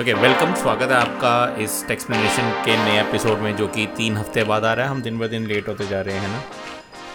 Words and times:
Okay 0.00 0.12
welcome 0.12 0.52
स्वागत 0.54 0.90
है 0.90 0.96
आपका 0.96 1.62
इस 1.62 1.72
टेक्सप्लेनेशन 1.86 2.50
के 2.64 2.76
नए 2.76 3.00
एपिसोड 3.00 3.38
में 3.38 3.56
जो 3.56 3.66
कि 3.68 3.86
तीन 3.96 4.16
हफ़्ते 4.16 4.44
बाद 4.44 4.64
आ 4.64 4.72
रहा 4.72 4.84
है 4.86 4.90
हम 4.90 5.00
दिन 5.02 5.18
ब 5.18 5.26
दिन 5.26 5.46
लेट 5.46 5.68
होते 5.68 5.86
जा 5.86 6.00
रहे 6.00 6.16
हैं 6.16 6.28
ना 6.28 6.42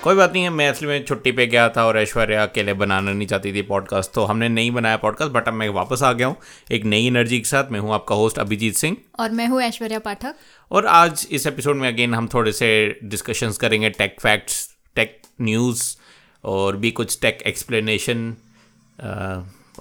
कोई 0.03 0.15
बात 0.15 0.33
नहीं 0.33 0.43
है 0.43 0.49
मैं 0.49 0.67
असली 0.69 0.87
में 0.87 1.05
छुट्टी 1.05 1.31
पे 1.31 1.45
गया 1.47 1.67
था 1.69 1.85
और 1.85 1.97
ऐश्वर्या 1.97 2.43
अकेले 2.43 2.73
बनाना 2.73 3.13
नहीं 3.13 3.27
चाहती 3.27 3.53
थी 3.53 3.61
पॉडकास्ट 3.61 4.13
तो 4.13 4.23
हमने 4.23 4.49
नहीं 4.49 4.71
बनाया 4.71 4.97
पॉडकास्ट 4.97 5.31
बट 5.31 5.47
अब 5.47 5.53
मैं 5.53 5.69
वापस 5.71 6.03
आ 6.03 6.11
गया 6.13 6.27
हूँ 6.27 6.35
एक 6.71 6.85
नई 6.85 7.07
एनर्जी 7.07 7.39
के 7.39 7.49
साथ 7.49 7.71
मैं 7.71 7.79
हूँ 7.79 7.93
आपका 7.93 8.15
होस्ट 8.15 8.39
अभिजीत 8.39 8.75
सिंह 8.75 8.97
और 9.19 9.31
मैं 9.31 9.47
हूँ 9.47 9.61
ऐश्वर्या 9.61 9.99
पाठक 10.01 10.35
और 10.71 10.85
आज 10.97 11.27
इस 11.31 11.47
एपिसोड 11.47 11.77
में 11.77 11.87
अगेन 11.87 12.13
हम 12.13 12.27
थोड़े 12.33 12.51
से 12.53 12.73
डिस्कशंस 13.05 13.57
करेंगे 13.57 13.89
टेक 13.95 14.21
फैक्ट्स 14.21 14.67
टेक 14.95 15.21
न्यूज़ 15.41 15.95
और 16.43 16.77
भी 16.77 16.91
कुछ 16.91 17.19
टेक 17.21 17.41
एक्सप्लेनेशन 17.45 18.33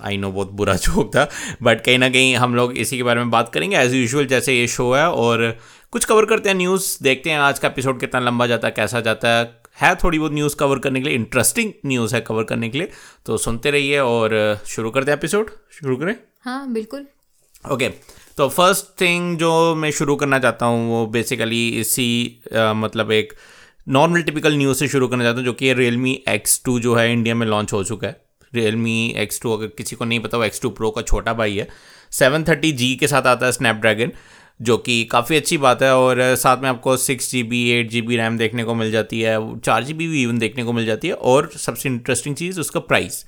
आई 0.03 0.17
नो 0.17 0.31
बहुत 0.33 0.51
बुरा 0.53 0.75
जोक 0.77 1.15
था 1.17 1.29
बट 1.63 1.85
कहीं 1.85 1.99
ना 1.99 2.09
कहीं 2.09 2.35
हम 2.37 2.55
लोग 2.55 2.77
इसी 2.77 2.97
के 2.97 3.03
बारे 3.03 3.21
में 3.21 3.31
बात 3.31 3.53
करेंगे। 3.55 3.77
एज 3.77 3.95
यूजल 3.95 4.27
जैसे 4.27 4.55
ये 4.55 4.67
शो 4.69 4.93
है 4.93 5.09
और 5.11 5.59
कुछ 5.93 6.05
कवर 6.05 6.25
करते 6.25 6.49
हैं 6.49 6.57
न्यूज़ 6.57 6.97
देखते 7.03 7.31
हैं 7.31 7.39
आज 7.39 7.59
का 7.59 7.69
एपिसोड 7.69 8.01
कितना 8.01 8.21
लंबा 8.21 8.47
जाता 8.47 8.69
है 8.69 8.75
कैसा 8.77 9.01
जाता 9.01 9.29
है। 9.29 9.45
है 9.81 9.95
थोड़ी 9.95 10.19
बहुत 10.19 10.33
न्यूज़ 10.33 10.57
कवर 10.57 10.79
करने 10.79 11.01
के 11.01 11.09
लिए 11.09 11.15
इंटरेस्टिंग 11.17 11.73
न्यूज़ 11.87 12.15
है 12.15 12.21
कवर 12.21 12.45
करने 12.45 12.69
के 12.69 12.79
लिए। 12.79 12.89
तो 13.27 13.37
सुनते 13.37 13.71
रहिए 13.71 13.99
और 13.99 14.35
शुरू 14.67 14.91
करते 14.91 15.11
हैं 15.11 15.19
एपिसोड 15.19 15.51
शुरू 15.73 15.97
करें? 15.97 16.15
हाँ 16.45 16.73
बिल्कुल। 16.73 17.07
ओके 17.71 17.85
okay, 17.85 17.97
तो 18.37 18.49
फ़र्स्ट 18.49 18.87
थिंग 19.01 19.37
जो 19.39 19.75
मैं 19.75 19.91
शुरू 19.91 20.17
करना 20.17 20.39
चाहता 20.39 20.67
हूँ 20.67 20.89
वो 20.91 21.07
बेसिकली 21.07 21.69
इसी 21.81 22.43
आ, 22.57 22.73
मतलब 22.73 23.13
एक 23.13 23.33
नॉर्मल 23.89 24.23
टिपिकल 24.23 24.57
न्यूज़ 24.57 24.79
से 24.79 24.89
शुरू 24.89 25.09
करना 25.09 25.25
चाहता 25.25 25.39
हूँ 25.39 25.45
जो 25.45 25.53
कि 25.53 25.73
रियल 25.73 25.97
मी 25.97 26.13
एक्स 26.29 26.61
टू 26.65 26.79
जो 26.81 26.95
है 26.95 27.13
इंडिया 27.13 27.35
में 27.35 27.47
लॉन्च 27.47 27.73
हो 27.73 27.83
चुका 27.85 28.09
है। 28.09 28.21
रियल 28.55 28.77
मी 28.77 29.15
एक्स 29.19 29.41
टू 29.43 29.53
अगर 29.53 29.67
किसी 29.79 29.97
को 29.97 30.05
नहीं 30.05 30.21
पता, 30.21 30.39
वो 30.39 30.45
एक्स 30.45 30.61
टू 30.61 30.71
प्रो 30.71 30.91
का 30.91 31.03
छोटा 31.03 31.33
भाई 31.35 31.57
है। 31.57 31.69
सेवन 32.13 32.45
थर्टी 32.45 32.73
जी 32.73 32.95
के 32.97 33.09
साथ 33.09 33.27
आता 33.27 33.47
है 33.47 33.53
स्नैपड्रैगन 33.53 34.13
जो 34.61 34.77
कि 34.79 35.03
काफ़ी 35.05 35.37
अच्छी 35.37 35.57
बात 35.59 35.83
है 35.83 35.95
और 35.97 36.19
साथ 36.37 36.63
में 36.63 36.69
आपको 36.69 36.97
six 36.99 37.31
G 37.31 37.43
B 37.43 37.69
eight 37.71 37.91
G 37.91 38.03
B 38.03 38.17
RAM 38.17 38.37
देखने 38.39 38.65
को 38.65 38.75
मिल 38.75 38.91
जाती 38.91 39.21
है, 39.21 39.61
चार 39.61 39.85
जी 39.85 39.95
बी 39.95 40.09
भी 40.09 40.23
इवन 40.23 40.39
देखने 40.39 40.65
को 40.65 40.73
मिल 40.73 40.87
जाती 40.87 41.09
है 41.09 41.15
और 41.15 41.51
सबसे 41.59 41.89
इंटरेस्टिंग 41.89 42.37
चीज़ 42.37 42.61
उसका 42.61 42.81
प्राइस 42.83 43.25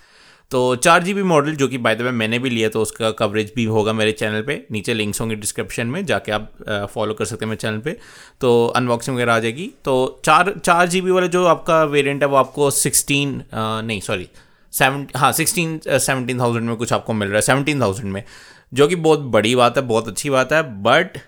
तो 0.51 0.75
चार 0.77 1.03
जी 1.03 1.13
बी 1.15 1.23
मॉडल 1.23 1.55
जो 1.57 1.67
कि 1.69 1.79
बाय 1.79 1.95
द 1.97 2.03
वे 2.03 2.11
मैंने 2.13 2.39
भी 2.39 2.51
लिया 2.51 2.69
तो 2.69 2.81
उसका 2.83 3.11
कवरेज 3.13 3.53
भी 3.57 3.65
होगा 3.67 3.93
मेरे 3.93 4.13
चैनल 4.13 4.43
पे। 4.43 4.55
नीचे 4.73 4.95
लिंक्स 4.95 5.21
होंगे 5.21 5.35
डिस्क्रिप्शन 5.35 5.87
में, 5.87 6.05
जाके 6.07 6.33
आप 6.33 6.89
फॉलो 6.93 7.15
कर 7.15 7.25
सकते 7.25 7.45
हैं 7.45 7.49
मेरे 7.51 7.61
चैनल 7.61 7.79
पे। 7.79 7.97
तो 8.41 8.67
अनबॉक्सिंग 8.69 9.17
वगैरह 9.17 9.33
आ 9.33 9.39
जाएगी। 9.39 9.71
तो 9.85 10.21
चार 10.25 10.55
चार 10.59 10.89
जी 10.89 11.01
बी 11.01 11.11
वाला 11.11 11.27
जो 11.27 11.45
आपका 11.47 11.83
वेरिएंट 11.87 12.23
है, 12.23 12.29
वो 12.29 12.37
आपको 12.37 12.71
सिक्सटीन 12.73 13.43
नहीं 13.55 14.01
सॉरी 14.01 14.29
सेवन 14.75 15.07
हाँ 15.17 15.33
सिक्सटीन 15.33 15.79
सेवनटीन 15.87 16.41
थाउज़ेंड 16.41 16.67
में 16.67 16.77
कुछ 16.77 16.93
आपको 16.93 17.13
मिल 17.13 17.29
रहा 17.29 17.37
है 17.37 17.43
सेवनटीन 17.43 17.81
थाउज़ेंड 17.81 18.13
में 18.13 18.23
जो 18.73 18.89
कि 18.89 18.97
बहुत 18.97 19.21
बड़ी 19.21 19.55
बात 19.55 19.77
है 19.77 19.83
बहुत 19.83 20.09
अच्छी 20.09 20.31
बात 20.31 20.53
है 20.53 20.63
बट 20.83 21.19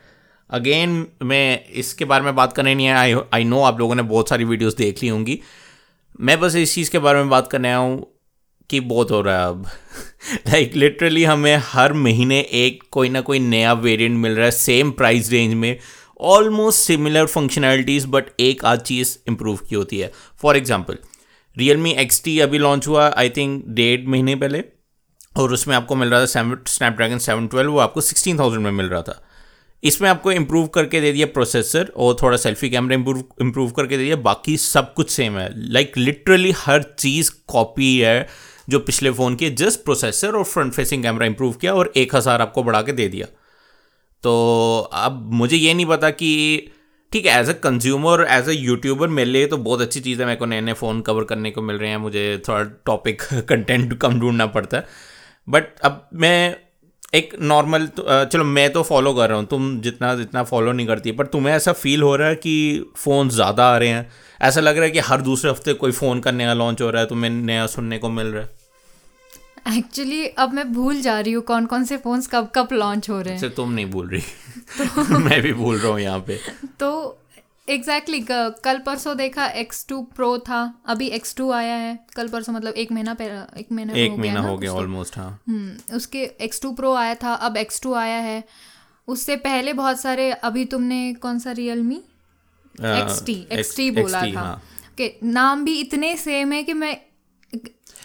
अगेन 0.51 1.07
मैं 1.23 1.65
इसके 1.75 2.05
बारे 2.05 2.25
में 2.25 2.35
बात 2.37 2.53
करने 2.53 2.75
नहीं 2.75 2.89
आई 2.89 3.15
आई 3.35 3.45
नो 3.45 3.61
आप 3.63 3.79
लोगों 3.79 3.95
ने 3.95 4.03
बहुत 4.03 4.29
सारी 4.29 4.45
वीडियोस 4.45 4.77
देख 4.77 5.03
ली 5.03 5.09
होंगी। 5.09 5.41
मैं 6.21 6.39
बस 6.41 6.57
इस 6.57 6.75
चीज़ 6.75 6.91
के 6.91 6.99
बारे 6.99 7.19
में 7.19 7.29
बात 7.29 7.49
करने 7.49 7.69
आया 7.69 7.77
हूँ 7.77 8.07
कि 8.71 8.81
बहुत 8.81 9.11
हो 9.11 9.21
रहा 9.21 9.41
है 9.41 9.49
अब। 9.49 9.67
लाइक 10.49 10.67
like, 10.69 10.77
लिटरली 10.77 11.25
हमें 11.25 11.57
हर 11.65 11.93
महीने 11.93 12.39
एक 12.41 12.83
कोई 12.91 13.09
ना 13.09 13.21
कोई 13.21 13.39
नया 13.39 13.73
वेरिएंट 13.73 14.17
मिल 14.19 14.33
रहा 14.33 14.45
है 14.45 14.51
सेम 14.51 14.91
प्राइस 14.91 15.31
रेंज 15.33 15.55
में 15.55 15.79
ऑलमोस्ट 16.21 16.81
सिमिलर 16.81 17.27
फंक्शनैलिटीज़ 17.27 18.07
बट 18.07 18.25
एक 18.41 18.65
आध 18.65 18.81
चीज़ 18.81 19.17
इम्प्रूव 19.29 19.59
की 19.69 19.75
होती 19.75 19.99
है। 19.99 20.13
For 20.43 20.57
example 20.57 20.99
Realme 21.77 21.93
X 21.99 22.23
T 22.25 22.39
अभी 22.41 22.59
लॉन्च 22.59 22.87
हुआ 22.89 23.09
आई 23.19 23.31
थिंक 23.37 23.65
डेढ़ 23.77 24.07
महीने 24.09 24.35
पहले 24.37 24.63
और 25.37 25.53
उसमें 25.53 25.75
आपको 25.77 25.95
मिल 25.95 26.09
रहा 26.09 26.21
था 26.21 26.27
स्नैपड्रैगन 26.27 27.19
सेवन 27.19 27.47
ट्वेल्व 27.47 27.73
वो 27.73 27.79
आपको 27.79 28.01
सिक्सटीन 28.01 28.39
थाउज़ेंड 28.39 28.65
में 28.65 28.71
मिल 28.73 28.87
रहा 28.87 29.03
था। 29.03 29.23
इसमें 29.83 30.09
आपको 30.11 30.33
इम्प्रूव 30.33 30.67
करके 30.75 31.01
दे 31.01 31.13
दिया 31.13 31.27
प्रोसेसर 31.27 31.93
और 31.97 32.17
थोड़ा 32.23 32.37
सेल्फी 32.37 32.71
कैमरा 32.71 32.95
इम्प्रूव 32.95 33.23
इम्प्रूव 33.41 33.71
करके 33.71 33.97
दे 33.97 34.05
दिया 34.05 34.17
बाकी 34.23 34.57
सब 34.57 34.93
कुछ 34.95 35.11
सेम 35.11 35.39
है। 35.39 35.49
लाइक 35.57 35.87
like, 35.87 35.99
लिटरली 35.99 36.53
हर 36.59 36.83
चीज़ 36.99 37.31
कॉपी 37.49 37.99
है 37.99 38.27
जो 38.69 38.79
पिछले 38.81 39.11
फ़ोन 39.11 39.35
की 39.37 39.51
जस्ट 39.53 39.85
प्रोसेसर 39.85 40.37
और 40.37 40.45
फ्रंट 40.45 40.73
फेसिंग 40.73 41.03
कैमरा 41.03 41.27
इम्प्रूव 41.27 41.53
किया 41.53 41.75
और 41.75 41.93
एक 41.97 42.15
हज़ार 42.17 42.43
आपको 42.43 42.63
बढ़ा 42.63 42.83
के 42.83 42.93
दे 42.93 43.09
दिया। 43.09 43.27
तो 44.25 44.91
अब 44.93 45.29
मुझे 45.33 45.57
ये 45.57 45.75
नहीं 45.75 45.87
पता 45.87 46.11
कि 46.11 46.71
ठीक 47.17 47.27
है 47.27 47.39
as 47.41 47.49
a 47.49 47.53
consumer 47.53 48.27
as 48.31 48.49
a 48.49 48.53
YouTuber 48.53 49.09
मेरे 49.09 49.31
लिए 49.31 49.47
तो 49.47 49.57
बहुत 49.59 49.81
अच्छी 49.81 50.01
चीज़ 50.01 50.21
है 50.21 50.27
मेरे 50.27 50.37
को 50.37 50.47
नए 50.47 50.61
नए 50.61 50.73
फ़ोन 50.73 51.01
कवर 51.01 51.25
करने 51.25 51.51
को 51.51 51.63
मिल 51.63 51.77
रहे 51.77 51.91
हैं 51.91 51.97
मुझे 51.97 52.25
थोड़ा 52.49 52.63
टॉपिक 52.87 53.23
कंटेंट 53.49 53.99
कम 54.03 54.21
ढूंढना 54.21 54.47
पड़ता 54.47 54.77
है। 54.77 54.87
बट 55.49 55.79
अब 55.81 56.09
मैं 56.15 56.57
एक 57.15 57.35
नॉर्मल 57.43 57.87
तो, 57.87 58.25
चलो 58.25 58.45
मैं 58.45 58.73
तो 58.73 58.83
फॉलो 58.83 59.15
कर 59.15 59.29
रहा 59.29 59.39
हूँ 59.39 59.47
तुम 59.47 59.81
जितना 59.81 60.15
जितना 60.15 60.43
फॉलो 60.43 60.73
नहीं 60.73 60.87
करती 60.87 61.13
पर 61.13 61.27
तुम्हें 61.27 61.55
ऐसा 61.55 61.73
फील 61.73 62.03
हो 62.03 62.17
रहा 62.17 62.29
है 62.29 62.35
कि 62.35 62.55
फ़ोन 62.97 63.29
ज़्यादा 63.31 63.67
आ 63.75 63.77
रहे 63.79 63.89
हैं? 63.89 64.11
ऐसा 64.43 64.61
लग 64.61 64.77
रहा 64.77 64.85
है 64.85 64.91
कि 64.91 64.99
हर 64.99 65.21
दूसरे 65.23 65.51
हफ़्ते 65.51 65.75
कोई 65.75 65.93
फ़ोन 65.93 66.21
का 66.21 66.31
नया 66.31 66.55
लॉन्च 66.55 66.83
हो 66.83 66.91
रहा 66.91 67.03
है 67.03 67.09
तुम्हें 67.09 67.31
नया 67.31 67.67
सुनने 67.67 67.99
को 67.99 68.09
मिल 68.11 68.27
रहा 68.27 68.43
है? 68.43 68.66
एक्चुअली 69.69 70.27
अब 70.27 70.53
मैं 70.53 70.73
भूल 70.73 71.01
जा 71.01 71.21
रही 71.21 71.33
हूँ 71.33 71.43
कौन 71.43 71.67
कौन 71.67 71.85
से 71.85 71.97
फ़ोन्स 71.97 72.27
कब 72.27 72.53
कब 72.55 72.69
लॉन्च 72.73 73.11
हो 73.11 73.21
रहे 73.21 73.35
हैं। 73.35 73.43
अच्छा, 73.43 73.55
तुम 73.57 73.73
नहीं 73.73 73.87
भूल 73.87 74.09
रही। 74.09 74.21
तो 74.79 75.19
मैं 75.19 75.43
भी 75.43 75.53
भूल 75.53 75.79
रहा 75.79 75.93
हूँ 75.93 76.01
यहाँ 76.01 76.21
पे। 76.21 76.41
तो 76.81 77.19
एग्जैक्टली 77.69 78.21
exactly, 78.21 78.65
कल 78.65 78.79
परसों 78.79 79.17
देखा 79.17 79.47
एक्स 79.47 79.87
टू 79.89 80.03
प्रो 80.03 80.39
था 80.39 80.83
अभी 80.87 81.07
एक्स 81.07 81.37
टू 81.37 81.51
आया 81.51 81.75
है। 81.75 81.99
कल 82.17 82.29
परसों 82.29 82.53
मतलब 82.53 82.75
एक 82.75 82.93
महीना 82.93 83.15
पहले 83.15 83.61
एक 83.61 83.73
महीना 83.73 83.93
एक 83.93 84.13
महीना 84.13 84.41
हो 84.41 84.59
गया 84.59 84.73
ऑलमोस्ट 84.73 85.17
हाँ। 85.17 85.41
हम्म 85.49 85.97
उसके 85.97 86.27
टू 86.63 86.73
प्रो 86.73 86.95
आया 86.95 87.15
था 87.15 87.35
अब 87.35 87.57
एक्स 87.57 87.83
टू 87.83 87.95
आया 87.95 88.19
है। 88.19 88.45
उससे 89.09 89.37
पहले 89.37 89.73
बहुत 89.73 90.01
सारे 90.01 90.31
अभी 90.31 90.65
तुमने 90.65 91.15
कौन 91.15 91.39
सा 91.39 91.53
Realme 91.53 91.97
X 92.81 93.25
T 93.25 93.47
X 93.53 93.77
T 93.77 93.91
बोला 93.91 94.23
था। 94.23 94.41
हाँ. 94.41 94.63
okay, 94.93 95.09
नाम 95.25 95.65
भी 95.65 95.81
इतने 95.81 96.17
सेम 96.17 96.53
है 96.53 96.63
कि 96.63 96.73
मैं 96.73 97.06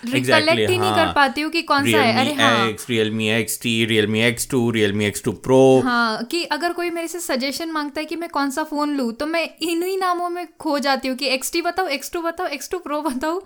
रिकलेक्ट 0.06 0.70
ही 0.70 0.78
नहीं 0.78 0.92
कर 0.92 1.06
हाँ। 1.06 1.14
पाती 1.14 1.42
हूँ 1.42 1.52
कि 1.52 1.62
कौन 1.62 1.92
सा 1.92 2.02
है। 2.02 2.20
अरे 2.22 2.34
हाँ। 2.34 2.68
Realme 2.90 3.28
XT 3.38 3.74
Realme 3.90 4.22
X2 4.28 4.62
Realme 4.72 5.10
X2 5.12 5.34
Pro 5.48 5.62
हाँ 5.84 6.24
कि 6.24 6.44
अगर 6.44 6.74
कोई 6.74 6.90
मेरे 6.90 7.08
से 7.08 7.20
सजेशन 7.20 7.72
माँगता 7.72 8.02
है 8.02 8.06
कि 8.06 8.16
मैं 8.16 8.30
कौन 8.30 8.50
सा 8.50 8.64
फ़ोन 8.64 8.96
लू 8.98 9.12
तो 9.12 9.26
मैं 9.26 9.50
इन्हीं 9.62 9.98
नामों 9.98 10.30
में 10.30 10.48
खो 10.60 10.80
जाती 10.80 11.08
हूँ 11.08 11.18
कि 11.18 11.38
XT 11.38 11.64
बताओ 11.64 11.88
एक्स 11.88 12.12
टू 12.12 12.22
बताओ 12.22 12.48
एक्स 12.48 12.70
टू 12.70 12.80
प्रो 12.80 13.02
बताओ। 13.02 13.42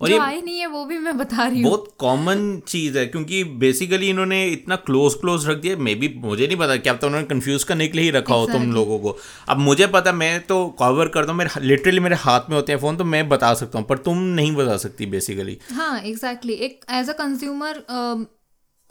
और 0.00 0.12
आए 0.12 0.40
नहीं 0.40 0.58
है 0.58 0.66
वो 0.66 0.84
भी 0.84 0.98
मैं 0.98 1.16
बता 1.18 1.46
रही 1.46 1.60
हूँ। 1.62 1.70
बहुत 1.70 1.94
कॉमन 1.98 2.40
चीज़ 2.68 2.98
है 2.98 3.06
क्योंकि 3.06 3.42
बेसिकली 3.60 4.08
इन्होंने 4.10 4.44
इतना 4.46 4.76
क्लोज 4.86 5.14
क्लोज 5.14 5.46
रख 5.48 5.58
दिया 5.58 5.76
मे 5.78 5.94
बी 5.94 6.08
मुझे 6.24 6.46
नहीं 6.46 6.56
पता 6.56 6.76
क्या 6.76 6.92
पता 6.92 7.06
उन्होंने 7.06 7.26
कंफ्यूज 7.26 7.64
करने 7.64 7.88
के 7.88 7.98
लिए 7.98 8.04
ही 8.04 8.10
रखा 8.10 8.34
exactly. 8.34 8.54
हो 8.54 8.58
तुम 8.58 8.72
लोगों 8.72 8.98
को। 8.98 9.16
अब 9.48 9.58
मुझे 9.58 9.86
पता 9.86 10.12
मैं 10.12 10.40
तो 10.46 10.58
कवर 10.78 11.08
करता 11.08 11.32
हूँ 11.32 11.38
मेरे 11.38 11.66
लिटरली 11.66 12.00
मेरे 12.00 12.16
हाथ 12.16 12.50
में 12.50 12.56
होते 12.56 12.72
हैं 12.72 12.78
फ़ोन 12.80 12.96
तो 12.96 13.04
मैं 13.06 13.28
बता 13.28 13.54
सकता 13.54 13.78
हूँ 13.78 13.86
पर 13.86 13.98
तुम 13.98 14.18
नहीं 14.34 14.54
बता 14.56 14.76
सकती 14.76 15.06
बेसिकली 15.06 15.58
हाँ 15.72 16.00
एग्जैक्टली 16.00 16.52
एक 16.68 16.84
एज 16.90 17.10
अ 17.10 17.12
कंज्यूमर 17.12 17.84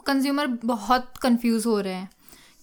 कंज्यूमर 0.06 0.46
बहुत 0.64 1.12
कन्फ्यूज़ 1.22 1.68
हो 1.68 1.80
रहे 1.80 1.94
हैं 1.94 2.08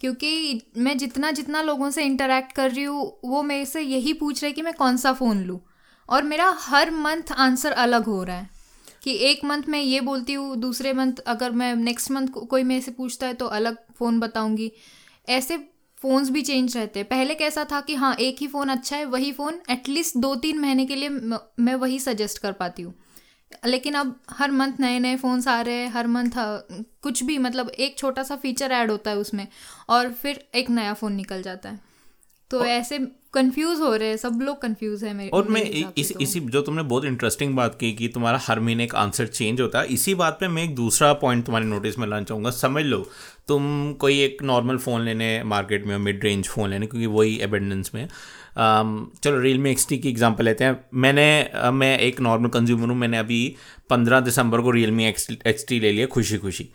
क्योंकि 0.01 0.61
मैं 0.77 0.97
जितना 0.97 1.31
जितना 1.31 1.61
लोगों 1.61 1.89
से 1.91 2.03
इंटरेक्ट 2.03 2.51
कर 2.51 2.71
रही 2.71 2.83
हूँ 2.83 3.11
वो 3.25 3.43
मेरे 3.43 3.65
से 3.65 3.81
यही 3.81 4.13
पूछ 4.13 4.43
रहे 4.43 4.51
कि 4.51 4.61
मैं 4.61 4.73
कौन 4.73 4.97
सा 4.97 5.13
फ़ोन 5.13 5.43
लूँ। 5.43 5.59
और 6.09 6.23
मेरा 6.23 6.49
हर 6.59 6.91
मंथ 6.91 7.31
आंसर 7.31 7.71
अलग 7.71 8.05
हो 8.05 8.23
रहा 8.23 8.37
है 8.37 8.49
कि 9.03 9.13
एक 9.29 9.43
मंथ 9.45 9.63
मैं 9.69 9.81
ये 9.81 10.01
बोलती 10.01 10.33
हूँ 10.33 10.55
दूसरे 10.57 10.93
मंथ 10.93 11.19
अगर 11.27 11.51
मैं 11.51 11.75
नेक्स्ट 11.75 12.11
मंथ 12.11 12.27
को, 12.27 12.41
कोई 12.41 12.63
मेरे 12.63 12.81
से 12.81 12.91
पूछता 12.91 13.27
है 13.27 13.33
तो 13.33 13.45
अलग 13.47 13.77
फ़ोन 13.95 14.19
बताऊँगी। 14.19 14.71
ऐसे 15.29 15.57
फ़ोन्स 15.97 16.29
भी 16.29 16.41
चेंज 16.41 16.75
रहते 16.77 16.99
हैं। 16.99 17.07
पहले 17.09 17.35
कैसा 17.35 17.63
था 17.71 17.79
कि 17.81 17.95
हाँ 17.95 18.15
एक 18.15 18.37
ही 18.41 18.47
फ़ोन 18.47 18.69
अच्छा 18.69 18.95
है 18.97 19.05
वही 19.05 19.31
फ़ोन 19.31 19.59
एटलीस्ट 19.69 20.17
दो 20.17 20.33
तीन 20.35 20.59
महीने 20.59 20.85
के 20.85 20.95
लिए 20.95 21.09
मैं 21.09 21.75
वही 21.75 21.99
सजेस्ट 21.99 22.37
कर 22.37 22.51
पाती 22.51 22.81
हूँ। 22.81 22.93
लेकिन 23.65 23.93
अब 23.93 24.15
हर 24.29 24.51
मंथ 24.51 24.79
नए 24.79 24.99
नए 24.99 25.15
फ़ोन्स 25.15 25.47
आ 25.47 25.59
रहे 25.61 25.75
हैं 25.75 25.89
हर 25.89 26.07
मंथ 26.07 26.31
कुछ 27.03 27.23
भी 27.23 27.37
मतलब 27.37 27.69
एक 27.69 27.97
छोटा 27.97 28.23
सा 28.23 28.35
फीचर 28.35 28.71
ऐड 28.71 28.91
होता 28.91 29.11
है 29.11 29.17
उसमें 29.17 29.47
और 29.89 30.11
फिर 30.13 30.43
एक 30.55 30.69
नया 30.69 30.93
फ़ोन 30.93 31.13
निकल 31.13 31.41
जाता 31.41 31.69
है। 31.69 31.79
तो 32.53 32.65
ऐसे 32.67 32.97
कंफ्यूज 33.33 33.79
हो 33.79 33.95
रहे 33.95 34.07
हैं 34.07 34.17
सब 34.17 34.39
लोग 34.41 34.61
कंफ्यूज 34.61 35.03
है 35.03 35.13
मेरे 35.13 35.29
और 35.29 35.47
मैं 35.47 35.61
इस, 35.61 36.11
तो। 36.13 36.19
इसी 36.19 36.39
जो 36.39 36.61
तुमने 36.61 36.83
बहुत 36.83 37.05
इंटरेस्टिंग 37.05 37.55
बात 37.55 37.77
की 37.79 37.91
कि 37.93 38.07
तुम्हारा 38.07 38.39
हर 38.43 38.59
महीने 38.59 38.85
का 38.87 38.99
आंसर 38.99 39.27
चेंज 39.27 39.61
होता 39.61 39.79
है 39.79 39.87
इसी 39.87 40.13
बात 40.15 40.37
पे 40.39 40.47
मैं 40.47 40.63
एक 40.63 40.75
दूसरा 40.75 41.11
पॉइंट 41.23 41.45
तुम्हारे 41.45 41.65
नोटिस 41.65 41.97
में 41.99 42.07
लाना 42.07 42.23
चाहूँगा 42.23 42.51
समझ 42.51 42.83
लो 42.83 43.05
तुम 43.47 43.63
कोई 43.93 44.19
एक 44.21 44.43
नॉर्मल 44.43 44.77
फ़ोन 44.77 45.01
लेने 45.01 45.31
मार्केट 45.43 45.85
में 45.85 45.97
मिड 45.97 46.23
रेंज 46.23 46.47
फ़ोन 46.47 46.69
लेने 46.69 46.87
क्योंकि 46.87 47.07
वही 47.07 47.37
एबेंडेंस 47.39 47.91
में। 47.95 48.05
um, 48.05 48.95
चलो 49.23 49.39
रियल 49.39 49.57
मी 49.57 49.71
एक्स 49.71 49.87
टी 49.87 49.97
की 49.97 50.09
एग्ज़ाम्पल 50.09 50.45
लेते 50.45 50.63
हैं। 50.63 50.79
मैंने 50.93 51.27
मैं 51.73 51.97
एक 51.99 52.21
नॉर्मल 52.21 52.49
कंज्यूमर 52.49 52.87
हूँ 52.87 52.97
मैंने 52.97 53.17
अभी 53.17 53.43
पंद्रह 53.89 54.19
दिसंबर 54.19 54.61
को 54.61 54.71
real 54.71 54.91
me 54.91 55.05
X 55.05 55.29
X 55.47 55.65
T 55.67 55.79
ले 55.79 55.91
लिया 55.91 56.05
खुशी 56.07 56.37
खुशी 56.37 56.69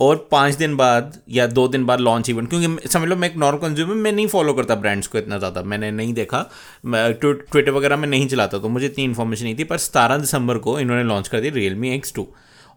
और 0.00 0.16
पाँच 0.32 0.54
दिन 0.54 0.76
बाद 0.76 1.18
या 1.30 1.46
दो 1.48 1.66
दिन 1.68 1.84
बाद 1.86 2.00
लॉन्च 2.00 2.28
इवेंट 2.30 2.48
क्योंकि 2.50 2.88
समझ 2.88 3.08
लो 3.08 3.16
मैं 3.16 3.28
एक 3.30 3.36
नॉर्मल 3.36 3.60
कंज्यूमर 3.60 3.94
मैं 3.96 4.12
नहीं 4.12 4.26
फॉलो 4.28 4.52
करता 4.54 4.74
ब्रांड्स 4.76 5.06
को 5.06 5.18
इतना 5.18 5.38
ज़्यादा। 5.38 5.62
मैंने 5.64 5.90
नहीं 5.92 6.12
देखा। 6.14 6.40
ट्विटर 6.86 7.70
वगैरह 7.70 7.96
में 7.96 8.08
नहीं 8.08 8.26
चलाता 8.28 8.58
तो 8.58 8.68
मुझे 8.68 8.86
इतनी 8.86 9.04
इन्फॉर्मेशन 9.04 9.44
नहीं 9.44 9.56
थी, 9.58 9.64
पर 9.64 9.78
सतारह 9.78 10.16
दिसंबर 10.18 10.58
को 10.58 10.78
इन्होंने 10.80 11.04
लॉन्च 11.04 11.28
कर 11.28 11.40
दी 11.40 11.50
रियल 11.50 11.74
मी 11.74 11.94
एक्स 11.94 12.12
टू 12.14 12.26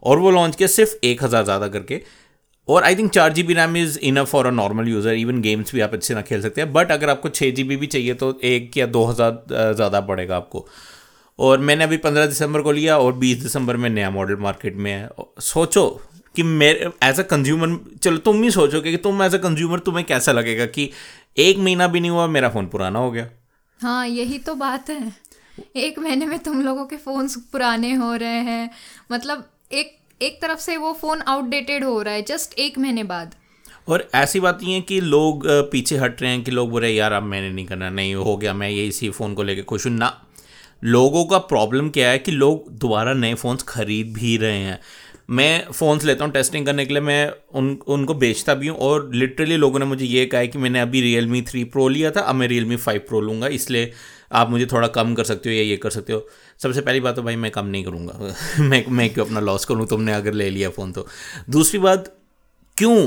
और 0.02 0.18
वो 0.18 0.30
लॉन्च 0.30 0.56
किया 0.56 0.68
सिर्फ़ 0.68 0.94
एक 1.04 1.24
हज़ार 1.24 1.44
ज़्यादा 1.44 1.68
करके। 1.68 2.00
और 2.68 2.82
आई 2.84 2.96
थिंक 2.96 3.10
चार 3.12 3.32
G 3.32 3.42
B 3.42 3.54
RAM 3.54 3.76
is 3.76 3.98
enough 4.00 4.28
for 4.28 4.46
a 4.46 4.50
normal 4.52 4.88
user 4.88 5.14
even 5.14 5.40
games 5.42 5.74
भी 5.74 5.80
आप 5.80 5.94
अच्छे 5.94 6.14
ना 6.14 6.22
खेल 6.22 6.42
सकते 6.42 6.60
हैं। 6.60 6.72
बट 6.72 6.92
अगर 6.92 7.10
आपको 7.10 7.28
छः 7.30 7.50
जी 7.50 7.64
बी 7.64 7.76
भी 7.76 7.86
चाहिए 7.88 8.14
तो 8.14 8.38
एक 8.44 8.76
या 8.76 8.86
दो 8.88 9.04
हज़ार 9.06 9.74
ज़्यादा 9.74 10.00
पड़ेगा 10.02 10.36
आपको। 10.36 10.66
और 11.38 11.58
मैंने 11.60 11.84
अभी 11.84 11.96
पंद्रह 11.98 12.26
दिसंबर 12.26 12.60
को 12.60 12.72
लिया, 12.72 12.98
और 12.98 13.12
बीस 13.14 13.42
दिसंबर 13.42 13.76
में 13.76 13.88
नया 13.90 14.10
मॉडल 14.10 14.36
मार्केट 14.40 14.76
में 14.76 14.90
है। 14.92 15.08
सोचो 15.40 15.84
कि 16.34 16.42
मेरे 16.42 16.90
एज 17.02 17.20
अ 17.20 17.22
कंज्यूमर 17.22 17.78
चलो 18.02 18.16
तुम 18.18 18.42
ही 18.42 18.50
सोचोगे 18.50 18.90
कि 18.90 18.96
तुम 18.98 19.22
एज 19.22 19.34
अ 19.34 19.38
कंज्यूमर 19.38 19.78
तुम्हें 19.78 20.04
कैसा 20.06 20.32
लगेगा 20.32 20.66
कि 20.68 20.90
एक 21.38 21.58
महीना 21.58 21.86
भी 21.86 22.00
नहीं 22.00 22.10
हुआ 22.10 22.26
मेरा 22.26 22.48
फ़ोन 22.48 22.66
पुराना 22.66 22.98
हो 22.98 23.10
गया। 23.10 23.28
हाँ 23.80 24.06
यही 24.08 24.38
तो 24.38 24.54
बात 24.54 24.90
है। 24.90 25.12
एक 25.76 25.98
महीने 25.98 26.26
में 26.26 26.38
तुम 26.38 26.60
लोगों 26.62 26.84
के 26.86 26.96
फ़ोन 26.96 27.28
पुराने 27.52 27.92
हो 27.94 28.14
रहे 28.14 28.40
हैं। 28.42 28.70
मतलब 29.12 29.44
एक 29.72 29.96
एक 30.20 30.40
तरफ़ 30.42 30.58
से 30.60 30.76
वो 30.76 30.92
फ़ोन 30.92 31.20
आउटडेटेड 31.28 31.84
हो 31.84 32.00
रहा 32.02 32.14
है 32.14 32.22
जस्ट 32.22 32.58
एक 32.58 32.78
महीने 32.78 33.04
बाद। 33.04 33.34
और 33.88 34.08
ऐसी 34.14 34.40
बात 34.40 34.58
नहीं 34.62 34.74
है 34.74 34.80
कि 34.80 35.00
लोग 35.00 35.46
पीछे 35.70 35.96
हट 35.96 36.22
रहे 36.22 36.30
हैं 36.30 36.42
कि 36.44 36.50
लोग 36.50 36.70
बोल 36.70 36.82
रहे 36.82 36.92
यार 36.92 37.12
अब 37.12 37.22
मैंने 37.22 37.50
नहीं 37.50 37.66
करना 37.66 37.90
नहीं 37.90 38.14
हो 38.14 38.36
गया 38.36 38.54
मैं 38.54 38.68
ये 38.70 38.86
इसी 38.86 39.10
फ़ोन 39.10 39.34
को 39.34 39.42
लेके 39.42 39.62
खुश 39.62 39.86
हूँ। 39.86 39.92
ना। 39.92 40.12
लोगों 40.84 41.24
का 41.24 41.38
प्रॉब्लम 41.38 41.88
क्या 41.90 42.10
है 42.10 42.18
कि 42.18 42.32
लोग 42.32 42.70
दोबारा 42.72 43.14
नए 43.14 43.34
फ़ोन्स 43.34 43.62
खरीद 43.62 44.12
भी 44.12 44.36
रहे 44.36 44.58
हैं। 44.58 44.78
मैं 45.30 45.64
फ़ोन्स 45.72 46.04
लेता 46.04 46.24
हूँ 46.24 46.32
टेस्टिंग 46.32 46.66
करने 46.66 46.86
के 46.86 46.92
लिए 46.94 47.02
मैं 47.02 47.32
उन, 47.54 47.78
उनको 47.86 48.14
बेचता 48.14 48.54
भी 48.54 48.68
हूँ 48.68 48.76
और 48.78 49.10
लिटरली 49.14 49.56
लोगों 49.56 49.78
ने 49.78 49.84
मुझे 49.84 50.04
ये 50.04 50.26
कहा 50.26 50.40
है 50.40 50.48
कि 50.48 50.58
मैंने 50.58 50.80
अभी 50.80 51.00
रियल 51.00 51.26
मी 51.26 51.42
थ्री 51.42 51.64
प्रो 51.64 51.88
लिया 51.88 52.10
था, 52.10 52.20
अब 52.20 52.34
मैं 52.34 52.48
रियल 52.48 52.64
मी 52.64 52.76
फाइव 52.76 53.00
प्रो 53.08 53.20
लूँगा, 53.20 53.46
इसलिए 53.46 53.92
आप 54.32 54.50
मुझे 54.50 54.66
थोड़ा 54.66 54.88
कम 54.88 55.14
कर 55.14 55.24
सकते 55.24 55.48
हो 55.48 55.54
या 55.56 55.62
ये 55.62 55.76
कर 55.76 55.90
सकते 55.90 56.12
हो। 56.12 56.28
सबसे 56.58 56.80
पहली 56.80 57.00
बात 57.00 57.16
तो 57.16 57.22
भाई 57.22 57.36
मैं 57.36 57.50
कम 57.50 57.66
नहीं 57.66 57.84
करूँगा। 57.84 58.34
मैं 58.60 58.84
मैं 58.88 59.10
क्यों 59.14 59.26
अपना 59.26 59.40
लॉस 59.40 59.64
करूँ? 59.64 59.86
तुमने 59.86 60.12
अगर 60.12 60.32
ले 60.32 60.50
लिया 60.50 60.70
फ़ोन 60.70 60.92
तो। 60.92 61.06
दूसरी 61.50 61.78
बात, 61.78 62.14
क्यों? 62.76 63.06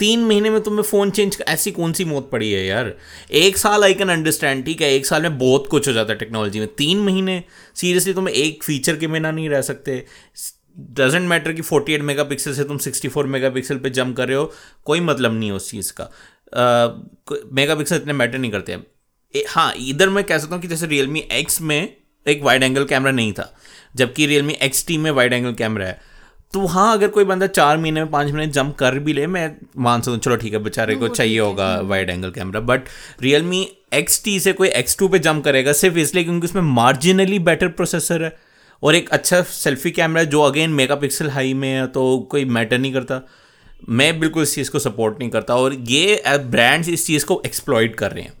तीन 0.00 0.20
महीने 0.20 0.50
में 0.50 0.60
तुम्हें 0.60 0.82
फ़ोन 0.82 1.10
चेंज 1.10 1.38
ऐसी 1.48 1.70
कौन 1.70 1.92
सी 1.92 2.04
मौत 2.04 2.28
पड़ी 2.30 2.52
है 2.52 2.66
यार? 2.66 2.94
एक 3.32 3.56
साल 3.56 3.84
आई 3.84 3.94
कैन 3.94 4.08
अंडरस्टैंड 4.08 4.64
ठीक 4.64 4.80
है? 4.80 4.92
एक 4.94 5.06
साल 5.06 5.22
में 5.22 5.38
बहुत 5.38 5.66
कुछ 5.66 5.88
हो 5.88 5.92
जाता 5.92 6.12
है 6.12 6.18
टेक्नोलॉजी 6.18 6.60
में। 6.60 6.68
तीन 6.68 6.98
महीने 6.98 7.42
सीरियसली 7.74 8.14
तुम्हें 8.14 8.34
एक 8.34 8.64
फीचर 8.64 8.96
के 8.96 9.06
बिना 9.06 9.30
नहीं 9.30 9.48
रह 9.48 9.62
सकते। 9.62 10.04
डजेंट 10.76 11.28
मैटर 11.28 11.52
कि 11.52 11.62
48 11.62 12.00
मेगापिक्सल 12.02 12.52
से 12.54 12.64
तुम 12.64 12.78
64 12.78 13.26
मेगापिक्सल 13.26 13.78
पे 13.78 13.90
जंप 13.90 14.16
कर 14.16 14.28
रहे 14.28 14.36
हो 14.36 14.52
कोई 14.84 15.00
मतलब 15.00 15.32
नहीं 15.32 15.48
है 15.48 15.54
उस 15.56 15.70
चीज़ 15.70 15.92
का। 15.92 16.10
मेगापिक्सल 17.52 17.96
इतने 17.96 18.12
मैटर 18.12 18.38
नहीं 18.38 18.50
करते 18.50 18.72
हैं। 18.72 18.84
हाँ 19.48 19.72
इधर 19.78 20.08
मैं 20.08 20.24
कह 20.24 20.38
सकता 20.38 20.54
हूँ 20.54 20.62
कि 20.62 20.68
जैसे 20.68 20.86
रियल 20.86 21.06
मी 21.06 21.20
एक्स 21.32 21.60
में 21.60 21.96
एक 22.26 22.42
वाइड 22.42 22.62
एंगल 22.62 22.84
कैमरा 22.84 23.10
नहीं 23.12 23.32
था 23.32 23.52
जबकि 23.96 24.26
रियल 24.26 24.42
मी 24.42 24.52
एक्स 24.62 24.86
टी 24.86 24.96
में 24.98 25.10
वाइड 25.10 25.32
एंगल 25.32 25.54
कैमरा 25.54 25.86
है। 25.86 26.00
तो 26.52 26.66
हाँ 26.66 26.92
अगर 26.92 27.08
कोई 27.08 27.24
बंदा 27.24 27.46
चार 27.46 27.78
महीने 27.78 28.00
में 28.00 28.10
पाँच 28.10 28.26
महीने 28.26 28.46
जंप 28.46 28.74
कर 28.76 28.98
भी 28.98 29.12
ले 29.12 29.26
मैं 29.26 29.50
मान 29.78 30.00
सकता 30.00 30.10
हूँ 30.10 30.20
चलो 30.20 30.36
ठीक 30.36 30.52
है 30.52 30.58
बेचारे 30.58 30.94
को 30.96 31.08
चाहिए 31.08 31.38
होगा 31.38 31.68
wide 31.80 32.10
angle 32.10 32.30
camera 32.30 32.60
but 32.60 32.88
Realme 33.42 33.68
X 33.94 34.22
T 34.24 34.38
से 34.40 34.52
कोई 34.52 34.68
एक्स 34.68 34.96
टू 34.98 35.08
पे 35.08 35.18
जंप 35.18 35.44
करेगा 35.44 35.72
सिर्फ़ 35.72 35.98
इसलिए 35.98 36.24
क्योंकि 36.24 36.46
उसमें 36.46 36.62
मार्जिनली 36.62 37.38
बेटर 37.40 37.68
प्रोसेसर 37.68 38.24
है। 38.24 38.36
और 38.82 38.94
एक 38.94 39.08
अच्छा 39.08 39.42
सेल्फी 39.42 39.90
कैमरा 39.90 40.22
जो 40.24 40.42
अगेन 40.42 40.70
मेगापिक्सल 40.70 41.30
हाई 41.30 41.54
में 41.54 41.68
है 41.68 41.86
तो 41.86 42.18
कोई 42.30 42.44
मैटर 42.44 42.78
नहीं 42.78 42.92
करता। 42.92 43.20
मैं 43.88 44.18
बिल्कुल 44.20 44.42
इस 44.42 44.54
चीज़ 44.54 44.70
को 44.70 44.78
सपोर्ट 44.78 45.18
नहीं 45.18 45.30
करता 45.30 45.56
और 45.56 45.74
ये 45.74 46.22
ब्रांड्स 46.28 46.88
इस 46.88 47.06
चीज़ 47.06 47.24
को 47.26 47.42
एक्सप्लॉइट 47.46 47.94
कर 47.96 48.12
रहे 48.12 48.24
हैं। 48.24 48.32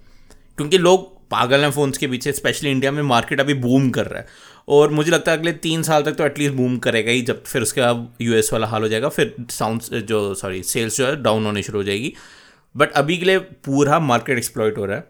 क्योंकि 0.56 0.78
लोग 0.78 1.14
पागल 1.30 1.60
हैं 1.60 1.70
फ़ोन्स 1.70 1.98
के 1.98 2.06
पीछे 2.06 2.32
स्पेशली 2.32 2.70
इंडिया 2.70 2.92
में 2.92 3.02
मार्केट 3.02 3.40
अभी 3.40 3.54
बूम 3.54 3.90
कर 3.90 4.06
रहा 4.06 4.20
है। 4.20 4.26
और 4.68 4.90
मुझे 4.90 5.10
लगता 5.10 5.32
है 5.32 5.38
अगले 5.38 5.52
तीन 5.52 5.82
साल 5.82 6.02
तक 6.02 6.12
तो 6.12 6.24
एटलीस्ट 6.24 6.54
बूम 6.54 6.76
करेगा 6.78 7.10
ही, 7.10 7.22
जब 7.22 7.44
फिर 7.44 7.62
उसके 7.62 7.80
बाद 7.80 8.08
यूएस 8.20 8.50
वाला 8.52 8.66
हाल 8.66 8.82
हो 8.82 8.88
जाएगा, 8.88 9.08
फिर 9.08 9.34
साउंड 9.50 9.82
जो 9.82 10.34
सॉरी 10.34 10.62
सेल्स 10.62 10.96
जो 10.96 11.06
है 11.06 11.22
डाउन 11.22 11.46
होने 11.46 11.62
शुरू 11.62 11.78
हो 11.78 11.84
जाएगी। 11.84 12.12
बट 12.76 12.92
अभी 12.92 13.18
के 13.18 13.24
लिए 13.24 13.38
पूरा 13.38 13.98
मार्केट 13.98 14.38
एक्सप्लॉयट 14.38 14.78
हो 14.78 14.84
रहा 14.84 14.96
है। 14.96 15.04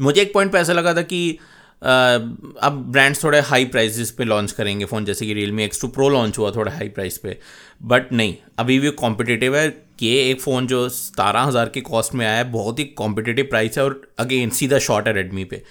मुझे 0.00 0.22
एक 0.22 0.32
पॉइंट 0.34 0.52
पे 0.52 0.58
ऐसा 0.58 0.72
लगा 0.72 0.94
था 0.94 1.02
कि 1.02 1.38
अब 1.82 2.84
ब्रांड्स 2.88 3.22
थोड़े 3.24 3.40
हाई 3.40 3.64
प्राइजेस 3.66 4.10
पे 4.10 4.24
लॉन्च 4.24 4.52
करेंगे 4.52 4.84
फ़ोन 4.84 5.04
जैसे 5.04 5.26
कि 5.26 5.34
Realme 5.52 5.64
X 5.64 5.80
two 5.80 5.88
pro 5.88 6.08
launch 6.08 6.38
हुआ 6.38 6.50
थोड़ा 6.50 6.72
हाई 6.72 6.88
प्राइस 6.88 7.18
पे 7.18 7.36
बट 7.82 8.12
नहीं, 8.12 8.34
अभी 8.58 8.78
भी 8.78 8.90
कॉम्पिटिटिव 8.90 9.56
है 9.56 9.68
कि 9.98 10.14
एक 10.20 10.40
फ़ोन 10.40 10.66
जो 10.66 10.88
सतारह 10.88 11.40
हज़ार 11.40 11.68
के 11.68 11.80
कॉस्ट 11.80 12.14
में 12.14 12.26
आया 12.26 12.36
है 12.36 12.50
बहुत 12.52 12.78
ही 12.78 12.84
कॉम्पिटिटिव 12.84 13.46
प्राइस 13.50 13.78
है 13.78 13.84
और 13.84 14.00
अगेन 14.18 14.50
सीधा 14.50 14.78
शॉर्ट 14.78 15.06
है 15.08 15.14
रेडमी 15.14 15.44
पे। 15.44 15.62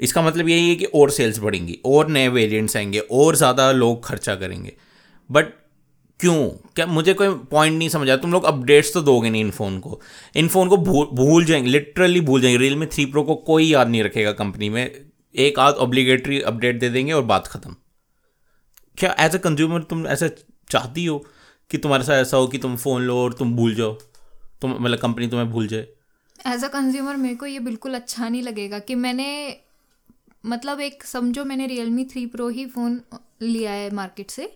इसका 0.00 0.22
मतलब 0.22 0.48
यही 0.48 0.68
है 0.68 0.74
कि 0.76 0.84
और 0.84 1.10
सेल्स 1.10 1.38
बढ़ेंगी, 1.38 1.78
और 1.86 2.08
नए 2.08 2.28
वेरिएंट्स 2.28 2.76
आएँगे, 2.76 2.98
और 2.98 3.36
ज़्यादा 3.36 3.70
लोग 3.72 4.04
खर्चा 4.04 4.34
करेंगे। 4.34 4.72
बट 5.30 5.46
क्यों? 6.20 6.48
क्या 6.76 6.86
मुझे 6.86 7.14
कोई 7.14 7.28
पॉइंट 7.50 7.78
नहीं 7.78 7.88
समझ 7.88 8.08
तुम 8.12 8.32
लोग 8.32 8.44
अपडेट्स 8.44 8.92
तो 8.94 9.00
दोगे 9.02 9.30
नहीं 9.30 9.40
इन 9.40 9.50
फ़ोन 9.50 9.78
को। 9.80 10.00
इन 10.36 10.48
फ़ोन 10.48 10.68
को 10.68 10.76
भूल 10.78 11.06
भूल 11.14 11.44
जाएँगे 11.44 11.70
लिटरली 11.70 12.20
भूल 12.20 12.40
जाएँगे। 12.40 12.58
रियल 12.58 12.86
थ्री 12.86 13.04
प्रो 13.06 13.22
को 13.22 13.34
कोई 13.34 13.66
याद 13.66 13.88
नहीं 13.88 14.02
रखेगा 14.02 14.32
कंपनी 14.32 14.68
में। 14.68 14.90
एक 15.38 15.58
आध 15.58 15.74
ऑब्लिगेटरी 15.76 16.40
अपडेट 16.42 16.78
दे 16.80 16.88
देंगे 16.90 17.12
और 17.12 17.22
बात 17.24 17.46
ख़त्म। 17.46 17.74
क्या 18.98 19.14
एज 19.20 19.34
अ 19.34 19.38
कंज्यूमर 19.38 19.82
तुम 19.82 20.06
ऐसा 20.06 20.28
चाहती 20.70 21.04
हो 21.04 21.18
कि 21.70 21.78
तुम्हारे 21.78 22.04
साथ 22.04 22.22
ऐसा 22.22 22.36
हो 22.36 22.46
कि 22.46 22.58
तुम 22.58 22.76
फ़ोन 22.76 23.02
लो 23.02 23.16
और 23.18 23.32
तुम 23.32 23.54
भूल 23.56 23.74
जाओ? 23.74 23.92
तुम 24.62 24.76
मतलब 24.80 24.98
कंपनी 24.98 25.28
तुम्हें 25.28 25.50
भूल 25.50 25.66
जाए। 25.66 25.86
एज 26.46 26.64
अ 26.64 26.68
कंज्यूमर 26.68 27.16
मेरे 27.16 27.34
को 27.34 27.46
ये 27.46 27.58
बिल्कुल 27.60 27.94
अच्छा 27.94 28.28
नहीं 28.28 28.42
लगेगा 28.42 28.78
कि 28.78 28.94
मैंने 28.94 29.28
मतलब 30.44 30.80
एक 30.80 31.04
समझो 31.04 31.44
मैंने 31.44 31.66
रियल 31.66 31.90
मी 31.90 32.04
थ्री 32.04 32.24
प्रो 32.26 32.48
ही 32.48 32.66
फ़ोन 32.66 33.00
लिया 33.42 33.72
है 33.72 33.90
मार्केट 33.94 34.30
से 34.30 34.52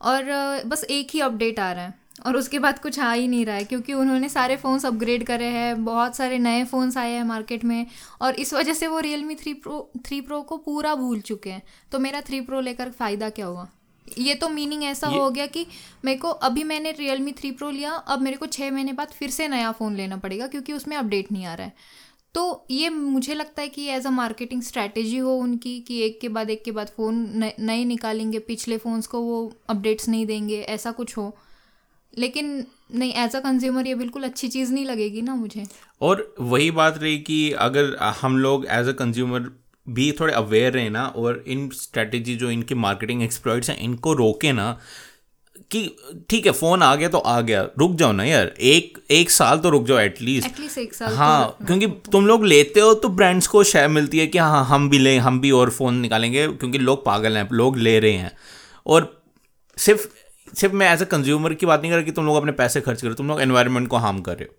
और, 0.00 0.24
बस 0.66 0.84
एक 0.84 1.10
ही 1.10 1.20
अपडेट 1.20 1.60
आ 1.60 1.72
रहा 1.72 1.84
है। 1.84 1.94
और 2.18 2.36
उसके 2.36 2.58
बाद 2.58 2.78
कुछ 2.78 2.98
आ 2.98 3.12
ही 3.12 3.28
नहीं 3.28 3.44
रहा 3.46 3.56
है 3.56 3.64
क्योंकि 3.64 3.92
उन्होंने 3.92 4.28
सारे 4.28 4.56
फ़ोन्स 4.56 4.86
अपग्रेड 4.86 5.24
करे 5.26 5.44
हैं 5.44 5.84
बहुत 5.84 6.16
सारे 6.16 6.38
नए 6.38 6.64
फ़ोन्स 6.64 6.96
आए 6.96 7.12
हैं 7.12 7.24
मार्केट 7.24 7.64
में 7.64 7.86
और 8.20 8.34
इस 8.34 8.52
वजह 8.54 8.72
से 8.72 8.86
वो 8.86 9.00
Realme 9.24 9.34
three 9.34 9.54
pro 9.54 9.90
three 10.06 10.20
pro 10.20 10.40
को 10.42 10.56
पूरा 10.56 10.94
भूल 10.94 11.20
चुके 11.20 11.50
हैं। 11.50 11.62
तो 11.92 11.98
मेरा 11.98 12.20
थ्री 12.20 12.40
प्रो 12.40 12.60
लेकर 12.60 12.90
फ़ायदा 12.90 13.30
क्या 13.30 13.46
हुआ 13.46 13.68
ये 14.06 14.34
तो 14.34 14.48
मीनिंग 14.48 14.82
ऐसा 14.84 15.08
हो 15.08 15.30
गया 15.30 15.46
कि 15.46 15.66
मेरे 16.04 16.18
को 16.18 16.28
अभी 16.28 16.64
मैंने 16.64 16.90
रियल 16.92 17.20
मी 17.20 17.32
थ्री 17.32 17.50
प्रो 17.50 17.70
लिया 17.70 17.92
अब 17.92 18.20
मेरे 18.20 18.36
को 18.36 18.46
छः 18.46 18.70
महीने 18.70 18.92
बाद 18.92 19.08
फिर 19.08 19.30
से 19.30 19.48
नया 19.48 19.72
फ़ोन 19.72 19.96
लेना 19.96 20.16
पड़ेगा 20.16 20.46
क्योंकि 20.46 20.72
उसमें 20.72 20.96
अपडेट 20.96 21.32
नहीं 21.32 21.46
आ 21.46 21.54
रहा 21.54 21.66
है। 21.66 21.72
तो 22.34 22.66
ये 22.70 22.88
मुझे 22.88 23.34
लगता 23.34 23.62
है 23.62 23.68
कि 23.68 23.86
एज 23.86 24.06
अ 24.06 24.10
मार्केटिंग 24.10 24.62
स्ट्रैटेजी 24.62 25.18
हो 25.18 25.36
उनकी 25.36 25.78
कि 25.80 26.00
एक 26.02 26.20
के 26.20 26.28
बाद 26.28 26.50
एक 26.50 26.64
के 26.64 26.70
बाद 26.70 26.86
फ़ोन 26.86 27.16
नए 27.60 27.84
निकालेंगे 27.84 28.38
पिछले 28.38 28.78
फ़ोन्स 28.78 29.06
को 29.06 29.20
वो 29.20 29.52
अपडेट्स 29.68 30.08
नहीं 30.08 30.26
देंगे 30.26 30.60
ऐसा 30.60 30.90
कुछ 30.90 31.16
हो। 31.16 31.36
लेकिन 32.18 32.64
नहीं 32.94 33.12
एज 33.14 33.36
अ 33.36 33.40
कंज्यूमर 33.40 33.86
ये 33.86 33.94
बिल्कुल 33.94 34.24
अच्छी 34.24 34.48
चीज़ 34.48 34.72
नहीं 34.72 34.84
लगेगी 34.86 35.22
ना 35.22 35.34
मुझे। 35.34 35.66
और 36.00 36.34
वही 36.40 36.70
बात 36.70 36.98
रही 36.98 37.18
कि 37.18 37.50
अगर 37.60 37.94
हम 38.20 38.38
लोग 38.38 38.66
एज 38.70 38.88
अ 38.88 38.92
कंज्यूमर 38.92 39.50
भी 39.86 40.10
थोड़े 40.12 40.32
अवेयर 40.32 40.72
रहे 40.72 40.88
ना 40.90 41.06
और 41.06 41.42
इन 41.46 41.68
स्ट्रेटेजी 41.74 42.34
जो 42.36 42.50
इनके 42.50 42.74
मार्केटिंग 42.74 43.22
एक्सप्लॉइट्स 43.22 43.70
हैं 43.70 43.78
इनको 43.78 44.12
रोके 44.12 44.52
ना 44.52 44.70
कि 45.70 45.80
ठीक 46.30 46.46
है 46.46 46.52
फ़ोन 46.52 46.82
आ 46.82 46.94
गया 46.94 47.08
तो 47.08 47.18
आ 47.18 47.40
गया 47.40 47.62
रुक 47.78 47.92
जाओ 47.92 48.12
ना 48.12 48.24
यार 48.24 48.46
एक 48.70 48.98
एक 49.10 49.30
साल 49.30 49.58
तो 49.58 49.70
रुक 49.70 49.84
जाओ 49.84 49.98
एटलीस्ट 49.98 50.48
एटलीस्ट 50.48 50.78
एक 50.78 50.94
साल 50.94 51.14
हाँ 51.14 51.56
तो 51.60 51.64
क्योंकि 51.66 51.86
तुम 52.12 52.26
लोग 52.26 52.44
लेते 52.44 52.80
हो 52.80 52.92
तो 52.94 53.08
ब्रांड्स 53.08 53.46
को 53.46 53.62
शेयर 53.64 53.88
मिलती 53.88 54.18
है 54.18 54.26
कि 54.26 54.38
हाँ 54.38 54.64
हम 54.64 54.88
भी 54.90 54.98
लें 54.98 55.18
हम 55.18 55.40
भी 55.40 55.50
और 55.50 55.70
फ़ोन 55.70 55.94
निकालेंगे 55.94 56.46
क्योंकि 56.48 56.78
लोग 56.78 57.04
पागल 57.04 57.36
हैं 57.36 57.48
लोग 57.52 57.76
ले 57.78 57.98
रहे 58.00 58.12
हैं। 58.12 58.32
और 58.86 59.24
सिर्फ़ 59.76 60.08
सिर्फ़ 60.54 60.74
मैं 60.74 60.92
एज 60.92 61.02
अ 61.02 61.04
कंज्यूमर 61.04 61.54
की 61.54 61.66
बात 61.66 61.80
नहीं 61.80 61.90
कर 61.90 61.96
रहा 61.96 62.04
कि 62.04 62.12
तुम 62.12 62.26
लोग 62.26 62.36
अपने 62.36 62.52
पैसे 62.52 62.80
खर्च 62.80 63.02
करो, 63.02 63.14
तुम 63.14 63.28
लोग 63.28 63.40
एनवायरनमेंट 63.40 63.88
को 63.88 63.96
हार्म 63.96 64.20
कर 64.20 64.36
रहे 64.36 64.44
हो। 64.44 64.54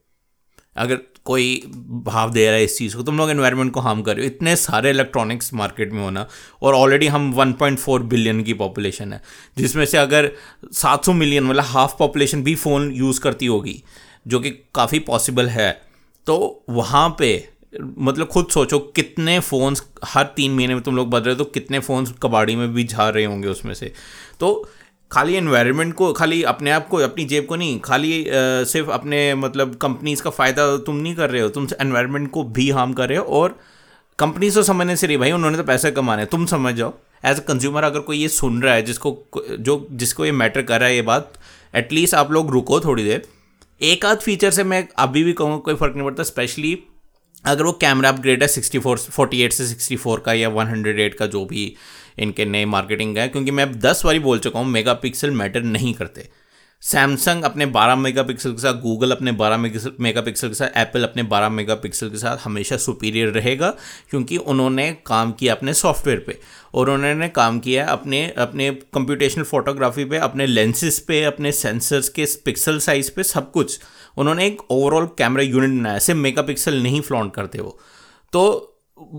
अगर 0.75 0.99
कोई 1.25 1.63
भाव 2.05 2.31
दे 2.31 2.45
रहा 2.45 2.55
है 2.55 2.63
इस 2.63 2.77
चीज़ 2.77 2.95
को, 2.97 3.03
तुम 3.03 3.17
लोग 3.17 3.29
एनवायरनमेंट 3.29 3.71
को 3.73 3.79
हार्म 3.79 4.01
कर 4.01 4.15
रहे 4.15 4.25
हो। 4.25 4.31
इतने 4.31 4.55
सारे 4.55 4.89
इलेक्ट्रॉनिक्स 4.89 5.53
मार्केट 5.53 5.93
में 5.93 6.01
होना 6.03 6.27
और 6.61 6.73
ऑलरेडी 6.73 7.07
हम 7.07 7.33
1.4 7.33 8.03
बिलियन 8.03 8.43
की 8.43 8.53
पॉपुलेशन 8.53 9.13
है, 9.13 9.21
जिसमें 9.57 9.85
से 9.85 9.97
अगर 9.97 10.31
700 10.73 11.13
मिलियन 11.13 11.43
मतलब 11.43 11.63
हाफ़ 11.63 11.97
पॉपुलेशन 11.99 12.43
भी 12.43 12.55
फ़ोन 12.55 12.91
यूज़ 12.91 13.21
करती 13.21 13.45
होगी, 13.45 13.83
जो 14.27 14.39
कि 14.39 14.51
काफ़ी 14.75 14.99
पॉसिबल 14.99 15.47
है। 15.47 15.71
तो 16.27 16.63
वहाँ 16.69 17.15
पे 17.19 17.49
मतलब 17.81 18.27
खुद 18.27 18.47
सोचो 18.47 18.79
कितने 18.79 19.39
फ़ोन्स 19.39 19.83
हर 20.05 20.23
तीन 20.35 20.51
महीने 20.51 20.73
में 20.73 20.83
तुम 20.83 20.95
लोग 20.95 21.09
बदल 21.09 21.25
रहे 21.25 21.35
हो 21.35 21.43
तो 21.43 21.49
कितने 21.49 21.79
फ़ोन्स 21.79 22.13
कबाड़ी 22.21 22.55
में 22.55 22.73
भी 22.73 22.83
झाड़ 22.83 23.13
रहे 23.13 23.25
होंगे 23.25 23.47
उसमें 23.47 23.73
से। 23.73 23.93
तो 24.39 24.69
खाली 25.11 25.33
एनवायरनमेंट 25.33 25.93
को 25.93 26.11
खाली 26.13 26.41
अपने 26.43 26.71
आप 26.71 26.87
को 26.87 26.97
अपनी 26.97 27.25
जेब 27.25 27.45
को 27.45 27.55
नहीं 27.55 27.79
खाली 27.79 28.21
आ, 28.23 28.31
सिर्फ़ 28.63 28.89
अपने 28.89 29.35
मतलब 29.35 29.75
कंपनीज़ 29.75 30.21
का 30.21 30.29
फ़ायदा 30.29 30.65
तुम 30.77 30.95
नहीं 30.95 31.15
कर 31.15 31.29
रहे 31.29 31.41
हो 31.41 31.49
तुम 31.49 31.67
एनवायरनमेंट 31.81 32.29
को 32.31 32.43
भी 32.43 32.69
हार्म 32.69 32.93
कर 32.93 33.09
रहे 33.09 33.17
हो 33.17 33.25
और 33.39 33.59
कंपनीज़ 34.19 34.55
तो 34.55 34.63
समझने 34.63 34.95
से 34.95 35.07
रही 35.07 35.17
भाई 35.17 35.31
उन्होंने 35.31 35.57
तो 35.57 35.63
पैसे 35.63 35.91
कमाने 35.91 36.25
तुम 36.25 36.45
समझ 36.45 36.73
जाओ। 36.75 36.93
एज 37.25 37.39
अ 37.39 37.43
कंज्यूमर 37.43 37.83
अगर 37.83 37.99
कोई 37.99 38.17
ये 38.17 38.27
सुन 38.27 38.61
रहा 38.63 38.73
है 38.73 38.81
जिसको 38.81 39.17
जो 39.59 39.87
जिसको 39.91 40.25
ये 40.25 40.31
मैटर 40.31 40.61
कर 40.61 40.79
रहा 40.79 40.89
है 40.89 40.95
ये 40.95 41.01
बात 41.01 41.33
एटलीस्ट 41.75 42.15
आप 42.15 42.31
लोग 42.31 42.51
रुको 42.51 42.79
थोड़ी 42.79 43.03
देर। 43.03 43.27
एक 43.81 44.05
आध 44.05 44.19
फीचर 44.19 44.51
से 44.51 44.63
मैं 44.63 44.87
अभी 44.97 45.23
भी 45.23 45.33
कहूँगा 45.33 45.57
कोई 45.57 45.75
फ़र्क 45.75 45.95
नहीं 45.95 46.05
पड़ता 46.05 46.23
स्पेशली 46.23 46.77
अगर 47.45 47.63
वो 47.63 47.71
कैमरा 47.71 48.09
अपग्रेड 48.09 48.41
है 48.41 48.47
सिक्सटी 48.47 48.79
फोर 48.79 48.97
फोर्टी 48.97 49.41
एट 49.41 49.53
से 49.53 49.67
सिक्सटी 49.67 49.95
फोर 49.95 50.19
का 50.19 50.33
या 50.33 50.49
वन 50.49 50.67
हंड्रेड 50.67 50.99
एट 50.99 51.13
का 51.13 51.25
जो 51.25 51.45
भी 51.45 51.73
इनके 52.19 52.45
नए 52.45 52.65
मार्केटिंग 52.65 53.15
का 53.15 53.21
है 53.21 53.27
क्योंकि 53.27 53.51
मैं 53.51 53.71
दस 53.79 54.01
बारी 54.05 54.19
बोल 54.19 54.39
चुका 54.39 54.59
हूँ 54.59 54.67
मेगा 54.67 54.93
पिक्सल 54.93 55.31
मैटर 55.31 55.63
नहीं 55.63 55.93
करते। 55.93 56.29
सैमसंग 56.83 57.43
अपने 57.43 57.65
12 57.65 57.95
मेगापिक्सल 57.95 58.51
के 58.51 58.61
साथ 58.61 58.73
गूगल 58.73 59.11
अपने 59.11 59.31
12 59.31 59.57
मेगापिक्सल 59.99 60.47
के 60.47 60.53
साथ 60.53 60.77
एप्पल 60.77 61.03
अपने 61.03 61.23
12 61.23 61.49
मेगापिक्सल 61.49 62.09
के 62.09 62.17
साथ 62.17 62.37
हमेशा 62.37 62.77
सुपीरियर 62.77 63.29
रहेगा, 63.29 63.69
क्योंकि 64.09 64.37
उन्होंने 64.37 64.91
काम 65.05 65.31
किया 65.31 65.55
अपने 65.55 65.73
सॉफ्टवेयर 65.73 66.19
पे। 66.19 66.37
और 66.73 66.89
उन्होंने 66.89 67.29
काम 67.29 67.59
किया 67.59 67.85
अपने 67.85 68.25
अपने 68.37 68.69
कंप्यूटेशनल 68.93 69.43
फोटोग्राफी 69.43 70.05
पे, 70.05 70.17
अपने 70.17 70.45
लेंसेज 70.45 70.99
पे, 70.99 71.23
अपने 71.23 71.51
सेंसर्स 71.51 72.09
के 72.09 72.25
पिक्सल 72.45 72.79
साइज़ 72.79 73.11
पे 73.11 73.23
सब 73.23 73.51
कुछ। 73.51 73.79
उन्होंने 74.17 74.47
एक 74.47 74.61
ओवरऑल 74.71 75.05
कैमरा 75.17 75.43
यूनिट 75.43 75.69
बनाया, 75.71 75.99
सिर्फ़ 75.99 76.19
मेगा 76.19 76.45
नहीं 76.69 77.01
फ्लॉन्ट 77.01 77.33
करते 77.33 77.61
वो। 77.61 77.79
तो 78.33 78.73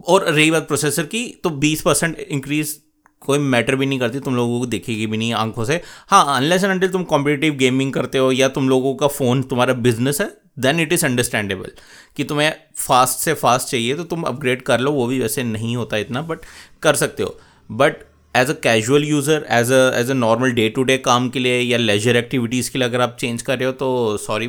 और 0.09 0.25
रही 0.25 0.51
बात 0.51 0.67
प्रोसेसर 0.69 1.03
की 1.03 1.27
तो 1.45 1.51
बीस 1.51 1.83
परसेंट 1.83 2.19
इंक्रीज 2.19 2.81
कोई 3.23 3.39
मैटर 3.39 3.77
भी 3.77 3.87
नहीं 3.87 3.99
करती, 3.99 4.21
तुम 4.21 4.37
लोगों 4.37 4.59
को 4.61 4.67
देखेगी 4.67 5.07
भी 5.07 5.17
नहीं 5.17 5.33
आँखों 5.35 5.65
से। 5.65 5.81
हाँ 6.09 6.37
अनलेस 6.37 6.65
एंड 6.65 6.73
अनटिल 6.73 6.91
तुम 6.91 7.05
कॉम्पिटेटिव 7.05 7.55
गेमिंग 7.55 7.93
करते 7.93 8.19
हो 8.19 8.31
या 8.33 8.49
तुम 8.49 8.69
लोगों 8.69 8.95
का 8.95 9.07
फ़ोन 9.09 9.43
तुम्हारा 9.45 9.75
बिज़नेस 9.77 10.21
है 10.21 10.27
देन 10.59 10.81
इट 10.81 10.93
इज़ 10.93 11.05
अंडरस्टैंडेबल 11.07 11.71
कि 12.17 12.25
तुम्हें 12.25 12.53
फास्ट 12.79 13.19
से 13.19 13.35
फास्ट 13.35 13.69
चाहिए 13.69 13.95
तो 13.95 14.05
तुम 14.05 14.23
अपग्रेड 14.25 14.63
कर 14.63 14.81
लो, 14.81 14.93
वो 14.93 15.07
भी 15.07 15.21
वैसे 15.21 15.43
नहीं 15.45 15.77
होता 15.77 15.97
इतना 15.97 16.23
बट 16.23 16.39
कर 16.83 16.95
सकते 16.97 17.23
हो। 17.23 17.39
But 17.71 17.97
as 18.35 18.51
a 18.51 18.55
casual 18.63 19.05
user 19.05 19.47
as 19.51 19.73
a 19.73 19.91
as 19.97 20.11
a 20.11 20.15
normal 20.15 20.53
day 20.53 20.69
to 20.69 20.83
day 20.83 20.97
काम 21.01 21.29
के 21.31 21.39
लिए 21.39 21.61
या 21.61 21.79
लेजर 21.79 22.17
एक्टिविटीज़ 22.17 22.71
के 22.71 22.79
लिए 22.79 22.89
अगर 22.89 23.01
आप 23.01 23.17
चेंज 23.21 23.43
कर 23.43 23.59
रहे 23.59 23.67
हो 23.67 23.73
तो 23.75 24.17
सॉरी 24.19 24.49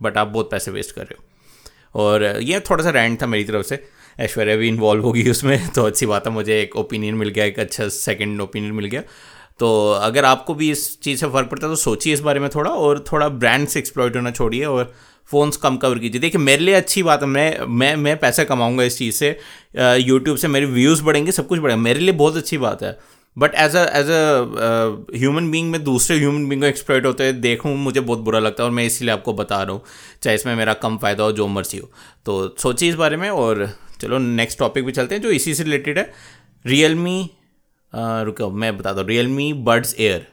बट 0.00 0.16
आप 0.16 0.28
बहुत 0.28 0.50
पैसे 0.50 0.70
वेस्ट 0.70 0.94
कर 0.94 1.02
रहे 1.02 1.14
हो। 1.14 2.00
और 2.02 2.24
ये 2.42 2.60
थोड़ा 2.60 2.84
सा 2.84 2.90
रैंड 2.90 3.20
था 3.22 3.26
मेरी 3.26 3.44
तरफ़ 3.44 3.66
से। 3.66 3.82
ऐश्वर्या 4.20 4.56
भी 4.56 4.68
इन्वॉल्व 4.68 5.04
होगी 5.04 5.28
उसमें 5.30 5.68
तो 5.74 5.82
अच्छी 5.82 6.06
बात 6.06 6.26
है, 6.26 6.32
मुझे 6.32 6.60
एक 6.60 6.76
ओपिनियन 6.76 7.14
मिल 7.14 7.28
गया, 7.28 7.44
एक 7.44 7.60
अच्छा 7.60 7.88
सेकंड 7.90 8.40
ओपिनियन 8.40 8.72
मिल 8.72 8.86
गया। 8.86 9.02
तो 9.60 9.70
अगर 9.92 10.24
आपको 10.24 10.54
भी 10.54 10.70
इस 10.70 11.00
चीज़ 11.02 11.20
से 11.20 11.26
फ़र्क 11.26 11.48
पड़ता 11.50 11.66
है 11.66 11.72
तो 11.72 11.76
सोचिए 11.76 12.14
इस 12.14 12.20
बारे 12.20 12.40
में 12.40 12.48
थोड़ा, 12.50 12.70
और 12.70 13.04
थोड़ा 13.12 13.28
ब्रांड 13.28 13.66
से 13.68 13.78
एक्सप्लॉयट 13.78 14.16
होना 14.16 14.30
छोड़िए, 14.30 14.64
और 14.64 14.92
फ़ोन्स 15.28 15.56
कम 15.56 15.76
कवर 15.76 15.98
कीजिए। 15.98 16.20
देखिए, 16.20 16.40
मेरे 16.40 16.62
लिए 16.62 16.74
अच्छी 16.74 17.02
बात 17.02 17.22
है, 17.22 17.26
मैं 17.28 17.66
मैं 17.68 17.94
मैं 17.96 18.16
पैसा 18.18 18.44
कमाऊँगा 18.44 18.84
इस 18.84 18.98
चीज़ 18.98 19.14
से 19.16 19.36
यूट्यूब 19.98 20.36
से, 20.36 20.48
मेरे 20.48 20.66
व्यूज़ 20.66 21.02
बढ़ेंगे, 21.04 21.32
सब 21.32 21.46
कुछ 21.46 21.58
बढ़ेगा, 21.58 21.80
मेरे 21.80 22.00
लिए 22.00 22.12
बहुत 22.14 22.36
अच्छी 22.36 22.58
बात 22.58 22.82
है। 22.82 22.98
But 23.36 23.54
as 23.54 23.76
as 23.76 24.10
a 24.10 25.16
human 25.16 25.50
being 25.50 25.70
में 25.70 25.82
दूसरे 25.84 26.16
ह्यूमन 26.18 26.48
बींग 26.48 26.60
को 26.60 26.66
एक्सप्लॉइट 26.66 27.06
होते 27.06 27.24
हैं 27.24 27.40
देखूँ, 27.40 27.74
मुझे 27.76 28.00
बहुत 28.00 28.18
बुरा 28.18 28.38
लगता 28.38 28.62
है, 28.62 28.68
और 28.68 28.74
मैं 28.74 28.84
इसीलिए 28.86 29.12
आपको 29.14 29.32
बता 29.32 29.62
रहा 29.62 29.72
हूँ, 29.72 29.82
चाहे 30.22 30.34
इसमें 30.36 30.54
मेरा 30.56 30.74
कम 30.74 30.98
फ़ायदा 30.98 31.24
हो, 31.24 31.32
जो 31.32 31.46
मर्ज़ी 31.48 31.78
हो। 31.78 31.90
तो 32.26 32.54
सोचिए 32.58 32.88
इस 32.88 32.94
बारे 32.94 33.16
में, 33.16 33.28
और 33.30 33.68
चलो 34.02 34.18
नेक्स्ट 34.18 34.58
टॉपिक 34.58 34.84
भी 34.84 34.92
चलते 34.92 35.14
हैं 35.14 35.22
जो 35.22 35.30
इसी 35.30 35.54
से 35.54 35.62
रिलेटेड 35.62 35.98
है। 35.98 36.12
रियल 36.66 36.94
मी 36.94 37.30
रुको 37.94 38.50
मैं 38.50 38.76
बता 38.78 38.92
दूँ 38.92 39.04
Realme 39.28 39.52
buds 39.52 39.94
air 40.00 40.26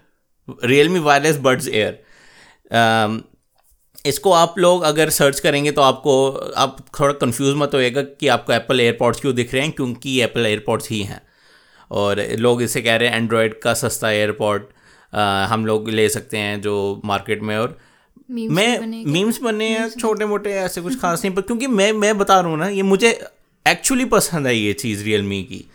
Realme 0.89 0.99
wireless 0.99 1.37
buds 1.37 1.67
air 1.69 2.03
इसको 4.05 4.31
आप 4.31 4.59
लोग 4.59 4.83
अगर 4.83 5.09
सर्च 5.09 5.39
करेंगे 5.39 5.71
तो 5.71 5.81
आपको 5.81 6.13
आप 6.57 6.77
थोड़ा 6.99 7.13
कंफ्यूज 7.13 7.55
मत 7.57 7.71
होएगा 7.73 8.01
कि 8.01 8.27
आपको 8.27 8.53
एप्पल 8.53 8.79
एयरपॉड्स 8.79 9.21
क्यों 9.21 9.33
दिख 9.35 9.53
रहे 9.53 9.63
हैं 9.63 9.71
क्योंकि 9.71 10.21
एप्पल 10.21 10.45
एयरपॉड्स 10.45 10.89
ही 10.89 11.01
हैं। 11.03 11.21
और 11.91 12.21
लोग 12.39 12.61
इसे 12.61 12.81
कह 12.81 12.95
रहे 12.95 13.09
हैं 13.09 13.17
एंड्रॉयड 13.17 13.59
का 13.59 13.73
सस्ता 13.73 14.11
एयरपॉड 14.11 14.67
हम 15.49 15.65
लोग 15.65 15.89
ले 15.89 16.09
सकते 16.09 16.37
हैं 16.37 16.61
जो 16.61 17.01
मार्केट 17.05 17.41
में 17.41 17.57
और 17.57 17.77
मैं 18.31 18.79
मीम्स 19.05 19.41
बने 19.41 19.69
हैं 19.69 19.89
छोटे 19.89 20.25
मोटे 20.25 20.51
ऐसे 20.51 20.81
कुछ 20.81 20.99
खास 21.01 21.25
नहीं 21.25 21.35
पर 21.35 21.41
क्योंकि 21.41 21.67
मैं 21.67 21.91
मैं 21.93 22.17
बता 22.17 22.39
रहा 22.39 22.49
हूँ 22.49 22.59
ना 22.59 22.67
ये 22.67 22.81
मुझे 22.83 23.11
एक्चुअली 23.65 24.05
पसंद 24.05 24.47
आई 24.47 24.59
ये 24.59 24.73
चीज़ 24.73 25.03
रियल 25.03 25.23
मी 25.23 25.41
की। 25.43 25.65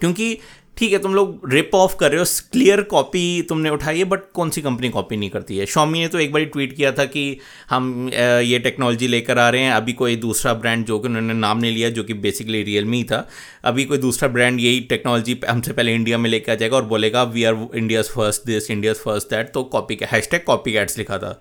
क्योंकि 0.00 0.38
ठीक 0.76 0.92
है, 0.92 0.98
तुम 0.98 1.14
लोग 1.14 1.40
रिप 1.52 1.70
ऑफ़ 1.74 1.94
कर 1.96 2.10
रहे 2.10 2.20
हो 2.20 2.24
क्लियर 2.52 2.80
कॉपी 2.82 3.42
तुमने 3.48 3.70
उठाई 3.70 3.98
है 3.98 4.04
बट 4.04 4.20
कौन 4.34 4.50
सी 4.50 4.62
कंपनी 4.62 4.88
कॉपी 4.88 5.16
नहीं 5.16 5.30
करती 5.30 5.56
है? 5.58 5.66
शॉमी 5.66 5.98
ने 5.98 6.08
तो 6.08 6.18
एक 6.20 6.32
बार 6.32 6.44
ट्वीट 6.44 6.72
किया 6.76 6.90
था 6.92 7.04
कि 7.04 7.38
हम 7.70 8.10
ये 8.12 8.58
टेक्नोलॉजी 8.58 9.08
लेकर 9.08 9.38
आ 9.38 9.48
रहे 9.48 9.62
हैं, 9.62 9.72
अभी 9.72 9.92
कोई 9.92 10.16
दूसरा 10.16 10.54
ब्रांड 10.54 10.84
जो 10.86 10.98
कि 10.98 11.08
उन्होंने 11.08 11.34
नाम 11.34 11.58
नहीं 11.58 11.72
लिया, 11.72 11.90
जो 11.90 12.04
कि 12.04 12.14
बेसिकली 12.16 12.62
रियल 12.62 12.84
मी 12.84 13.02
था, 13.04 13.26
अभी 13.64 13.84
कोई 13.84 13.98
दूसरा 13.98 14.28
ब्रांड 14.28 14.60
यही 14.60 14.80
टेक्नोलॉजी 14.80 15.40
हमसे 15.48 15.72
पहले 15.72 15.94
इंडिया 15.94 16.18
में 16.18 16.30
लेकर 16.30 16.52
आ 16.52 16.54
जाएगा 16.54 16.76
और 16.76 16.84
बोलेगा 16.84 17.22
we 17.24 17.44
are 17.44 17.66
India's 17.74 18.10
first 18.10 18.46
this 18.46 18.70
India's 18.70 18.98
first 18.98 19.30
that 19.30 19.52
तो 19.54 19.62
कॉपी 19.64 19.96
का 19.96 20.06
हैश 20.06 20.28
टैग 20.30 20.44
कॉपी 20.46 20.78
लिखा 20.98 21.18
था। 21.18 21.40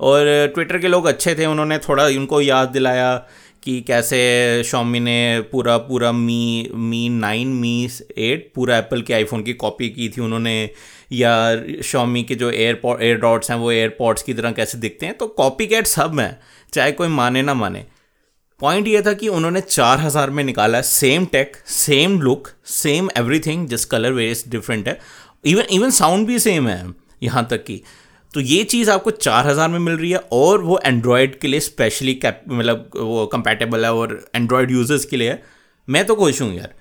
और 0.00 0.24
ट्विटर 0.54 0.78
के 0.78 0.88
लोग 0.88 1.06
अच्छे 1.06 1.34
थे, 1.34 1.46
उन्होंने 1.46 1.78
थोड़ा 1.78 2.06
उनको 2.06 2.40
याद 2.40 2.68
दिलाया 2.68 3.14
कि 3.62 3.80
कैसे 3.80 4.62
शॉमी 4.66 5.00
ने 5.00 5.40
पूरा 5.52 5.76
पूरा 5.78 6.12
Mi 6.12 6.70
Mi 6.74 7.08
nine, 7.08 7.48
Mi 7.48 7.88
eight, 8.18 8.50
पूरा 8.54 8.76
एप्पल 8.78 9.02
के 9.02 9.14
आईफोन 9.14 9.42
की 9.42 9.52
कॉपी 9.54 9.88
की 9.88 10.08
थी 10.08 10.20
उन्होंने, 10.20 10.70
या 11.12 11.82
शॉमी 11.82 12.22
के 12.22 12.34
जो 12.34 12.50
एयरपॉड 12.50 13.02
एयर 13.02 13.16
डॉट्स 13.18 13.50
हैं, 13.50 13.58
वो 13.58 13.70
एयरपॉड्स 13.72 14.22
की 14.22 14.34
तरह 14.34 14.52
कैसे 14.52 14.78
दिखते 14.78 15.06
हैं? 15.06 15.16
तो 15.18 15.26
कॉपी 15.26 15.66
कैट 15.66 15.86
सब 15.86 16.20
हैं, 16.20 16.38
चाहे 16.72 16.92
कोई 16.92 17.08
माने 17.08 17.42
ना 17.42 17.54
माने। 17.54 17.84
पॉइंट 18.60 18.88
ये 18.88 19.02
था 19.02 19.12
कि 19.12 19.28
उन्होंने 19.28 19.60
चार 19.60 19.98
हज़ार 19.98 20.30
में 20.30 20.42
निकाला 20.44 20.80
same 20.82 21.26
tech 21.26 21.56
same 21.66 22.20
look 22.20 22.48
same 22.66 23.08
everything 23.18 23.66
जिस 23.68 23.84
कलर 23.84 24.12
वेरियस 24.12 24.44
डिफरेंट 24.48 24.88
है। 24.88 24.98
इवन 25.44 25.64
इवन 25.72 25.90
साउंड 25.90 26.26
भी 26.26 26.38
सेम 26.38 26.68
है 26.68 26.84
यहाँ 27.22 27.46
तक 27.50 27.64
कि। 27.64 27.82
तो 28.34 28.40
ये 28.40 28.62
चीज़ 28.64 28.90
आपको 28.90 29.10
चार 29.10 29.46
हज़ार 29.46 29.68
में 29.68 29.78
मिल 29.78 29.94
रही 29.94 30.10
है 30.10 30.18
और 30.32 30.60
वो 30.62 30.78
एंड्रॉयड 30.84 31.38
के 31.40 31.48
लिए 31.48 31.60
स्पेशली 31.60 32.18
मतलब 32.48 32.90
वो 32.96 33.26
कंपैटिबल 33.26 33.84
है 33.84 33.92
और 33.94 34.12
एंड्रॉयड 34.36 34.70
यूज़र्स 34.70 35.04
के 35.04 35.16
लिए 35.16 35.38
मैं 35.88 36.04
तो 36.06 36.14
खुश 36.14 36.40
हूँ 36.42 36.54
यार। 36.54 36.74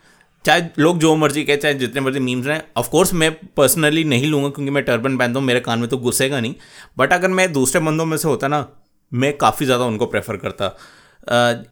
चाहे 0.45 0.61
लोग 0.79 0.99
जो 0.99 1.15
मर्ज़ी 1.15 1.43
कहे, 1.43 1.55
चाहे 1.57 1.73
जितने 1.73 2.01
मर्ज़ी 2.01 2.19
मीम्स 2.19 2.47
रहें 2.47 2.61
ऑफकोर्स 2.77 3.13
मैं 3.13 3.31
पर्सनली 3.57 4.03
नहीं 4.03 4.27
लूँगा 4.27 4.49
क्योंकि 4.49 4.71
मैं 4.71 4.83
टर्बन 4.83 5.17
पहनता 5.17 5.39
हूँ, 5.39 5.47
मेरे 5.47 5.59
कान 5.59 5.79
में 5.79 5.87
तो 5.89 5.97
घुसेगा 5.97 6.39
नहीं। 6.39 6.53
बट 6.97 7.13
अगर 7.13 7.27
मैं 7.29 7.51
दूसरे 7.53 7.81
बंदों 7.81 8.05
में 8.05 8.17
से 8.17 8.27
होता 8.27 8.47
ना, 8.47 8.67
मैं 9.11 9.37
काफ़ी 9.37 9.65
ज़्यादा 9.65 9.85
उनको 9.85 10.05
प्रेफर 10.07 10.37
करता। 10.37 10.75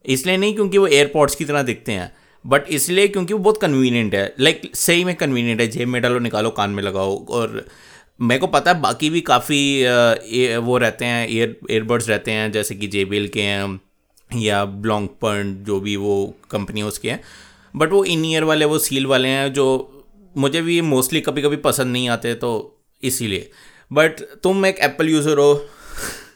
इसलिए 0.05 0.37
नहीं 0.37 0.53
क्योंकि 0.55 0.77
वो 0.77 0.87
एयरपोर्ट्स 0.87 1.35
की 1.35 1.45
तरह 1.45 1.61
दिखते 1.63 1.91
हैं 1.91 2.11
बट 2.45 2.67
इसलिए 2.69 3.07
क्योंकि 3.07 3.33
वो 3.33 3.39
बहुत 3.39 3.61
कन्वीनियंट 3.61 4.15
है। 4.15 4.33
लाइक 4.39 4.61
सही 4.75 5.03
में 5.03 5.15
कन्वीनियंट 5.15 5.61
है, 5.61 5.67
जेब 5.67 5.87
में 5.87 6.01
डालो, 6.01 6.19
निकालो, 6.19 6.49
कान 6.51 6.69
में 6.69 6.83
लगाओ 6.83 7.17
और 7.27 7.65
मेरे 8.19 8.39
को 8.39 8.47
पता 8.47 8.71
है 8.71 8.79
बाकी 8.81 9.09
भी 9.09 9.21
काफ़ी 9.23 10.57
वो 10.59 10.77
रहते 10.77 11.05
हैं 11.05 11.27
एयर 11.27 11.55
एयरबड्स 11.71 12.09
रहते 12.09 12.31
हैं, 12.31 12.51
जैसे 12.51 12.75
कि 12.75 12.87
जे 12.87 13.27
के 13.27 13.41
हैं, 13.41 13.79
या 14.29 14.63
ब्लॉन्ग 14.65 15.09
पॉइंट 15.21 15.57
जो 15.65 15.79
भी 15.79 15.95
वो 15.97 16.15
कंपनी 16.51 16.81
उसके 16.83 17.09
हैं। 17.09 17.21
बट 17.73 17.91
वो 17.91 18.03
इन 18.05 18.25
ईयर 18.25 18.43
वाले, 18.43 18.65
वो 18.65 18.79
सील 18.79 19.05
वाले 19.05 19.27
हैं, 19.27 19.53
जो 19.53 19.65
मुझे 20.35 20.61
भी 20.61 20.79
मोस्टली 20.83 21.21
कभी 21.21 21.41
कभी 21.41 21.55
पसंद 21.63 21.91
नहीं 21.93 22.09
आते 22.09 22.33
तो 22.35 22.49
इसीलिए। 23.03 23.49
बट 23.91 24.21
तुम 24.43 24.65
एक 24.65 24.79
एप्पल 24.83 25.09
यूज़र 25.09 25.37
हो 25.37 25.53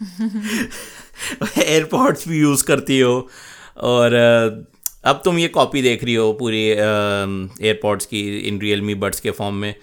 एयरपॉड्स 1.59 2.27
भी 2.27 2.39
यूज़ 2.39 2.63
करती 2.65 2.99
हो, 2.99 3.29
और 3.77 4.13
अब 5.05 5.21
तुम 5.25 5.39
ये 5.39 5.47
कॉपी 5.49 5.81
देख 5.81 6.03
रही 6.03 6.15
हो 6.15 6.31
पूरी 6.39 6.63
एयरपॉड्स 6.67 8.05
की 8.05 8.21
इन 8.39 8.59
रियल 8.61 8.81
मी 8.81 8.95
बड्स 8.95 9.19
के 9.19 9.31
फॉर्म 9.31 9.55
में। 9.55 9.73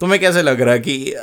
तुम्हें 0.00 0.20
कैसे 0.20 0.42
लग 0.42 0.60
रहा 0.60 0.74
है 0.74 0.80
कि 0.80 1.14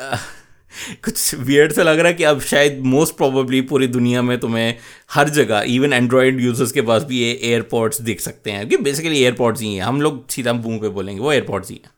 कुछ 1.05 1.35
वियर्ड 1.35 1.73
से 1.73 1.83
लग 1.83 1.99
रहा 1.99 2.07
है 2.07 2.13
कि 2.13 2.23
अब 2.23 2.41
शायद 2.41 2.79
मोस्ट 2.85 3.15
प्रोबेबली 3.15 3.61
पूरी 3.61 3.87
दुनिया 3.87 4.21
में 4.21 4.39
तुम्हें 4.39 4.77
हर 5.11 5.29
जगह 5.29 5.63
इवन 5.67 5.93
एंड्रॉयड 5.93 6.41
यूज़र्स 6.41 6.71
के 6.71 6.81
पास 6.81 7.03
भी 7.03 7.19
ये 7.19 7.31
एयरपोर्ट्स 7.43 8.01
दिख 8.01 8.19
सकते 8.19 8.51
हैं। 8.51 8.67
क्योंकि 8.67 8.83
बेसिकली 8.83 9.21
एयरपोर्ट्स 9.23 9.61
ही 9.61 9.73
हैं। 9.75 9.83
हम 9.83 10.01
लोग 10.01 10.29
सीधा 10.29 10.53
मुँह 10.53 10.79
पे 10.79 10.89
बोलेंगे, 10.89 11.21
वो 11.21 11.31
एयरपोर्ट्स 11.31 11.69
ही 11.69 11.81
हैं। 11.83 11.91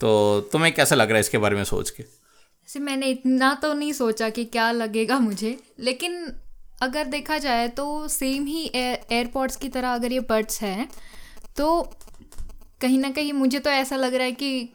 तो 0.00 0.48
तुम्हें 0.52 0.74
कैसा 0.74 0.94
लग 0.94 1.08
रहा 1.08 1.14
है 1.14 1.20
इसके 1.20 1.38
बारे 1.38 1.56
में 1.56 1.64
सोच 1.64 1.90
के? 1.90 2.02
जैसे 2.02 2.80
मैंने 2.80 3.06
इतना 3.06 3.52
तो 3.54 3.72
नहीं 3.74 3.92
सोचा 3.92 4.28
कि 4.30 4.44
क्या 4.44 4.70
लगेगा 4.72 5.18
मुझे, 5.18 5.58
लेकिन 5.80 6.32
अगर 6.82 7.04
देखा 7.04 7.38
जाए 7.38 7.68
तो 7.68 8.08
सेम 8.08 8.46
ही 8.46 8.70
एयरपोर्ट्स 8.74 9.56
की 9.56 9.68
तरह 9.68 9.94
अगर 9.94 10.12
ये 10.12 10.20
बर्ड्स 10.20 10.60
हैं 10.62 10.88
तो 11.56 11.80
कहीं 12.80 12.98
ना 12.98 13.10
कहीं 13.10 13.32
मुझे 13.32 13.58
तो 13.58 13.70
ऐसा 13.70 13.96
लग 13.96 14.14
रहा 14.14 14.24
है 14.24 14.32
कि 14.32 14.68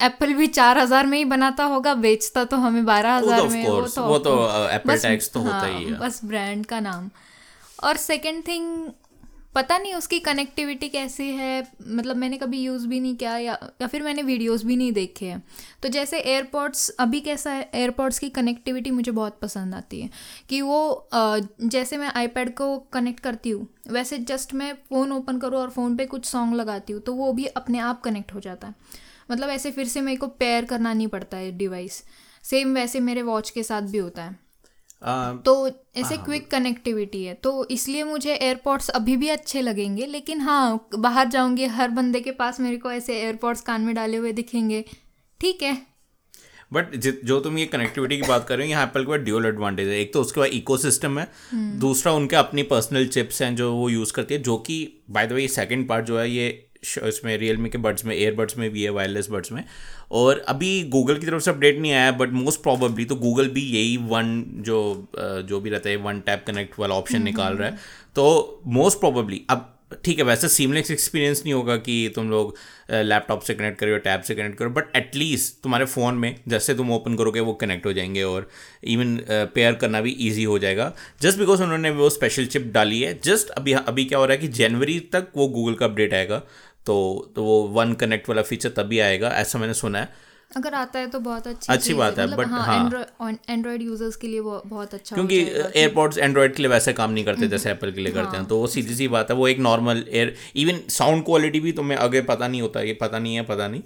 एप्पल 0.00 0.32
भी 0.34 0.46
चार 0.48 0.78
हज़ार 0.78 1.06
में 1.06 1.16
ही 1.18 1.24
बनाता 1.26 1.64
होगा 1.66 1.94
बेचता 1.96 2.44
तो 2.44 2.56
हमें 2.58 2.84
बारह 2.84 3.14
हज़ार 3.14 3.48
में 3.48 3.64
वो 3.64 3.80
तो 3.86 4.02
वो 4.04 4.18
तो 4.20 4.36
एप्पल 4.70 4.98
टैक्स 5.00 5.30
तो 5.32 5.40
होता 5.40 5.64
ही 5.66 5.84
है 5.84 5.98
बस 5.98 6.20
ब्रांड 6.24 6.66
का 6.66 6.80
नाम। 6.82 7.10
और 7.78 7.96
सेकंड 7.98 8.46
थिंग 8.48 8.88
पता 9.54 9.76
नहीं 9.78 9.94
उसकी 9.94 10.18
कनेक्टिविटी 10.20 10.88
कैसी 10.88 11.28
है 11.32 11.60
मतलब 11.82 12.16
मैंने 12.16 12.38
कभी 12.38 12.58
यूज़ 12.62 12.86
भी 12.88 12.98
नहीं 13.00 13.14
किया 13.16 13.36
या 13.38 13.52
या 13.82 13.86
फिर 13.86 14.02
मैंने 14.02 14.22
वीडियोस 14.22 14.64
भी 14.64 14.76
नहीं 14.76 14.92
देखे 14.92 15.26
हैं। 15.26 15.42
तो 15.82 15.88
जैसे 15.88 16.18
एयरपोर्ट्स 16.20 16.88
अभी 17.00 17.20
कैसा 17.20 17.50
है 17.50 17.68
एयरपोर्ट्स 17.74 18.18
की 18.18 18.28
कनेक्टिविटी 18.30 18.90
मुझे 18.90 19.10
बहुत 19.12 19.38
पसंद 19.42 19.74
आती 19.74 20.00
है। 20.00 20.10
कि 20.48 20.60
वो 20.62 21.08
जैसे 21.12 21.96
मैं 21.96 22.10
आईपैड 22.14 22.54
को 22.54 22.76
कनेक्ट 22.92 23.20
करती 23.20 23.50
हूँ 23.50 23.66
वैसे 23.90 24.18
जस्ट 24.28 24.54
मैं 24.54 24.72
फ़ोन 24.90 25.12
ओपन 25.12 25.38
करूँ 25.38 25.60
और 25.60 25.70
फ़ोन 25.70 25.96
पे 25.96 26.06
कुछ 26.06 26.24
सॉन्ग 26.26 26.54
लगाती 26.54 26.92
हूँ 26.92 27.02
तो 27.02 27.14
वो 27.14 27.32
भी 27.32 27.46
अपने 27.56 27.78
आप 27.80 28.00
कनेक्ट 28.02 28.34
हो 28.34 28.40
जाता 28.40 28.68
है। 28.68 28.74
मतलब 29.28 29.48
ऐसे 29.50 29.70
फिर 29.70 29.86
से 29.86 30.00
मेरे 30.00 30.16
को 30.16 30.26
पेयर 30.26 30.64
करना 30.64 30.92
नहीं 30.92 31.08
पड़ता 31.08 31.36
है 31.36 31.50
डिवाइस 31.58 32.02
सेम 32.44 32.74
वैसे 32.74 33.00
मेरे 33.00 33.22
वॉच 33.22 33.50
के 33.50 33.62
साथ 33.62 33.82
भी 33.82 33.98
होता 33.98 34.22
है। 34.22 34.44
Uh, 34.98 35.44
तो 35.44 35.68
ऐसे 35.96 36.16
क्विक 36.16 36.42
हाँ। 36.42 36.48
कनेक्टिविटी 36.50 37.22
है। 37.24 37.34
तो 37.34 37.66
इसलिए 37.70 38.04
मुझे 38.04 38.34
एयरपोर्ट्स 38.34 38.88
अभी 38.90 39.16
भी 39.16 39.28
अच्छे 39.28 39.62
लगेंगे 39.62 40.06
लेकिन 40.06 40.40
हाँ 40.40 40.88
बाहर 40.96 41.28
जाऊँगी 41.28 41.64
हर 41.66 41.90
बंदे 41.90 42.20
के 42.20 42.30
पास 42.30 42.60
मेरे 42.60 42.76
को 42.76 42.90
ऐसे 42.92 43.16
एयरपोर्ट्स 43.16 43.60
कान 43.62 43.80
में 43.80 43.94
डाले 43.94 44.16
हुए 44.16 44.32
दिखेंगे। 44.32 44.84
ठीक 45.40 45.62
है। 45.62 45.76
बट 46.72 46.94
जो 47.24 47.38
तुम 47.40 47.58
ये 47.58 47.66
कनेक्टिविटी 47.66 48.16
की 48.16 48.28
बात 48.28 48.46
कर 48.48 48.56
रहे 48.56 48.66
हो 48.66 48.70
यहाँ 48.70 48.86
एप्पल 48.86 49.04
के 49.04 49.10
पास 49.10 49.20
ड्यूअल 49.20 49.46
एडवांटेज 49.46 49.88
है। 49.88 50.00
एक 50.00 50.12
तो 50.14 50.20
उसके 50.20 50.40
बाद 50.40 50.50
इको 50.50 50.76
सिस्टम 50.76 51.18
है 51.18 51.28
दूसरा 51.78 52.12
उनके 52.12 52.36
अपनी 52.36 52.62
पर्सनल 52.62 53.06
चिप्स 53.08 53.42
हैं 53.42 53.54
जो 53.56 53.72
वो 53.74 53.88
यूज़ 53.88 54.12
करती 54.12 54.34
है 54.34 54.42
जो 54.42 54.56
कि 54.58 54.78
by 55.10 55.26
the 55.26 55.32
way 55.32 55.46
second 55.50 55.88
part 55.88 56.06
जो 56.06 56.18
है 56.18 56.30
ये 56.30 56.65
इसमें 56.98 57.36
रियलमी 57.38 57.68
के 57.68 57.78
बड्स 57.78 58.04
में 58.04 58.14
एयरबड्स 58.16 58.58
में 58.58 58.70
भी 58.70 58.82
है 58.82 58.90
वायरलेस 58.90 59.28
बड्स 59.30 59.52
में। 59.52 59.62
और 60.12 60.44
अभी 60.48 60.82
गूगल 60.88 61.18
की 61.18 61.26
तरफ़ 61.26 61.42
से 61.42 61.50
अपडेट 61.50 61.78
नहीं 61.80 61.92
आया 61.92 62.10
बट 62.12 62.32
मोस्ट 62.32 62.62
प्रॉबली 62.62 63.04
तो 63.04 63.16
गूगल 63.16 63.48
भी 63.48 63.62
यही 63.68 63.96
वन 63.96 64.42
जो 64.66 65.08
जो 65.18 65.60
भी 65.60 65.70
रहता 65.70 65.90
है 65.90 65.96
वन 65.96 66.20
टैप 66.20 66.44
कनेक्ट 66.46 66.78
वाला 66.78 66.94
ऑप्शन 66.94 67.22
निकाल 67.22 67.54
रहा 67.54 67.68
है। 67.68 67.76
तो 68.16 68.62
मोस्ट 68.66 69.00
प्रॉबली 69.00 69.42
अब 69.50 69.72
ठीक 70.04 70.18
है 70.18 70.24
वैसे 70.24 70.48
सीमलेस 70.48 70.90
एक्सपीरियंस 70.90 71.42
नहीं 71.44 71.52
होगा 71.54 71.76
कि 71.76 72.12
तुम 72.14 72.30
लोग 72.30 72.54
लैपटॉप 72.92 73.42
से 73.42 73.54
कनेक्ट 73.54 73.78
करो 73.78 73.90
या 73.90 73.98
टैब 73.98 74.20
से 74.20 74.34
कनेक्ट 74.34 74.58
करो 74.58 74.70
बट 74.70 74.96
एटलीस्ट 74.96 75.62
तुम्हारे 75.62 75.84
फ़ोन 75.84 76.14
में 76.14 76.34
जैसे 76.48 76.74
तुम 76.74 76.90
ओपन 76.92 77.16
करोगे 77.16 77.40
वो 77.40 77.52
कनेक्ट 77.52 77.86
हो 77.86 77.92
जाएँगे 77.92 78.22
और 78.22 78.48
इवन 78.84 79.16
पेयर 79.28 79.74
करना 79.74 80.00
भी 80.00 80.16
ईजी 80.20 80.44
हो 80.44 80.58
जाएगा। 80.58 80.92
जस्ट 81.22 81.38
बिकॉज़ 81.38 81.62
उन्होंने 81.62 81.90
वो 81.90 82.10
स्पेशल 82.10 82.46
चिप 82.46 82.70
डाली 82.74 83.00
है 83.00 83.18
जस्ट 83.24 83.50
अभी 83.50 83.72
अभी 83.72 84.04
क्या 84.04 84.18
हो 84.18 84.24
रहा 84.24 84.34
है 84.34 84.40
कि 84.40 84.48
जनवरी 84.54 84.98
तक 85.12 85.28
वो 85.36 85.48
गूगल 85.48 85.74
का 85.74 85.86
अपडेट 85.86 86.14
आएगा। 86.14 86.42
तो 86.86 87.32
तो 87.36 87.44
वो 87.44 87.62
वन 87.72 87.92
कनेक्ट 88.00 88.28
वाला 88.28 88.42
फीचर 88.44 88.70
तभी 88.76 88.98
आएगा 89.00 89.28
ऐसा 89.36 89.58
मैंने 89.58 89.74
सुना 89.76 89.98
है। 89.98 90.24
अगर 90.50 90.74
आता 90.74 90.98
है 90.98 91.06
तो 91.10 91.18
बहुत 91.20 91.46
अच्छी 91.46 91.72
अच्छी 91.72 91.94
बात 91.94 92.18
है 92.18 92.26
बट 92.26 92.38
मतलब 92.38 93.08
हाँ 93.20 93.32
एंड्रॉइड 93.50 93.82
यूज़र्स 93.82 94.16
के 94.16 94.26
लिए 94.26 94.40
वो 94.40 94.60
बहुत 94.66 94.94
अच्छा 94.94 95.16
क्योंकि 95.16 95.38
एयरपोर्ट्स 95.76 96.18
एंड्रॉइड 96.18 96.54
के 96.54 96.62
लिए 96.62 96.70
वैसे 96.70 96.92
काम 96.92 97.10
नहीं 97.10 97.24
करते 97.24 97.48
जैसे 97.48 97.70
एप्पल 97.70 97.90
के 97.92 98.00
लिए 98.00 98.12
करते 98.12 98.30
हैं। 98.30 98.38
हाँ। 98.38 98.46
तो 98.46 98.58
वो 98.58 98.66
सीधी 98.66 98.94
सी 98.94 99.08
बात 99.08 99.30
है 99.30 99.36
वो 99.36 99.48
एक 99.48 99.58
normal 99.60 100.04
air 100.10 100.34
even 100.56 100.80
sound 100.90 101.24
quality 101.24 101.60
भी 101.60 101.72
तुम्हें 101.72 101.98
आगे 101.98 102.20
पता 102.22 102.48
नहीं 102.48 102.62
होता 102.62 102.80
ये 102.82 102.92
पता 103.00 103.18
नहीं 103.18 103.34
है 103.34 103.42
पता 103.42 103.68
नहीं। 103.68 103.82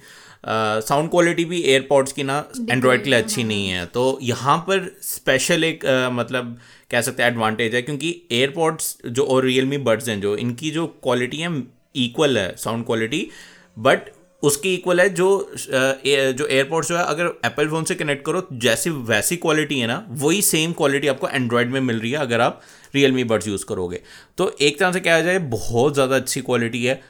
साउंड 0.83 1.11
क्वालिटी 1.11 1.45
भी 1.45 1.62
एयरपोर्ट्स 1.62 2.12
की 2.12 2.23
ना 2.23 2.38
एंड्रॉयड 2.71 3.04
के 3.04 3.11
लिए 3.11 3.19
अच्छी 3.19 3.45
नहीं 3.45 3.69
है। 3.69 3.87
तो 3.88 4.19
यहाँ 4.23 4.59
पर 4.69 4.90
स्पेशल 5.04 5.64
एक 5.64 5.85
uh, 5.87 6.12
मतलब 6.12 6.57
कह 6.90 7.00
सकते 7.00 7.23
हैं 7.23 7.30
एडवांटेज 7.30 7.75
है 7.75 7.83
क्योंकि 7.83 8.14
एयरपोर्ट्स 8.33 8.97
जो 9.09 9.25
और 9.25 9.45
रियलमी 9.45 9.78
बड्स 9.90 10.09
हैं 10.09 10.21
जो 10.21 10.37
इनकी 10.38 10.71
जो 10.71 10.87
क्वालिटी 11.02 11.37
है 11.38 11.49
इक्वल 11.94 12.38
है 12.38 12.54
साउंड 12.59 12.87
क्वालिटी 12.87 13.28
बट 13.76 14.11
उसकी 14.42 14.75
इक्वल 14.75 15.00
है 15.00 15.09
जो 15.11 15.28
जो 15.56 16.47
एयरपोर्ट्स 16.47 16.88
जो 16.88 16.97
है, 16.97 17.04
अगर 17.04 17.26
एप्पल 17.44 17.68
फ़ोन 17.68 17.85
से 17.85 17.94
कनेक्ट 17.94 18.25
करो, 18.26 18.47
जैसी 18.54 18.90
वैसी 18.90 19.37
क्वालिटी 19.37 19.78
है 19.80 19.87
ना, 19.87 20.04
वही 20.11 20.40
सेम 20.42 20.73
क्वालिटी 20.73 21.09
आपको 21.09 21.28
एंड्रॉयड 21.28 21.70
में 21.70 21.80
मिल 21.80 22.00
रही 22.00 22.11
है 22.11 22.18
अगर 22.18 22.40
आप 22.40 22.61
रियल 22.94 23.12
मी 23.12 23.25
बर्ड्स 23.25 23.49
यूज़ 23.49 23.64
करोगे। 23.66 24.00
तो 24.38 24.50
एक 24.61 24.78
तरह 24.78 24.92
से 24.92 25.00
कहा 25.00 25.20
जाए, 25.20 25.38
बहुत 25.38 25.94
ज़्यादा 25.94 26.16
अच्छी 26.16 26.40
क्वालिटी 26.40 26.85
है, 26.85 27.00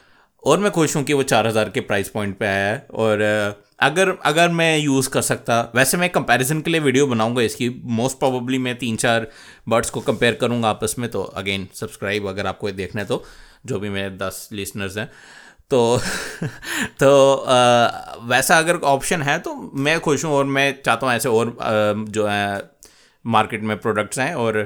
और 0.43 0.59
मैं 0.59 0.71
खुश 0.71 0.95
हूँ 0.95 1.03
कि 1.03 1.13
वो 1.13 1.23
चार 1.23 1.47
हज़ार 1.47 1.69
के 1.69 1.81
प्राइस 1.81 2.09
पॉइंट 2.09 2.37
पे 2.37 2.45
आया 2.45 2.65
है, 2.65 2.85
और 2.91 3.21
अगर 3.81 4.09
अगर 4.25 4.49
मैं 4.51 4.77
यूज़ 4.77 5.09
कर 5.09 5.21
सकता, 5.21 5.61
वैसे 5.75 5.97
मैं 5.97 6.09
कंपैरिजन 6.09 6.61
के 6.61 6.71
लिए 6.71 6.81
वीडियो 6.81 7.07
बनाऊँगा, 7.07 7.41
इसकी 7.41 7.69
मोस्ट 7.91 8.19
प्रोबेबली 8.19 8.57
मैं 8.57 8.77
तीन 8.77 8.95
चार 8.97 9.27
बर्ड्स 9.69 9.89
को 9.89 10.01
कंपेयर 10.01 10.33
करूँगा 10.41 10.69
आपस 10.69 10.95
में 10.99 11.09
तो 11.11 11.21
अगेन 11.23 11.67
सब्सक्राइब 11.75 12.27
अगर 12.27 12.47
आपको 12.47 12.71
देखना 12.73 13.01
है 13.01 13.07
तो। 13.07 13.23
जो 13.65 13.79
भी 13.79 13.89
मेरे 13.89 14.09
दस 14.09 14.49
लिसनर्स 14.51 14.97
हैं। 14.97 15.09
तो 15.69 16.01
तो 16.99 17.33
आ, 17.35 18.15
वैसा 18.25 18.57
अगर 18.57 18.75
ऑप्शन 18.75 19.21
है 19.21 19.37
तो 19.39 19.55
मैं 19.75 19.99
खुश 19.99 20.25
हूँ 20.25 20.33
और 20.33 20.45
मैं 20.45 20.71
चाहता 20.85 21.07
हूँ 21.07 21.15
ऐसे 21.15 21.29
और 21.29 21.47
आ, 21.47 21.71
जो 22.11 22.27
है 22.27 22.71
मार्केट 23.25 23.63
में 23.63 23.77
प्रोडक्ट्स 23.77 24.19
हैं 24.19 24.33
और 24.35 24.57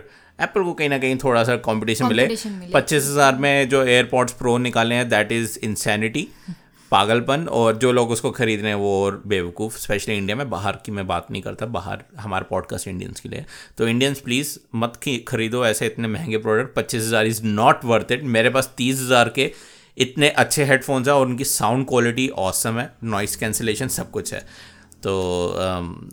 एप्पल 0.41 0.63
को 0.63 0.73
कहीं 0.73 0.89
ना 0.89 0.97
कहीं 0.97 1.17
थोड़ा 1.17 1.43
सा 1.43 1.55
कंपटीशन 1.55 2.05
मिले। 2.05 2.27
पच्चीस 2.73 3.03
हज़ार 3.03 3.35
में 3.35 3.69
जो 3.69 3.83
एयरपॉड्स 3.83 4.33
प्रो 4.33 4.57
निकाले 4.57 4.95
हैं 4.95 5.09
दैट 5.09 5.31
इज़ 5.31 5.59
इंसैनिटी 5.63 6.27
पागलपन 6.91 7.47
और 7.49 7.77
जो 7.77 7.91
लोग 7.91 8.11
उसको 8.11 8.31
खरीद 8.31 8.61
रहे 8.61 8.69
हैं 8.69 8.79
वो 8.79 8.91
और 9.03 9.21
बेवकूफ़ 9.27 9.77
स्पेशली 9.77 10.15
इंडिया 10.17 10.35
में 10.37 10.49
बाहर 10.49 10.77
की 10.85 10.91
मैं 10.91 11.05
बात 11.07 11.27
नहीं 11.31 11.41
करता 11.41 11.65
बाहर 11.67 12.03
हमारे 12.19 12.45
पॉडकास्ट 12.49 12.87
इंडियंस 12.87 13.19
के 13.19 13.29
लिए। 13.29 13.45
तो 13.77 13.87
इंडियंस 13.87 14.19
प्लीज़ 14.19 14.57
मत 14.75 14.99
खरीदो 15.27 15.65
ऐसे 15.65 15.85
इतने 15.85 16.07
महँगे 16.07 16.37
प्रोडक्ट 16.37 16.75
पच्चीस 16.75 17.01
हज़ार 17.03 17.25
इज़ 17.25 17.43
नॉट 17.45 17.85
वर्थ 17.85 18.11
इट 18.11 18.23
मेरे 18.35 18.49
पास 18.49 18.73
तीस 18.77 18.99
हज़ार 18.99 19.29
के 19.29 19.51
इतने 19.97 20.29
अच्छे 20.29 20.63
हेडफोन्स 20.65 21.07
हैं 21.07 21.15
और 21.15 21.25
उनकी 21.25 21.43
साउंड 21.45 21.87
क्वालिटी 21.87 22.27
औसम 22.39 22.79
है 22.79 22.91
नॉइस 23.05 23.35
कैंसिलेशन 23.35 23.87
सब 23.89 24.11
कुछ 24.11 24.33
है। 24.33 24.39
तो 25.03 25.11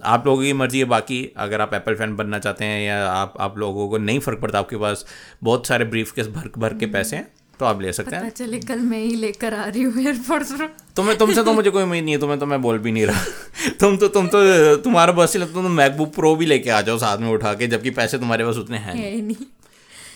आप 0.04 0.26
लोगों 0.26 0.42
की 0.42 0.52
मर्ज़ी 0.52 0.78
है 0.78 0.84
बाकी 0.86 1.24
अगर 1.36 1.60
आप 1.60 1.74
एप्पल 1.74 1.94
फ़ैन 1.94 2.16
बनना 2.16 2.38
चाहते 2.38 2.64
हैं 2.64 2.82
या 2.82 3.06
आप 3.06 3.34
आप 3.40 3.58
लोगों 3.58 3.88
को 3.88 3.98
नहीं 3.98 4.18
फ़र्क 4.20 4.40
पड़ता 4.40 4.58
आपके 4.58 4.76
पास 4.76 5.04
बहुत 5.42 5.66
सारे 5.66 5.84
ब्रीफ 5.84 6.12
के 6.12 6.22
भर 6.22 6.50
भर 6.58 6.74
के 6.74 6.86
पैसे 6.88 7.16
हैं 7.16 7.30
तो 7.62 7.66
आप 7.66 7.80
ले 7.82 7.92
सकते 7.92 8.16
हैं। 8.16 8.30
चले 8.32 8.58
कल 8.60 8.78
मैं 8.84 9.00
ही 9.00 9.14
लेकर 9.16 9.54
आ 9.54 9.64
रही 9.66 9.82
हूँ 9.82 10.02
एयरपोर्ट्स 10.02 10.52
तुम्हें 10.96 11.16
तुमसे 11.18 11.42
तो 11.42 11.52
मुझे 11.52 11.70
कोई 11.70 11.82
उम्मीद 11.82 12.04
नहीं 12.04 12.14
है 12.14 12.20
तुम्हें 12.20 12.38
तो 12.40 12.46
मैं 12.46 12.60
बोल 12.62 12.78
भी 12.78 12.92
नहीं 12.92 13.06
रहा। 13.06 13.22
तुम 13.80 13.96
तो 13.96 14.08
तुम 14.10 14.26
तो 14.28 14.40
तुम्हारा 14.84 15.12
बस 15.14 15.36
लगता 15.36 15.62
तुम 15.62 15.70
मैकबुक 15.72 16.14
प्रो 16.14 16.34
भी 16.36 16.46
लेके 16.46 16.70
आ 16.70 16.80
जाओ 16.80 16.98
साथ 16.98 17.18
में 17.18 17.28
उठा 17.30 17.52
के 17.54 17.66
जबकि 17.66 17.90
पैसे 17.98 18.18
तुम्हारे 18.18 18.44
पास 18.44 18.56
उतने 18.58 18.78
हैं 18.78 18.94
नहीं। 18.94 19.36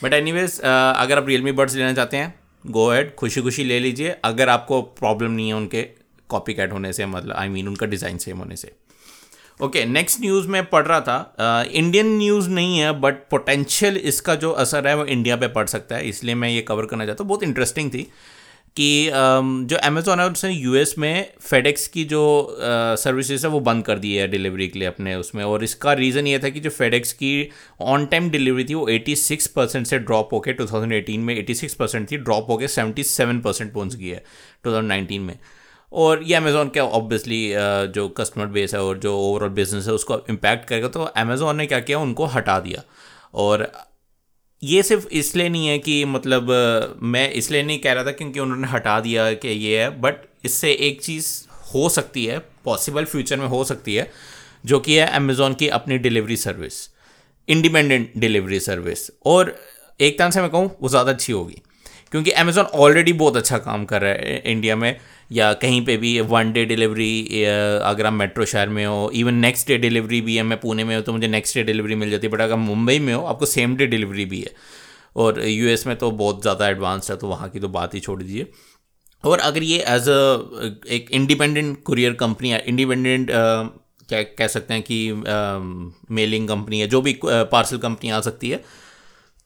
बट 0.03 0.15
एनी 0.15 0.31
अगर 0.31 1.19
आप 1.19 1.29
रियलमी 1.29 1.53
बर्ड्स 1.53 1.75
लेना 1.75 1.93
चाहते 1.93 2.17
हैं 2.17 2.35
गो 2.65 2.93
एड 2.93 3.15
खुशी 3.15 3.41
खुशी 3.41 3.65
ले 3.65 3.79
लीजिए। 3.81 4.17
अगर 4.25 4.49
आपको 4.49 4.81
प्रॉब्लम 5.01 5.31
नहीं 5.31 5.49
है 5.49 5.55
उनके 5.55 5.83
कॉपी 6.31 6.55
कैट 6.55 6.73
होने 6.73 6.93
से 6.93 7.07
मतलब 7.07 7.35
आई 7.37 7.47
I 7.47 7.51
मीन 7.51 7.57
mean, 7.57 7.69
उनका 7.69 7.87
डिज़ाइन 7.87 8.19
सेम 8.19 8.39
होने 8.39 8.57
से। 8.57 8.73
ओके 9.61 9.85
नेक्स्ट 9.87 10.21
न्यूज़ 10.21 10.49
में 10.49 10.65
पढ़ 10.71 10.87
रहा 10.87 11.01
था। 11.01 11.65
इंडियन 11.73 12.07
न्यूज़ 12.17 12.49
नहीं 12.51 12.79
है 12.79 12.93
बट 13.01 13.29
पोटेंशियल 13.31 13.97
इसका 13.97 14.35
जो 14.35 14.51
असर 14.53 14.89
है 14.89 14.97
वो 14.97 15.05
इंडिया 15.05 15.37
पे 15.37 15.49
पड़ 15.49 15.67
सकता 15.67 15.97
है। 15.97 16.09
इसलिए 16.09 16.35
मैं 16.35 16.49
ये 16.49 16.61
कवर 16.63 16.87
करना 16.87 17.07
चाहता 17.07 17.25
हूँ। 17.25 17.29
बहुत 17.29 17.43
इंटरेस्टिंग 17.43 17.91
थी 17.91 18.03
कि 18.77 19.07
uh, 19.09 19.69
जो 19.69 19.77
अमेज़ोन 19.77 20.21
है 20.21 20.29
उसने 20.31 20.51
यूएस 20.53 20.95
में 20.99 21.33
फेडेक्स 21.41 21.87
की 21.89 22.05
जो 22.05 22.57
सर्विसेज़ 22.61 23.39
uh, 23.39 23.45
है 23.47 23.51
वो 23.51 23.61
बंद 23.61 23.85
कर 23.85 23.99
दी 23.99 24.15
है 24.15 24.27
डिलीवरी 24.29 24.69
के 24.69 24.79
लिए 24.79 24.89
अपने 24.89 25.15
उसमें। 25.15 25.45
और 25.45 25.65
इसका 25.65 25.93
रीज़न 25.93 26.27
ये 26.27 26.39
था 26.39 26.49
कि 26.49 26.61
जो 26.61 26.71
फेडेक्स 26.71 27.13
की 27.13 27.49
ऑन 27.81 28.07
टाइम 28.07 28.31
डिलीवरी 28.31 28.65
थी 28.65 28.75
वो 28.75 28.89
86 28.91 29.47
परसेंट 29.47 29.87
से 29.87 29.99
ड्रॉप 29.99 30.33
होकर 30.33 30.57
2018 30.61 31.19
में 31.19 31.35
86 31.37 31.75
परसेंट 31.75 32.11
थी 32.11 32.17
ड्रॉप 32.19 32.51
होकर 32.51 32.69
77 32.69 33.43
परसेंट 33.45 33.73
पहुँच 33.73 33.95
गई 33.95 34.09
है 34.09 34.23
2019 34.67 35.19
में। 35.19 35.39
और 35.93 36.23
ये 36.23 36.35
अमेज़ोन 36.35 36.69
के 36.69 36.81
ऑब्वियसली 36.81 37.43
जो 37.95 38.09
कस्टमर 38.11 38.47
बेस 38.49 38.75
है 38.75 38.81
और 38.83 38.99
जो 38.99 39.17
ओवरऑल 39.19 39.49
बिज़नेस 39.51 39.87
है, 39.87 39.93
उसको 39.93 40.19
इम्पैक्ट 40.31 40.69
करेगा। 40.69 40.89
तो 40.89 41.03
अमेज़ोन 41.03 41.57
ने 41.57 41.67
क्या 41.67 41.81
किया? 41.81 41.99
उनको 41.99 42.27
हटा 42.27 42.59
दिया। 42.61 42.83
और 43.35 43.71
ये 44.63 44.83
सिर्फ़ 44.83 45.07
इसलिए 45.09 45.49
नहीं 45.49 45.67
है 45.69 45.79
कि 45.79 46.05
मतलब 46.07 46.49
मैं 47.05 47.31
इसलिए 47.33 47.63
नहीं 47.63 47.79
कह 47.79 47.93
रहा 47.93 48.05
था 48.05 48.11
क्योंकि 48.13 48.41
उन्होंने 48.41 48.69
हटा 48.69 48.99
दिया 49.01 49.33
कि 49.35 49.49
ये 49.49 49.81
है 49.81 49.89
बट 50.01 50.23
इससे 50.45 50.73
एक 50.73 51.03
चीज़ 51.03 51.27
हो 51.75 51.89
सकती 51.89 52.25
है 52.27 52.39
पॉसिबल 52.65 53.05
फ्यूचर 53.05 53.37
में 53.37 53.47
हो 53.47 53.63
सकती 53.65 53.95
है, 53.95 54.11
जो 54.65 54.79
कि 54.81 54.97
है 54.97 55.07
अमेज़ोन 55.09 55.55
की 55.55 55.69
अपनी 55.71 55.99
delivery 55.99 56.37
service 56.39 56.89
independent 57.49 58.13
delivery 58.17 58.61
service 58.61 59.11
और 59.27 59.55
एक 60.01 60.19
तरह 60.19 60.31
से 60.31 60.41
मैं 60.41 60.51
कहूँ, 60.51 60.71
वो 60.81 60.89
ज़्यादा 60.89 61.13
अच्छी 61.13 61.33
होगी। 61.33 61.61
क्योंकि 62.17 62.31
अमेज़ोन 62.33 62.65
ऑलरेडी 62.65 63.13
बहुत 63.15 63.37
अच्छा 63.37 63.57
काम 63.59 63.85
कर 63.85 64.01
रहा 64.03 64.13
है 64.13 64.39
इंडिया 64.47 64.77
में, 64.77 64.97
या 65.31 65.53
कहीं 65.55 65.85
पे 65.87 65.97
भी 65.97 66.21
वन 66.23 66.53
डे 66.53 66.65
डिलीवरी 66.65 67.45
अगर 67.45 68.07
आप 68.07 68.13
मेट्रो 68.13 68.45
शहर 68.45 68.69
में 68.69 68.85
हो 68.87 69.11
इवन 69.15 69.35
नेक्स्ट 69.37 69.69
डे 69.69 69.77
डिलीवरी 69.79 70.21
भी 70.21 70.37
है। 70.37 70.43
मैं 70.43 70.59
पुणे 70.61 70.85
में 70.85 70.95
हो 70.97 71.01
तो 71.03 71.13
मुझे 71.13 71.29
नेक्स्ट 71.29 71.57
डे 71.57 71.63
डिलीवरी 71.65 71.95
मिल 71.95 72.11
जाती 72.11 72.27
है 72.27 72.33
बट 72.33 72.41
अगर 72.41 72.57
मुंबई 72.57 72.99
में 72.99 73.13
हो, 73.15 73.23
आपको 73.23 73.47
सेम 73.47 73.77
डे 73.77 73.87
डिलीवरी 73.87 74.25
भी 74.25 74.41
है। 74.41 74.55
और 75.17 75.43
यूएस 75.47 75.87
में 75.87 75.97
तो 75.97 76.11
बहुत 76.13 76.41
ज़्यादा 76.43 76.69
एडवांस 76.69 77.11
है 77.11 77.17
तो 77.17 77.29
वहाँ 77.29 77.49
की 77.49 77.61
तो 77.61 77.69
बात 77.71 77.95
ही 77.95 78.01
छोड़ 78.01 78.23
दीजिए। 78.23 78.47
और 79.25 79.39
अगर 79.41 79.63
ये 79.63 79.85
एज 79.89 80.09
अ 80.09 80.83
एक 80.95 81.11
इंडिपेंडेंट 81.13 81.83
कुरियर 81.85 82.13
कंपनी 82.17 82.51
है 82.51 82.65
इंडिपेंडेंट 82.67 83.31
क्या 83.31 84.23
कह 84.23 84.47
सकते 84.49 84.75
हैं 84.75 84.83
कि 84.83 84.99
मेलिंग 86.15 86.49
कंपनी 86.49 86.81
है 86.81 86.87
जो 86.89 87.01
भी 87.03 87.19
पार्सल 87.25 87.79
कंपनी 87.79 88.11
आ 88.11 88.21
सकती 88.23 88.51
है 88.51 88.65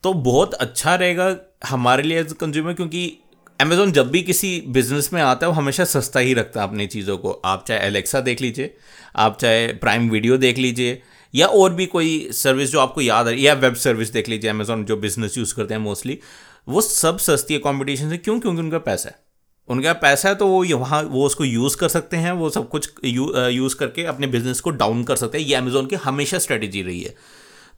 तो 0.05 0.13
बहुत 0.25 0.55
अच्छा 0.57 0.95
रहेगा 0.95 1.31
हमारे 1.63 2.03
लिए 2.03 2.21
एज 2.21 2.33
कंज्यूमर 2.33 2.73
क्योंकि 2.73 3.19
अमेज़ोन 3.61 3.93
जब 3.93 4.11
भी 4.11 4.23
किसी 4.23 4.63
बिज़नेस 4.69 5.13
में 5.13 5.21
आता 5.23 5.47
है 5.47 5.53
वो 5.53 5.57
हमेशा 5.57 5.85
सस्ता 5.85 6.21
ही 6.21 6.35
रखता 6.35 6.61
है 6.61 6.69
अपनी 6.69 6.87
चीज़ों 6.87 7.19
को। 7.19 7.31
आप 7.31 7.65
चाहे 7.69 7.81
एलेक्सा 7.81 8.21
देख 8.21 8.41
लीजिए 8.41 8.75
आप 9.17 9.39
चाहे 9.41 9.67
प्राइम 9.67 10.09
वीडियो 10.11 10.37
देख 10.37 10.59
लीजिए 10.59 11.03
या 11.35 11.47
और 11.47 11.73
भी 11.75 11.87
कोई 11.87 12.29
सर्विस 12.33 12.71
जो 12.71 12.81
आपको 12.81 13.01
याद 13.01 13.29
है 13.29 13.41
या 13.41 13.55
वेब 13.55 13.75
सर्विस 13.75 14.09
देख 14.09 14.29
लीजिए 14.29 14.51
अमेज़ोन 14.51 14.85
जो 14.85 14.97
बिज़नेस 14.97 15.39
यूज़ 15.39 15.55
करते 15.55 15.75
हैं 15.75 15.81
मोस्टली 15.81 16.19
वो 16.69 16.81
सब 16.81 17.19
सस्ती 17.19 17.55
है 17.55 17.61
कॉम्पिटिशन 17.61 18.11
से। 18.11 18.17
क्यों? 18.17 18.41
क्योंकि 18.41 18.59
उनका 18.59 18.79
पैसा 18.79 19.09
है। 19.09 19.19
उनका 19.69 19.93
पैसा 19.93 20.29
है 20.29 20.35
तो 20.35 20.47
वो 20.47 20.79
वहाँ 20.79 21.03
वो 21.03 21.27
उसको 21.27 21.45
यूज़ 21.45 21.77
कर 21.77 21.89
सकते 21.89 22.17
हैं 22.17 22.33
वो 22.33 22.51
सब 22.51 22.69
कुछ 22.69 22.91
यू, 23.05 23.33
यूज़ 23.37 23.77
करके 23.77 24.05
अपने 24.05 24.27
बिज़नेस 24.27 24.61
को 24.61 24.71
डाउन 24.71 25.05
कर 25.05 25.17
सकते 25.17 25.39
हैं। 25.39 25.47
ये 25.47 25.55
अमेज़ोन 25.55 25.87
की 25.87 25.97
हमेशा 25.97 26.39
स्ट्रेटेजी 26.39 26.83
रही 26.83 27.01
है। 27.01 27.15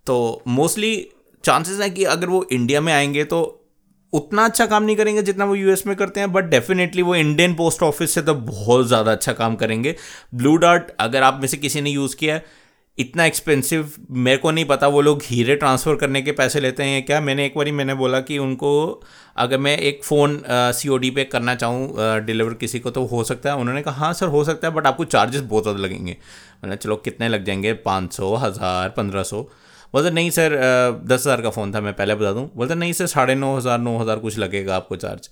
तो 0.06 0.42
मोस्टली 0.48 1.08
चांसेस 1.44 1.80
हैं 1.80 1.94
कि 1.94 2.04
अगर 2.04 2.26
वो 2.26 2.46
इंडिया 2.52 2.80
में 2.80 2.92
आएँगे 2.92 3.24
तो 3.24 3.58
उतना 4.12 4.44
अच्छा 4.44 4.66
काम 4.66 4.82
नहीं 4.82 4.96
करेंगे 4.96 5.22
जितना 5.22 5.44
वो 5.44 5.54
यूएस 5.54 5.86
में 5.86 5.94
करते 5.96 6.20
हैं 6.20 6.32
बट 6.32 6.44
डेफिनेटली 6.46 7.02
वो 7.02 7.14
इंडियन 7.16 7.54
पोस्ट 7.54 7.82
ऑफ़िस 7.82 8.14
से 8.14 8.22
तो 8.22 8.34
बहुत 8.34 8.86
ज़्यादा 8.86 9.12
अच्छा 9.12 9.32
काम 9.34 9.54
करेंगे। 9.56 9.94
ब्लू 10.34 10.56
डार्ट 10.56 10.90
अगर 11.00 11.22
आप 11.22 11.38
में 11.40 11.46
से 11.48 11.56
किसी 11.56 11.80
ने 11.80 11.90
यूज़ 11.90 12.16
किया 12.16 12.34
है, 12.34 12.44
इतना 12.98 13.24
एक्सपेंसिव 13.24 13.92
मेरे 14.10 14.36
को 14.36 14.50
नहीं 14.50 14.64
पता 14.64 14.88
वो 14.88 15.00
लोग 15.00 15.22
हीरे 15.24 15.54
ट्रांसफ़र 15.56 15.94
करने 15.96 16.22
के 16.22 16.32
पैसे 16.32 16.60
लेते 16.60 16.84
हैं 16.84 17.04
क्या। 17.04 17.20
मैंने 17.20 17.46
एक 17.46 17.56
बारी 17.56 17.72
मैंने 17.72 17.94
बोला 17.94 18.20
कि 18.20 18.38
उनको, 18.38 19.02
अगर 19.36 19.58
मैं 19.58 19.76
एक 19.78 20.04
फ़ोन 20.04 20.42
सी 20.48 20.88
ओ 20.88 20.96
डी 20.96 21.10
पे 21.10 21.24
करना 21.26 21.54
चाहूँ 21.54 22.20
डिलीवर 22.26 22.54
किसी 22.54 22.78
को 22.78 22.90
तो 22.90 23.04
हो 23.06 23.24
सकता 23.24 23.50
है। 23.50 23.56
उन्होंने 23.56 23.82
कहा 23.82 23.94
हाँ 23.96 24.12
सर 24.12 24.26
हो 24.28 24.44
सकता 24.44 24.68
है 24.68 24.74
बट 24.74 24.86
आपको 24.86 25.04
चार्जेस 25.06 25.42
बहुत 25.42 25.62
ज़्यादा 25.62 25.80
लगेंगे। 25.80 26.16
मैंने 26.64 26.76
चलो, 26.76 26.96
कितने 26.98 27.28
लग 27.28 27.44
जाएँगे? 27.44 27.72
पाँच 27.74 28.12
सौ, 28.12 28.34
हज़ार, 28.36 28.88
पंद्रह 28.90 29.22
सौ। 29.24 29.48
बोलते, 29.92 30.10
नहीं 30.10 30.30
सर 30.30 30.56
दस 31.04 31.20
हज़ार 31.20 31.42
का 31.42 31.50
फ़ोन 31.50 31.74
था, 31.74 31.80
मैं 31.80 31.92
पहले 31.94 32.14
बता 32.14 32.32
दूँ। 32.32 32.48
बोलते, 32.56 32.74
नहीं 32.74 32.92
सर, 32.92 33.06
साढ़े 33.08 33.34
नौ 33.36 33.56
हज़ार 33.56 33.78
नौ 33.80 33.96
हज़ार 33.98 34.18
कुछ 34.18 34.38
लगेगा 34.38 34.76
आपको 34.76 34.96
चार्ज। 34.98 35.28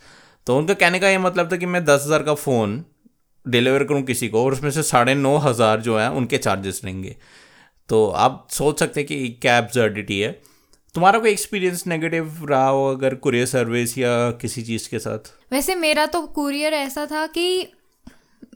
तो 0.46 0.57
उनका 0.59 0.75
कहने 0.77 0.99
का 1.01 1.09
ये 1.09 1.18
मतलब 1.20 1.53
था 1.53 1.57
कि 1.57 1.66
मैं 1.66 1.85
दस 1.85 2.03
हज़ार 2.07 2.23
का 2.23 2.35
फ़ोन 2.37 2.85
डिलीवर 3.46 3.85
करूँ 3.85 4.03
किसी 4.05 4.29
को 4.29 4.44
और 4.44 4.53
उसमें 4.53 4.70
से 4.70 4.83
साढ़े 4.85 5.14
नौ 5.16 5.37
हज़ार 5.38 5.81
जो 5.81 5.99
है, 5.99 6.11
उनके 6.11 6.38
चार्जेस 6.38 6.81
रहेंगे 6.85 7.16
तो 7.88 8.07
आप 8.18 8.46
सोच 8.53 8.79
सकते 8.81 9.01
हैं 9.01 9.07
कि 9.07 9.29
क्या 9.42 9.57
एब्जर्डिटी 9.59 10.18
है। 10.20 10.31
तुम्हारा 10.94 11.18
कोई 11.18 11.31
एक्सपीरियंस 11.31 11.87
नेगेटिव 11.87 12.46
रहा 12.49 12.66
हो 12.66 12.85
अगर 12.87 13.14
कुरियर 13.16 13.46
सर्विस 13.46 13.96
या 13.99 14.31
किसी 14.40 14.62
चीज़ 14.62 14.88
के 14.90 14.99
साथ? 14.99 15.33
वैसे 15.53 15.75
मेरा 15.77 16.07
तो 16.07 16.20
कुरियर 16.29 16.75
ऐसा 16.75 17.07
था 17.07 17.27
कि 17.29 17.73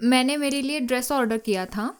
मैंने 0.04 0.36
मेरे 0.36 0.60
लिए 0.62 0.80
ड्रेस 0.82 1.10
ऑर्डर 1.12 1.38
किया 1.40 1.66
था 1.66 1.94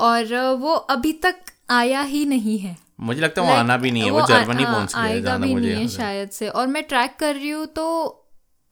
और 0.00 0.34
वो 0.60 0.74
अभी 0.74 1.12
तक 1.22 1.52
आया 1.70 2.02
ही 2.04 2.24
नहीं 2.26 2.58
है। 2.58 2.76
मुझे 2.98 3.20
लगता 3.20 3.42
है 3.42 3.48
वो 3.48 3.54
आना 3.54 3.76
भी 3.76 3.90
नहीं 3.90 4.02
है 4.02 4.10
वो, 4.10 4.20
वो 4.20 4.26
जर्मनी 4.26 4.64
पहुँच 4.64 4.94
गया 4.94 5.02
आएगा 5.02 5.36
भी 5.38 5.54
नहीं 5.54 5.70
है 5.70 5.88
शायद 5.88 6.30
से। 6.30 6.48
और 6.48 6.66
मैं 6.66 6.82
ट्रैक 6.82 7.16
कर 7.20 7.34
रही 7.34 7.50
हूँ 7.50 7.66
तो 7.66 7.86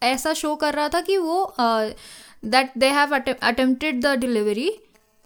ऐसा 0.02 0.32
शो 0.34 0.54
कर 0.56 0.74
रहा 0.74 0.88
था 0.88 1.00
कि 1.00 1.16
वो 1.18 1.54
that 1.58 2.72
they 2.78 2.86
have 2.90 3.14
attempted 3.16 4.00
the 4.00 4.14
delivery 4.18 4.70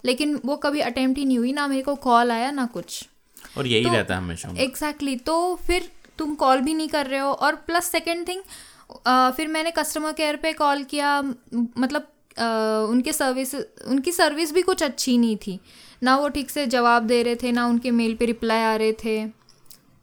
लेकिन 0.04 0.40
वो 0.44 0.57
कभी 0.57 0.80
अटेम्प्ट 0.83 1.18
ही 1.18 1.24
नहीं 1.24 1.38
हुई 1.38 1.52
ना 1.52 1.66
मेरे 1.66 1.83
को 1.83 1.94
कॉल 1.96 2.30
आया 2.30 2.50
ना 2.50 2.66
कुछ। 2.66 3.04
और 3.59 3.66
यही 3.66 3.85
तो, 3.85 3.92
रहता 3.92 4.14
है 4.14 4.20
हमेशा 4.20 4.48
एग्जैक्टली 4.48 5.14
exactly, 5.14 5.26
तो 5.26 5.54
फिर 5.66 5.90
तुम 6.18 6.35
कॉल 6.35 6.61
भी 6.61 6.74
नहीं 6.74 6.88
कर 6.88 7.07
रहे 7.07 7.20
हो। 7.20 7.33
और 7.33 7.54
प्लस 7.66 7.85
सेकेंड 7.85 8.26
थिंग 8.28 8.42
फिर 9.37 9.48
मैंने 9.48 9.70
कस्टमर 9.70 10.12
केयर 10.12 10.37
पे 10.37 10.52
कॉल 10.52 10.83
किया 10.85 11.20
मतलब 11.54 12.07
आ, 12.38 12.46
उनके 12.90 13.12
सर्विस 13.12 13.54
उनकी 13.54 14.12
सर्विस 14.12 14.52
भी 14.52 14.62
कुछ 14.62 14.83
अच्छी 14.83 15.16
नहीं 15.18 15.37
थी। 15.37 15.59
ना 16.04 16.16
वो 16.16 16.28
ठीक 16.28 16.50
से 16.50 16.66
जवाब 16.66 17.06
दे 17.06 17.22
रहे 17.22 17.36
थे 17.36 17.52
ना 17.52 17.66
उनके 17.66 17.90
मेल 17.92 18.14
पे 18.14 18.24
रिप्लाई 18.26 18.62
आ 18.62 18.74
रहे 18.76 18.92
थे। 19.04 19.26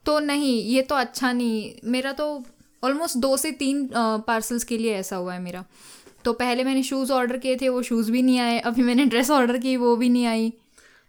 तो 0.06 0.20
नहीं 0.22 0.64
ये 0.66 0.82
तो 0.82 0.96
अच्छा 0.96 1.32
नहीं। 1.32 1.72
मेरा 1.92 2.12
तो 2.12 2.28
ऑलमोस्ट 2.84 3.18
दो 3.18 3.36
से 3.38 3.52
तीन 3.54 3.90
पार्सल्स 3.96 4.64
के 4.64 4.78
लिए 4.78 4.94
ऐसा 4.96 5.16
हुआ 5.16 5.34
है 5.34 5.42
मेरा। 5.42 5.64
तो 6.26 6.34
पहले 6.34 6.64
मैंने 6.64 6.84
शूज़ 6.84 7.12
ऑर्डर 7.12 7.38
किए 7.38 7.56
थे 7.56 7.70
वो 7.70 7.82
शूज़ 7.82 8.12
भी 8.12 8.22
नहीं 8.22 8.40
आए। 8.40 8.60
अभी 8.62 8.84
मैंने 8.84 9.06
ड्रेस 9.06 9.30
ऑर्डर 9.32 9.58
की 9.58 9.76
वो 9.78 9.96
भी 9.96 10.10
नहीं 10.10 10.26
आई। 10.26 10.52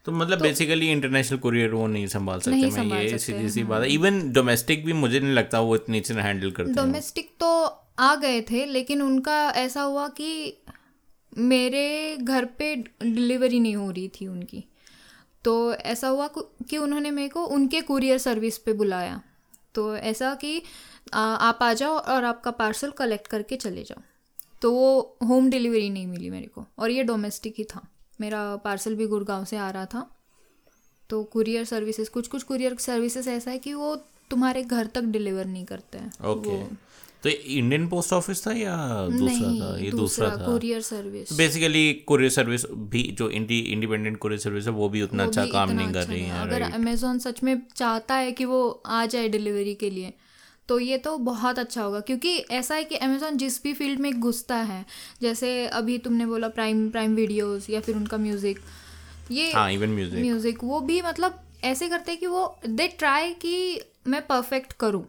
तो 0.06 0.12
मतलब 0.12 0.38
तो, 0.38 0.44
बेसिकली 0.44 0.90
इंटरनेशनल 0.90 1.38
कुरियर 1.38 1.70
वो 1.70 1.86
नहीं 1.86 2.06
संभाल 2.06 2.40
सकते 2.40 2.56
नहीं 2.56 2.88
मैं 2.90 3.02
ये 3.02 3.18
सीधी 3.18 3.48
सी 3.50 3.62
बात 3.64 3.82
है। 3.82 3.92
इवन 3.92 4.20
डोमेस्टिक 4.32 4.84
भी 4.84 4.92
मुझे 4.92 5.20
नहीं 5.20 5.32
लगता 5.32 5.60
वो 5.60 5.74
इतनी 5.76 5.98
अच्छे 5.98 6.14
हैंडल 6.14 6.50
करते 6.50 6.72
डोमेस्टिक 6.72 7.30
तो 7.40 7.50
आ 7.98 8.14
गए 8.16 8.40
थे 8.40 8.64
लेकिन 8.66 9.02
उनका 9.02 9.36
ऐसा 9.56 9.82
हुआ 9.82 10.08
कि 10.08 10.30
मेरे 11.32 12.16
घर 12.16 12.44
पे 12.58 12.74
डिलीवरी 12.76 13.60
नहीं 13.60 13.76
हो 13.76 13.90
रही 13.90 14.08
थी 14.08 14.26
उनकी। 14.26 14.64
तो 15.44 15.74
ऐसा 15.74 16.08
हुआ 16.08 16.28
कि 16.70 16.78
उन्होंने 16.78 17.10
मेरे 17.10 17.28
को 17.28 17.44
उनके 17.46 17.80
कुरियर 17.80 18.18
सर्विस 18.18 18.58
पे 18.58 18.72
बुलाया। 18.72 19.20
तो 19.74 19.96
ऐसा 19.96 20.34
कि 20.34 20.62
आप 21.14 21.58
आ 21.62 21.72
जाओ 21.72 21.98
और 21.98 22.24
आपका 22.24 22.50
पार्सल 22.50 22.90
कलेक्ट 22.90 23.26
करके 23.26 23.56
चले 23.56 23.82
जाओ। 23.82 24.02
तो 24.62 24.72
वो 24.72 25.16
होम 25.22 25.48
डिलीवरी 25.50 25.88
नहीं 25.90 26.06
मिली 26.06 26.30
मेरे 26.30 26.46
को 26.46 26.66
और 26.78 26.90
ये 26.90 27.02
डोमेस्टिक 27.02 27.54
ही 27.58 27.64
था। 27.64 27.80
मेरा 28.20 28.44
पार्सल 28.56 28.94
भी 28.94 29.06
गुड़गांव 29.06 29.44
से 29.44 29.56
आ 29.56 29.70
रहा 29.70 29.86
था। 29.86 30.06
तो 31.10 31.22
कुरियर 31.24 31.64
सर्विसेज़ 31.64 32.10
कुछ 32.10 32.28
कुछ 32.28 32.42
कुरियर 32.42 32.76
सर्विसेज़ 32.76 33.28
ऐसा 33.30 33.50
है 33.50 33.58
कि 33.58 33.74
वो 33.74 33.94
तुम्हारे 34.30 34.62
घर 34.62 34.86
तक 34.86 35.02
डिलीवर 35.02 35.44
नहीं 35.44 35.64
करते 35.64 35.98
हैं। 35.98 36.12
ओके 36.24 36.62
तो 37.22 37.28
इंडियन 37.28 37.86
पोस्ट 37.88 38.12
ऑफ़िस 38.12 38.46
था 38.46 38.52
या 38.52 38.76
दूसरा 39.10 39.48
था? 39.50 39.76
ये 39.78 39.90
दूसरा, 39.90 40.28
दूसरा 40.28 40.28
था। 40.38 40.44
Courier 40.46 40.80
service 40.82 41.32
basically 41.32 41.92
courier 42.06 42.30
service 42.30 42.64
भी 42.92 43.02
जो 43.18 43.28
इंडी 43.30 43.58
इंडिपेंडेंट 43.72 44.16
कुरियर 44.18 44.40
सर्विस 44.40 44.66
है 44.66 44.72
वो 44.72 44.88
भी 44.88 45.02
उतना 45.02 45.24
अच्छा 45.24 45.44
काम 45.44 45.70
नहीं 45.70 45.92
कर 45.92 45.98
अच्छा 45.98 46.12
रही 46.12 46.22
है। 46.22 46.40
अगर 46.40 46.62
अमेजोन 46.62 47.18
सच 47.18 47.42
में 47.42 47.60
चाहता 47.76 48.14
है 48.14 48.32
कि 48.32 48.44
वो 48.44 48.82
आ 48.86 49.04
जाए 49.06 49.28
डिलीवरी 49.28 49.74
के 49.74 49.90
लिए 49.90 50.12
तो 50.68 50.78
ये 50.78 50.98
तो 50.98 51.16
बहुत 51.20 51.58
अच्छा 51.58 51.82
होगा। 51.82 52.00
क्योंकि 52.00 52.36
ऐसा 52.52 52.74
है 52.74 52.84
कि 52.84 52.96
अमेज़ोन 52.96 53.36
जिस 53.36 53.62
भी 53.62 53.72
फ़ील्ड 53.74 54.00
में 54.00 54.12
घुसता 54.20 54.56
है 54.56 54.84
जैसे 55.22 55.66
अभी 55.68 55.98
तुमने 55.98 56.26
बोला 56.26 56.48
प्राइम 56.50 56.88
प्राइम 56.90 57.14
वीडियोस 57.14 57.70
या 57.70 57.80
फिर 57.80 57.96
उनका 57.96 58.16
म्यूज़िक 58.18 58.60
ये 59.30 59.50
हाँ 59.52 59.70
इवन 59.72 59.90
म्यूज़िक 59.90 60.20
म्यूज़िक 60.20 60.64
वो 60.64 60.80
भी 60.80 61.00
मतलब 61.02 61.40
ऐसे 61.64 61.88
करते 61.88 62.10
हैं 62.10 62.20
कि 62.20 62.26
वो 62.26 62.46
दे 62.68 62.88
ट्राई 62.98 63.32
कि 63.42 63.80
मैं 64.06 64.26
परफेक्ट 64.26 64.72
करूँ। 64.72 65.04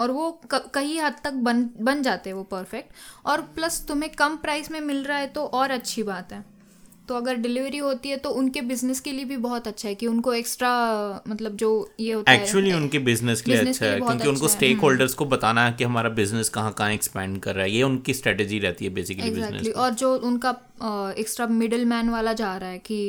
और 0.00 0.10
वो 0.10 0.30
कहीं 0.46 1.00
हद 1.00 1.14
तक 1.24 1.32
बन 1.42 1.68
बन 1.80 2.02
जाते 2.02 2.30
हैं 2.30 2.36
वो 2.36 2.42
परफेक्ट 2.52 3.26
और 3.26 3.40
प्लस 3.56 3.84
तुम्हें 3.88 4.10
कम 4.12 4.36
प्राइस 4.36 4.70
में 4.70 4.80
मिल 4.82 5.04
रहा 5.04 5.18
है 5.18 5.26
तो 5.28 5.44
और 5.44 5.70
अच्छी 5.70 6.02
बात 6.02 6.32
है। 6.32 6.44
तो 7.08 7.14
अगर 7.14 7.36
डिलीवरी 7.36 7.78
होती 7.78 8.08
है 8.08 8.16
तो 8.16 8.30
उनके 8.30 8.60
बिज़नेस 8.62 9.00
के 9.00 9.12
लिए 9.12 9.24
भी 9.24 9.36
बहुत 9.38 9.66
अच्छा 9.68 9.88
है 9.88 9.94
कि 9.94 10.06
उनको 10.06 10.32
एक्स्ट्रा 10.34 10.68
मतलब 11.28 11.56
जो 11.56 11.70
ये 12.00 12.12
होता 12.12 12.32
एक्चुअली 12.32 12.72
उनके 12.72 12.98
बिज़नेस 12.98 13.42
के 13.42 13.50
लिए 13.50 13.60
अच्छा 13.60 13.86
है 13.86 13.98
क्योंकि 13.98 14.28
उनको 14.28 14.48
स्टेक 14.48 14.70
अच्छा 14.70 14.86
होल्डर्स 14.86 15.14
को 15.14 15.24
बताना 15.26 15.64
है 15.66 15.72
कि 15.72 15.84
हमारा 15.84 16.10
बिज़नेस 16.18 16.48
कहाँ 16.48 16.72
कहाँ 16.72 16.92
एक्सपैंड 16.92 17.38
कर 17.42 17.54
रहा 17.54 17.64
है। 17.64 17.70
ये 17.70 17.82
उनकी 17.82 18.14
स्ट्रेटेजी 18.14 18.58
रहती 18.58 18.84
है 18.84 18.90
बेसिकली 18.94 19.30
बिज़नेस 19.30 19.68
और 19.76 19.94
जो 19.94 20.14
उनका 20.28 20.50
एक्स्ट्रा 21.18 21.46
मिडिल 21.56 21.84
मैन 21.86 22.10
वाला 22.10 22.32
जा 22.34 22.56
रहा 22.56 22.70
है 22.70 22.78
कि 22.78 23.00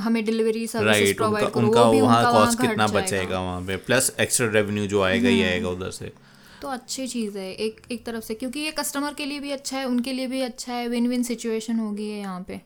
हमें 0.00 0.24
डिलीवरी 0.24 0.66
सर्विस 0.66 1.14
प्रोवाइड 1.16 1.50
करो 1.50 1.66
उनका 1.66 1.82
वहाँ 1.82 2.32
कॉस्ट 2.32 2.60
कितना 2.60 2.86
बचेगा 2.86 3.40
वहाँ 3.40 3.60
पे 3.60 3.76
प्लस 3.76 4.14
एक्स्ट्रा 4.20 4.48
रेवेन्यू 4.50 4.86
जो 4.86 5.02
आएगा 5.02 5.28
ही। 5.28 5.42
आएगा 5.42 5.68
उधर 5.68 5.90
से 5.90 6.12
तो 6.62 6.68
अच्छी 6.68 7.06
चीज़ 7.06 7.38
है 7.38 7.52
एक 7.54 7.80
एक 7.92 8.04
तरफ़ 8.06 8.24
से 8.24 8.34
क्योंकि 8.34 8.60
ये 8.60 8.70
कस्टमर 8.70 9.14
के 9.14 9.24
लिए 9.24 9.40
भी 9.40 9.50
अच्छा 9.50 9.78
है 9.78 9.84
उनके 9.84 10.12
लिए 10.12 10.26
भी 10.26 10.40
अच्छा 10.40 10.72
है 10.72 10.88
विन 10.88 11.06
विन 11.08 11.22
सिचुएशन 11.22 11.78
होगी 11.78 12.08
है 12.10 12.18
यहाँ 12.18 12.44
पे 12.48 12.60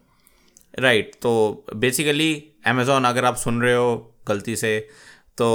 राइट 0.79 1.07
right, 1.07 1.23
तो 1.23 1.65
बेसिकली 1.77 2.33
अमेज़ोन 2.67 3.05
अगर 3.05 3.25
आप 3.25 3.37
सुन 3.37 3.61
रहे 3.63 3.75
हो 3.75 3.91
गलती 4.29 4.57
से 4.57 4.89
तो 5.39 5.47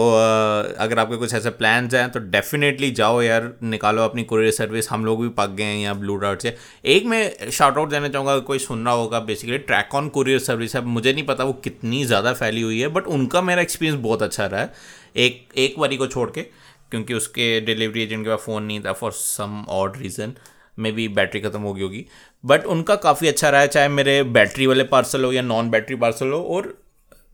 अगर 0.79 0.99
आपके 0.99 1.17
कुछ 1.17 1.33
ऐसे 1.33 1.49
प्लान्स 1.51 1.93
हैं 1.93 2.09
तो 2.11 2.19
डेफिनेटली 2.21 2.89
जाओ 2.91 3.21
यार, 3.21 3.51
निकालो 3.63 4.01
अपनी 4.01 4.23
कुरियर 4.23 4.51
सर्विस 4.51 4.89
हम 4.89 5.05
लोग 5.05 5.21
भी 5.21 5.29
पक 5.31 5.49
गए 5.49 5.63
हैं 5.63 5.77
यहाँ 5.77 5.97
ब्लू 5.99 6.15
डार्ट 6.17 6.41
से। 6.41 6.55
एक 6.85 7.05
मैं 7.05 7.49
शार्ट 7.51 7.77
आउट 7.77 7.89
देना 7.89 8.07
चाहूँगा 8.07 8.37
कोई 8.41 8.59
सुन 8.59 8.85
रहा 8.85 8.93
होगा 8.93 9.19
basically 9.21 9.57
track 9.59 9.95
on 9.95 10.09
courier 10.09 10.39
service 10.39 10.75
है। 10.75 10.81
मुझे 10.83 11.13
नहीं 11.13 11.25
पता 11.25 11.43
वो 11.43 11.53
कितनी 11.63 12.03
ज़्यादा 12.05 12.33
फैली 12.33 12.61
हुई 12.61 12.79
है 12.81 12.87
बट 12.89 13.07
उनका 13.09 13.41
मेरा 13.41 13.61
एक्सपीरियंस 13.61 13.99
बहुत 14.01 14.21
अच्छा 14.23 14.45
रहा 14.45 14.61
है। 14.61 14.73
एक 15.17 15.53
एक 15.57 15.79
बारी 15.79 15.97
को 15.97 16.07
छोड़ 16.07 16.29
के, 16.31 16.41
क्योंकि 16.41 17.13
उसके 17.13 17.59
डिलीवरी 17.61 18.03
एजेंट 18.03 18.23
के 18.25 18.29
पास 18.29 18.39
फ़ोन 18.39 18.63
नहीं 18.63 18.79
था 18.81 18.93
for 18.93 19.11
some 19.13 19.63
odd 19.69 19.97
reason 19.97 20.33
maybe 20.91 21.07
battery 21.09 21.41
ख़त्म 21.41 21.61
हो 21.61 21.73
गई 21.73 21.81
होगी। 21.81 22.05
बट 22.43 22.65
उनका 22.67 22.95
काफ़ी 22.97 23.27
अच्छा 23.27 23.49
रहा 23.49 23.61
है, 23.61 23.67
चाहे 23.67 23.87
मेरे 23.89 24.21
बैटरी 24.25 24.67
वाले 24.67 24.83
पार्सल 24.85 25.23
हो 25.23 25.31
या 25.33 25.41
नॉन 25.43 25.69
बैटरी 25.69 25.95
पार्सल 25.97 26.31
हो, 26.31 26.41
और 26.41 26.77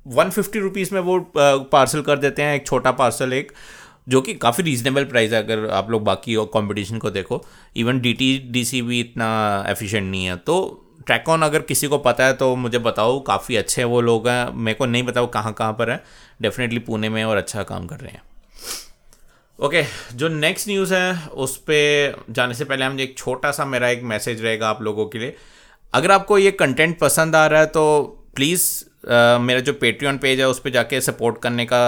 वन 0.05 0.29
फिफ्टी 0.29 0.59
रुपीज़ 0.59 0.93
में 0.93 0.99
वो 1.01 1.19
पार्सल 1.71 2.01
कर 2.01 2.17
देते 2.17 2.41
हैं 2.41 2.55
एक 2.55 2.65
छोटा 2.67 2.91
पार्सल 2.93 3.33
एक 3.33 3.51
जो 4.09 4.21
कि 4.21 4.33
काफ़ी 4.35 4.63
रीजनेबल 4.63 5.05
प्राइस 5.05 5.31
है 5.31 5.43
अगर 5.43 5.69
आप 5.71 5.91
लोग 5.91 6.03
बाकी 6.03 6.35
कंपटीशन 6.53 6.97
को 6.97 7.09
देखो। 7.09 7.43
Even 7.75 7.99
D 7.99 8.13
T 8.13 8.37
D 8.51 8.63
C 8.65 8.81
भी 8.81 8.99
इतना 8.99 9.29
एफिशिएंट 9.67 10.09
नहीं 10.11 10.25
है। 10.25 10.35
तो 10.37 10.79
ट्रैकॉन 11.07 11.41
अगर 11.41 11.61
किसी 11.61 11.87
को 11.87 11.97
पता 11.99 12.25
है 12.25 12.33
तो 12.33 12.55
मुझे 12.55 12.79
बताओ 12.79 13.19
काफ़ी 13.23 13.55
अच्छे 13.55 13.83
वो 13.83 14.01
लोग 14.01 14.27
हैं। 14.27 14.53
मेरे 14.55 14.77
को 14.77 14.85
नहीं 14.85 15.03
बताओ 15.03 15.27
कहाँ 15.27 15.53
कहाँ 15.53 15.73
पर 15.73 15.89
है। 15.89 16.03
डेफिनेटली 16.41 16.79
पुणे 16.79 17.09
में 17.09 17.23
और 17.23 17.37
अच्छा 17.37 17.63
काम 17.63 17.87
कर 17.87 17.99
रहे 17.99 18.11
हैं। 18.11 18.21
ओके 19.59 19.81
okay, 19.81 20.15
जो 20.15 20.27
नेक्स्ट 20.29 20.67
न्यूज़ 20.67 20.93
है 20.93 21.27
उस 21.27 21.57
पर 21.59 22.23
जाने 22.29 22.53
से 22.53 22.65
पहले 22.65 22.85
हम 22.85 22.99
एक 22.99 23.17
छोटा 23.17 23.51
सा 23.51 23.65
मेरा 23.65 23.89
एक 23.89 24.03
मैसेज 24.03 24.41
रहेगा 24.43 24.69
आप 24.69 24.81
लोगों 24.81 25.05
के 25.05 25.19
लिए। 25.19 25.35
अगर 25.93 26.11
आपको 26.11 26.37
ये 26.37 26.51
कंटेंट 26.53 26.97
पसंद 26.99 27.35
आ 27.35 27.45
रहा 27.47 27.59
है 27.59 27.65
तो 27.67 28.01
प्लीज़ 28.35 28.63
मेरा 29.05 29.59
जो 29.59 29.73
पेट्रियन 29.73 30.17
पेज 30.17 30.39
है, 30.39 30.47
उस 30.47 30.59
पर 30.59 30.69
जाके 30.69 31.01
सपोर्ट 31.01 31.41
करने 31.41 31.65
का 31.65 31.79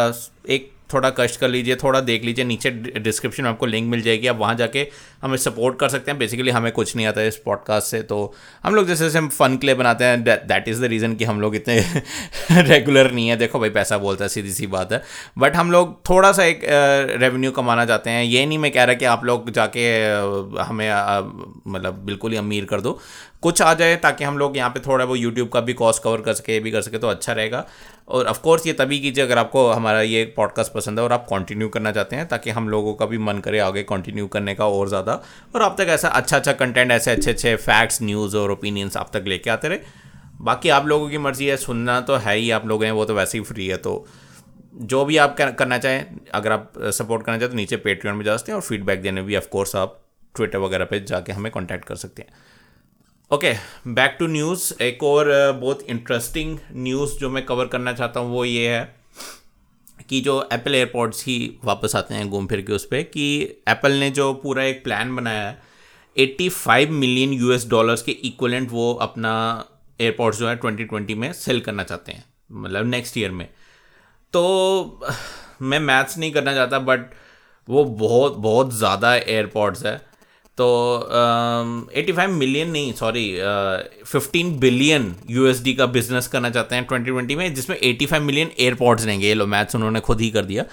एक 0.50 0.72
थोड़ा 0.94 1.10
कष्ट 1.10 1.40
कर 1.40 1.48
लीजिए, 1.50 1.76
थोड़ा 1.76 2.00
देख 2.00 2.24
लीजिए, 2.24 2.46
नीचे 2.46 2.70
डिस्क्रिप्शन 3.00 3.44
में 3.44 3.50
आपको 3.50 3.66
लिंक 3.66 3.88
मिल 3.92 4.02
जाएगी, 4.02 4.28
आप 4.28 4.38
वहाँ 4.38 4.56
जाके 4.56 4.88
हमें 5.22 5.38
सपोर्ट 5.38 5.80
कर 5.80 5.90
सकते 5.90 6.12
हैं। 6.12 6.18
बेसिकली 6.20 6.52
हमें 6.52 6.72
कुछ 6.72 6.96
नहीं 6.96 7.06
आता 7.06 7.22
है 7.22 7.28
इस 7.28 7.38
पॉडकास्ट 7.46 7.88
से 7.88 8.02
तो 8.02 8.34
हम 8.64 8.76
लोग 8.76 8.88
जैसे 8.88 9.04
जैसे 9.04 9.18
हम 9.18 9.30
फ़न 9.30 9.58
के 9.58 9.68
लिए 9.68 9.76
बनाते 9.76 10.06
हैं 10.06 10.24
दैट 10.24 10.68
इज़ 10.68 10.82
द 10.82 10.86
रीज़न 10.86 11.16
कि 11.16 11.26
हम 11.26 11.42
लोग 11.42 11.56
इतने 11.56 11.80
रेगुलर 12.52 13.12
नहीं 13.12 13.28
है। 13.30 13.38
देखो 13.38 13.60
भाई, 13.60 13.70
पैसा 13.70 13.98
बोलता 13.98 14.26
है, 14.26 14.30
सीधी 14.30 14.52
सी 14.52 14.68
बात 14.68 14.92
है। 14.94 15.02
बट 15.38 15.56
हम 15.56 15.72
लोग 15.72 16.00
थोड़ा 16.10 16.32
सा 16.32 16.44
एक 16.44 16.62
रेवेन्यू 17.22 17.52
कमाना 17.52 17.86
चाहते 17.86 18.10
हैं। 18.10 18.24
ये 18.24 18.46
नहीं 18.46 18.58
मैं 18.58 18.72
कह 18.72 18.84
रहा 18.84 18.96
कि 18.96 19.06
आप 19.06 19.26
लोग 19.26 19.50
जाके 19.52 19.88
हमें 20.62 20.90
मतलब 21.68 22.04
बिल्कुल 22.06 22.32
ही 22.32 22.38
अमीर 22.38 22.66
कर 22.66 22.82
दो। 22.82 23.00
कुछ 23.44 23.62
आ 23.62 23.74
जाए 23.74 23.96
ताकि 23.96 24.24
हम 24.24 24.38
लोग 24.38 24.58
यहाँ 24.58 24.70
पे 24.70 24.80
थोड़ा 24.80 25.06
वो 25.06 25.16
यूट्यूब 25.16 25.50
का 25.50 25.62
भी 25.62 25.74
कॉस्ट 25.76 26.04
कवर 26.04 26.22
कर 26.22 26.34
सके 26.34 26.60
भी 26.60 26.72
कर 26.72 26.82
सके 26.82 26.98
तो 26.98 27.08
अच्छा 27.08 27.34
रहेगा। 27.34 27.66
और 28.08 28.26
ऑफ़ 28.28 28.40
कोर्स 28.42 28.66
ये 28.68 28.74
तभी 28.74 29.00
कीजिए 29.00 29.24
अगर 29.24 29.38
आपको 29.38 29.68
हमारा 29.70 30.02
ये 30.02 30.24
पॉडकास्ट 30.38 30.74
पसंद 30.74 31.00
है 31.00 31.06
और 31.06 31.14
आप 31.14 31.26
कंटिन्यू 31.30 31.68
करना 31.70 31.92
चाहते 31.92 32.16
हैं 32.16 32.28
ताकि 32.28 32.50
हम 32.50 32.70
लोगों 32.70 32.94
का 32.94 33.06
भी 33.06 33.18
मन 33.20 33.40
करे 33.40 33.60
आगे 33.60 33.84
कंटिन्यू 33.86 34.28
करने 34.28 34.56
का 34.56 34.68
और 34.68 34.90
ज़्यादा। 34.90 35.14
और 35.56 35.62
आप 35.62 35.76
तक 35.80 35.88
ऐसा 35.90 36.08
अच्छा 36.10 36.38
अच्छा 36.38 36.54
कंटेंट 36.54 36.92
ऐसे 36.92 37.12
अच्छे 37.12 37.32
अच्छे 37.32 37.56
फैक्ट्स 37.58 38.02
न्यूज़ 38.02 38.38
और 38.38 38.52
ओपिनियंस 38.52 38.98
आप 38.98 39.10
तक 39.14 39.24
लेके 39.28 39.50
आते 39.50 39.68
रहे। 39.68 39.80
बाकी 40.42 40.70
आप 40.70 40.88
लोगों 40.88 41.10
की 41.10 41.18
मर्ज़ी 41.20 41.46
है, 41.46 41.58
सुनना 41.58 42.00
तो 42.02 42.16
है 42.18 42.36
ही, 42.36 42.50
आप 42.52 42.66
लोग 42.68 42.84
हैं, 42.84 42.92
वो 42.92 43.06
तो 43.06 43.14
वैसे 43.14 43.38
ही 43.38 43.44
फ्री 43.44 43.68
है 43.68 43.78
तो 43.80 44.06
जो 44.76 45.04
भी 45.06 45.18
आप 45.18 45.36
करना 45.38 45.78
चाहें, 45.78 46.06
अगर 46.34 46.52
आप 46.52 46.72
सपोर्ट 46.78 47.26
करना 47.26 47.38
चाहें 47.38 47.52
तो 47.52 47.58
नीचे 47.58 47.78
पेट्रियन 47.78 48.16
में 48.16 48.26
जा 48.26 48.36
सकते 48.38 48.52
हैं 48.52 48.56
और 48.56 48.62
फीडबैक 48.62 49.02
देने 49.02 49.22
भी 49.22 49.36
ऑफ़ 49.36 49.48
कोर्स 49.50 49.76
आप 49.76 50.00
ट्विटर 50.36 50.58
वगैरह 50.60 50.86
पे 50.86 51.00
जाके 51.02 51.32
हमें 51.32 51.52
कांटेक्ट 51.52 51.86
कर 51.86 51.96
सकते 51.98 52.22
हैं। 52.22 52.30
ओके 53.32 53.54
बैक 53.88 54.16
टू 54.20 54.28
न्यूज़ 54.28 54.84
एक 54.84 55.04
और 55.04 55.28
बहुत 55.62 55.82
इंटरेस्टिंग 55.82 56.58
न्यूज़ 56.74 57.18
जो 57.20 57.30
मैं 57.30 57.46
कवर 57.46 57.68
करना 57.68 57.94
चाहता 57.94 58.20
हूँ 58.20 58.32
वो 58.32 58.44
ये 58.46 58.68
है 58.70 58.84
कि 60.10 60.20
जो 60.22 60.38
एप्पल 60.54 60.76
एयरपोर्ट्स 60.76 61.26
ही 61.26 61.38
वापस 61.64 61.96
आते 61.96 62.14
हैं 62.14 62.30
घूम 62.30 62.48
फिर 62.48 62.62
के 62.62 62.74
उस 62.74 62.86
पर 62.86 63.02
कि 63.04 63.26
एप्पल 63.68 63.92
ने 63.92 64.10
जो 64.12 64.34
पूरा 64.34 64.64
एक 64.64 64.84
प्लान 64.84 65.16
बनाया 65.16 65.48
है 65.50 65.58
85 66.18 66.90
मिलियन 66.90 67.34
यूएस 67.34 67.68
डॉलर्स 67.70 68.02
के 68.02 68.12
इक्वलेंट 68.12 68.72
वो 68.72 68.94
अपना 69.02 69.34
एयरपोर्ट्स 70.00 70.40
जो 70.40 70.50
है 70.50 70.60
2020 70.60 71.16
में 71.16 71.32
सेल 71.34 71.62
करना 71.62 71.84
चाहते 71.84 72.12
हैं 72.12 72.26
मतलब 72.52 72.86
नेक्स्ट 72.86 73.18
ईयर 73.18 73.32
में। 73.32 73.48
तो 74.34 75.02
मैं 75.62 75.80
मैथ्स 75.80 76.18
नहीं 76.18 76.32
करना 76.32 76.54
चाहता 76.54 76.80
बट 76.80 77.14
वो 77.68 77.84
बहुत 77.84 78.36
बहुत 78.40 78.74
ज़्यादा 78.74 79.16
एयरपोर्ट्स 79.16 79.86
है। 79.86 80.02
तो 80.58 80.68
एटी 81.96 82.12
फाइव 82.12 82.30
मिलियन 82.32 82.70
नहीं 82.70 82.92
सॉरी 82.94 83.26
फिफ्टीन 84.06 84.58
बिलियन 84.60 85.16
यूएसडी 85.30 85.74
का 85.74 85.86
बिज़नेस 85.88 86.28
करना 86.28 86.50
चाहते 86.50 86.76
हैं 86.76 86.86
ट्वेंटी 86.86 87.12
ट्वेंटी 87.12 87.36
में, 87.36 87.54
जिसमें 87.54 87.78
एटी 87.78 88.06
फाइव 88.06 88.24
मिलियन 88.24 88.52
एयरपोर्ट्स 88.60 89.06
रहेंगे। 89.06 89.28
ये 89.28 89.34
लो 89.34 89.46
मैथ्स 89.48 89.76
उन्होंने 89.76 90.00
खुद 90.00 90.22
ही 90.22 90.30
कर 90.32 90.46
दिया। 90.46 90.64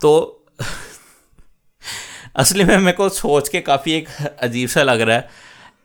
तो 0.00 0.12
असली 2.36 2.64
में 2.64 2.76
मेरे 2.78 2.96
को 2.96 3.08
सोच 3.08 3.48
के 3.48 3.60
काफ़ी 3.62 3.92
एक 3.92 4.08
अजीब 4.42 4.68
सा 4.68 4.82
लग 4.82 5.00
रहा 5.00 5.16
है। 5.16 5.28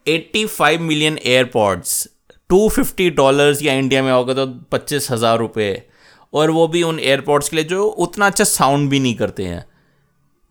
Eighty 0.08 0.46
five 0.48 0.82
million 0.82 1.20
AirPods 1.26 2.08
two 2.50 2.68
fifty 2.70 3.10
dollars 3.12 3.62
या 3.64 3.74
इंडिया 3.74 4.04
में 4.04 4.12
होगा 4.12 4.34
तो 4.34 4.46
पच्चीस 4.72 5.12
हज़ार 5.12 5.38
रुपये 5.40 5.72
और 6.34 6.52
वो 6.52 6.68
भी 6.68 6.84
उन 6.84 7.00
एयरपोर्ट्स 7.00 7.50
के 7.50 7.56
लिए 7.56 7.66
जो 7.66 7.84
उतना 7.84 8.26
अच्छा 8.26 8.44
साउंड 8.44 8.90
भी 8.90 9.00
नहीं 9.00 9.16
करते 9.16 9.44
हैं। 9.44 9.66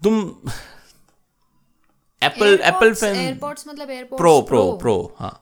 तुम 0.02 0.32
एप्पल 2.24 2.58
एप्पल 2.64 2.92
फ़ैन 2.94 3.16
एयरपोर्ट्स 3.16 3.68
मतलब 3.68 3.88
प्रो 4.16 4.40
प्रो 4.42 4.70
प्रो 4.82 4.98
हाँ। 5.18 5.40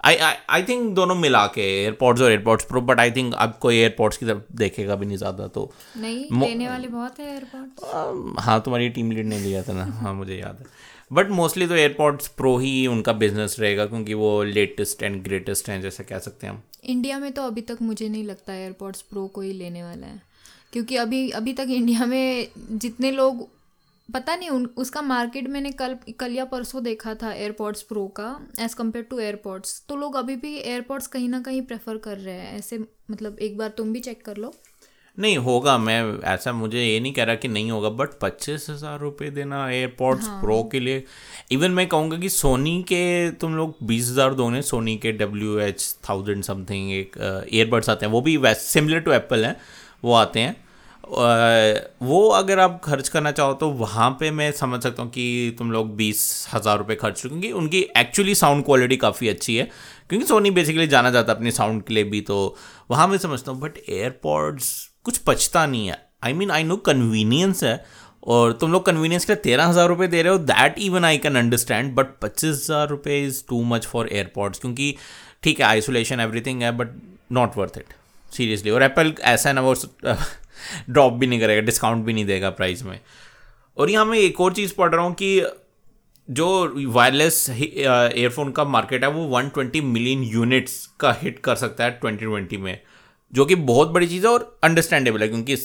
आई 0.00 0.16
आई 0.50 0.62
थिंक 0.68 0.90
दोनों 0.94 1.14
मिला 1.14 1.46
के 1.46 1.62
एयरपोर्ट्स 1.74 2.22
और 2.22 2.30
AirPods 2.30 2.64
pro 2.66 2.80
but 2.82 3.00
I 3.00 3.10
think 3.10 3.34
अब 3.34 3.58
कोई 3.60 3.76
एयरपोर्ट्स 3.76 4.16
की 4.16 4.26
तरफ़ 4.26 4.56
देखेगा 4.56 4.94
भी 4.94 5.06
नहीं 5.06 5.16
ज़्यादा 5.16 5.46
तो 5.48 5.70
नहीं 5.96 6.40
लेने 6.40 6.68
वाले 6.68 6.88
बहुत 6.88 7.20
है 7.20 7.34
एयरपोर्ट्स 7.34 8.44
हाँ 8.44 8.60
तुम्हारी 8.60 8.88
टीम 8.90 9.10
लीड 9.12 9.26
ने 9.26 9.38
लिया 9.38 9.62
था 9.62 9.72
ना। 9.72 9.84
हाँ 9.94 10.14
मुझे 10.14 10.36
याद 10.36 10.58
है। 10.60 10.66
बट 11.10 11.30
मोस्टली 11.30 11.66
तो 11.66 11.74
एयरपोर्ट्स 11.74 12.28
प्रो 12.36 12.56
ही 12.58 12.86
उनका 12.86 13.12
बिज़नेस 13.14 13.56
रहेगा 13.60 13.86
क्योंकि 13.86 14.14
वो 14.14 14.42
लेटेस्ट 14.44 15.02
एंड 15.02 15.22
ग्रेटेस्ट 15.24 15.68
हैं 15.68 15.80
जैसे 15.82 16.04
कह 16.04 16.18
सकते 16.18 16.46
हैं 16.46 16.54
हम। 16.54 16.62
इंडिया 16.84 17.18
में 17.18 17.30
तो 17.32 17.42
अभी 17.42 17.60
तक 17.62 17.82
मुझे 17.82 18.08
नहीं 18.08 18.24
लगता 18.24 18.54
एयरपोर्ट्स 18.54 19.02
प्रो 19.02 19.26
को 19.26 19.40
ही 19.40 19.52
लेने 19.52 19.82
वाला 19.82 20.06
है। 20.06 20.20
क्योंकि 20.72 20.96
अभी 20.96 21.28
अभी 21.32 21.52
तक 21.52 21.66
इंडिया 21.70 22.06
में 22.06 22.48
जितने 22.74 23.10
लोग 23.12 23.48
पता 24.14 24.34
नहीं 24.36 24.48
उन 24.50 24.66
उसका 24.76 25.02
मार्केट 25.02 25.48
मैंने 25.48 25.70
कल 25.72 25.96
कल 26.20 26.32
या 26.32 26.44
परसों 26.46 26.82
देखा 26.84 27.14
था 27.14 27.32
एयरपोर्ट्स 27.34 27.82
प्रो 27.82 28.06
का 28.16 28.28
एज़ 28.60 28.74
कंपेयर 28.76 29.04
टू 29.10 29.18
एयरपोर्ट्स 29.20 29.82
तो 29.88 29.96
लोग 29.96 30.16
अभी 30.16 30.36
भी 30.36 30.56
एयरपोर्ट्स 30.56 31.06
कहीं 31.06 31.28
ना 31.28 31.40
कहीं 31.40 31.62
प्रेफर 31.62 31.96
कर 31.98 32.18
रहे 32.18 32.34
हैं 32.34 32.58
ऐसे 32.58 32.78
मतलब 33.10 33.38
एक 33.40 33.56
बार 33.58 33.68
तुम 33.76 33.92
भी 33.92 34.00
चेक 34.00 34.24
कर 34.24 34.36
लो। 34.36 34.52
नहीं 35.18 35.36
होगा 35.38 35.76
मैं 35.78 36.02
ऐसा 36.24 36.52
मुझे 36.52 36.82
ये 36.82 37.00
नहीं 37.00 37.12
कह 37.12 37.24
रहा 37.24 37.34
कि 37.34 37.48
नहीं 37.48 37.70
होगा 37.70 37.88
बट 37.96 38.18
पच्चीस 38.20 38.66
हज़ार 38.70 38.98
रुपये 39.00 39.30
देना 39.30 39.68
एयरपोर्ट्स 39.70 40.26
हाँ. 40.26 40.40
प्रो 40.40 40.62
के 40.72 40.80
लिए। 40.80 41.04
इवन 41.52 41.70
मैं 41.70 41.86
कहूँगा 41.88 42.18
कि 42.18 42.28
सोनी 42.28 42.82
के 42.82 43.30
तुम 43.40 43.56
लोग 43.56 43.76
बीस 43.86 44.08
हज़ार 44.10 44.34
दोगे 44.34 44.62
सोनी 44.62 44.96
के 44.96 45.12
डब्ल्यू 45.14 45.58
एच 45.60 45.94
थाउज़ेंड 46.08 46.42
समथिंग 46.44 46.92
एक 46.92 47.16
ईयरबड्स 47.52 47.90
आते 47.90 48.06
हैं 48.06 48.12
वो 48.12 48.20
भी 48.20 48.38
सिमिलर 48.56 49.00
टू 49.00 49.12
एप्पल 49.12 49.44
हैं 49.44 49.56
वो 50.04 50.12
आते 50.14 50.40
हैं। 50.40 50.56
वो 51.08 52.28
अगर 52.30 52.58
आप 52.58 52.80
खर्च 52.84 53.08
करना 53.08 53.30
चाहो 53.32 53.54
तो 53.54 53.68
वहाँ 53.70 54.10
पे 54.20 54.30
मैं 54.30 54.50
समझ 54.52 54.82
सकता 54.82 55.02
हूँ 55.02 55.10
कि 55.10 55.54
तुम 55.58 55.72
लोग 55.72 55.94
बीस 55.96 56.20
हज़ार 56.52 56.78
रुपये 56.78 56.96
खर्च 56.96 57.20
क्योंकि 57.20 57.50
उनकी 57.52 57.80
एक्चुअली 57.98 58.34
साउंड 58.34 58.64
क्वालिटी 58.64 58.96
काफ़ी 58.96 59.28
अच्छी 59.28 59.56
है। 59.56 59.68
क्योंकि 60.08 60.26
सोनी 60.26 60.50
बेसिकली 60.50 60.86
जाना 60.86 61.10
जाता 61.10 61.32
है 61.32 61.36
अपने 61.36 61.50
साउंड 61.50 61.82
के 61.84 61.94
लिए 61.94 62.04
भी 62.04 62.20
तो 62.22 62.38
वहाँ 62.90 63.06
मैं 63.08 63.18
समझता 63.18 63.52
हूँ 63.52 63.60
बट 63.60 63.78
एयरपॉड्स 63.88 64.70
कुछ 65.04 65.18
पचता 65.18 65.66
नहीं 65.66 65.86
है। 65.86 65.96
I 66.24 66.32
mean 66.32 66.50
I 66.50 66.62
know 66.64 66.76
convenience 66.86 67.62
है, 67.64 67.84
और 68.24 68.52
तुम 68.52 68.72
लोग 68.72 68.84
कन्वीनियंस 68.86 69.24
के 69.24 69.32
लिए 69.32 69.42
तेरह 69.42 69.66
हज़ार 69.66 69.88
रुपये 69.88 70.08
दे 70.08 70.22
रहे 70.22 70.32
हो 70.32 70.38
that 70.40 70.78
even 70.80 71.04
I 71.04 71.18
can 71.18 71.36
understand 71.36 71.94
but 71.94 72.18
पच्चीस 72.22 72.54
हज़ार 72.54 72.88
रुपये 72.88 73.24
is 73.26 73.42
too 73.48 73.62
much 73.64 73.86
for 73.86 74.08
AirPods 74.12 74.58
क्योंकि 74.58 74.94
ठीक 75.42 75.60
है 75.60 75.66
आइसोलेशन 75.66 76.20
एवरीथिंग 76.20 76.62
है 76.62 76.70
but 76.76 76.94
not 77.32 77.56
worth 77.56 77.78
it 77.78 77.94
seriously 78.32 78.70
और 78.70 78.82
एप्पल 78.82 79.14
ऐसा 79.22 79.48
है 79.48 79.54
ना, 79.54 79.60
वो 79.60 79.74
ड्रॉप 80.90 81.12
भी 81.12 81.26
नहीं 81.26 81.40
करेगा 81.40 81.60
डिस्काउंट 81.62 82.04
भी 82.04 82.12
नहीं 82.12 82.24
देगा 82.26 82.50
प्राइस 82.52 82.82
में। 82.82 82.98
और 83.76 83.90
यहाँ 83.90 84.04
मैं 84.04 84.18
एक 84.18 84.40
और 84.40 84.52
चीज़ 84.54 84.74
पढ़ 84.74 84.94
रहा 84.94 85.04
हूँ 85.04 85.14
कि 85.14 85.42
जो 86.28 86.48
वायरलेस 86.90 87.48
एयरफोन 87.50 88.50
का 88.52 88.64
मार्केट 88.66 89.04
है, 89.04 89.10
वो 89.10 89.28
120 89.30 89.80
मिलियन 89.82 90.22
यूनिट्स 90.24 90.74
का 91.00 91.12
हिट 91.22 91.38
कर 91.40 91.54
सकता 91.56 91.84
है 91.84 91.98
2020 92.00 92.56
में, 92.58 92.78
जो 93.32 93.44
कि 93.44 93.54
बहुत 93.54 93.88
बड़ी 93.90 94.06
चीज़ 94.06 94.26
है 94.26 94.32
और 94.32 94.58
अंडरस्टैंडेबल 94.64 95.22
है, 95.22 95.28
क्योंकि 95.28 95.56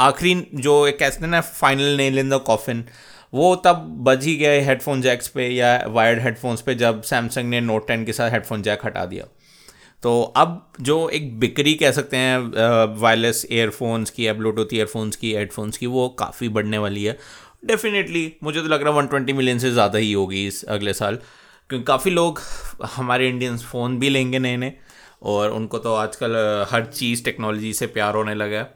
आखिरी 0.00 0.34
जो 0.54 0.86
एक 0.86 0.98
कहते 0.98 1.20
हैं 1.20 1.30
ना 1.30 1.40
final 1.40 1.96
nail 1.96 2.18
in 2.18 2.30
the 2.30 2.40
coffin 2.46 2.84
वो 3.32 3.54
तब 3.56 3.86
बज 4.06 4.24
ही 4.24 4.34
गए 4.36 4.60
हेडफोन 4.60 5.00
जैक्स 5.02 5.28
पे 5.28 5.48
या 5.48 5.76
वायर्ड 5.88 6.20
हेडफोन्स 6.22 6.60
पे 6.62 6.74
जब 6.74 7.00
सैमसंग 7.02 7.48
ने 7.50 7.60
नोट 7.60 7.86
टेन 7.88 8.04
के 8.04 8.12
साथ 8.12 8.30
हेडफोन 8.30 8.62
जैक 8.62 8.84
हटा 8.84 9.04
दिया। 9.06 9.24
तो 10.04 10.20
अब 10.36 10.72
जो 10.80 11.08
एक 11.10 11.38
बिक्री 11.40 11.74
कह 11.74 11.92
सकते 11.92 12.16
हैं 12.16 12.96
वायरलेस 13.00 13.44
एयरफोन्स 13.50 14.10
की 14.10 14.26
या 14.26 14.32
ब्लूटूथ 14.34 14.74
ईयरफोन्स 14.74 15.16
की 15.16 15.32
हेडफोन्स 15.34 15.76
की, 15.76 15.86
वो 15.86 16.08
काफ़ी 16.18 16.48
बढ़ने 16.50 16.78
वाली 16.78 17.04
है। 17.04 17.16
डेफिनेटली 17.66 18.32
मुझे 18.42 18.60
तो 18.60 18.68
लग 18.68 18.82
रहा 18.82 18.92
है 18.92 18.98
वन 18.98 19.06
ट्वेंटी 19.06 19.32
मिलियन 19.32 19.58
से 19.58 19.70
ज़्यादा 19.70 19.98
ही 19.98 20.12
होगी 20.12 20.46
इस 20.46 20.62
अगले 20.66 20.92
साल, 20.94 21.18
क्योंकि 21.70 21.84
काफ़ी 21.84 22.10
लोग 22.10 22.40
हमारे 22.96 23.28
इंडियंस 23.28 23.64
फ़ोन 23.64 23.98
भी 23.98 24.08
लेंगे 24.10 24.38
नए 24.38 24.56
नए 24.56 24.72
और 25.24 25.50
उनको 25.52 25.78
तो 25.78 25.94
आजकल 25.96 26.36
हर 26.70 26.84
चीज़ 26.86 27.24
टेक्नोलॉजी 27.24 27.72
से 27.72 27.86
प्यार 27.88 28.14
होने 28.14 28.34
लगा 28.34 28.58
है। 28.58 28.72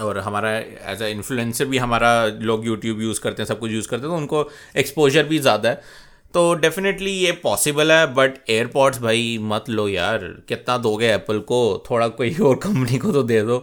और 0.00 0.18
हमारा 0.18 0.56
एज 0.58 1.02
अ 1.02 1.06
इन्फ्लुएंसर 1.08 1.64
भी 1.66 1.78
हमारा 1.78 2.10
लोग 2.26 2.66
यूट्यूब 2.66 3.00
यूज़ 3.00 3.20
करते 3.20 3.42
हैं, 3.42 3.46
सब 3.48 3.58
कुछ 3.58 3.70
यूज़ 3.70 3.88
करते 3.88 4.02
हैं 4.02 4.10
तो 4.10 4.16
उनको 4.16 4.48
एक्सपोजर 4.76 5.24
भी 5.26 5.38
ज़्यादा 5.40 5.68
है। 5.68 6.04
तो 6.36 6.42
डेफिनेटली 6.54 7.10
ये 7.10 7.32
पॉसिबल 7.42 7.92
है 7.92 8.06
बट 8.14 8.34
एयरपॉड्स 8.50 8.98
भाई 9.02 9.38
मत 9.42 9.68
लो 9.68 9.86
यार। 9.88 10.24
कितना 10.48 10.76
दोगे 10.78 11.12
एप्पल 11.12 11.38
को? 11.50 11.60
थोड़ा 11.90 12.08
कोई 12.18 12.34
और 12.48 12.56
कंपनी 12.64 12.98
को 12.98 13.12
तो 13.12 13.22
दे 13.22 13.40
दो। 13.42 13.58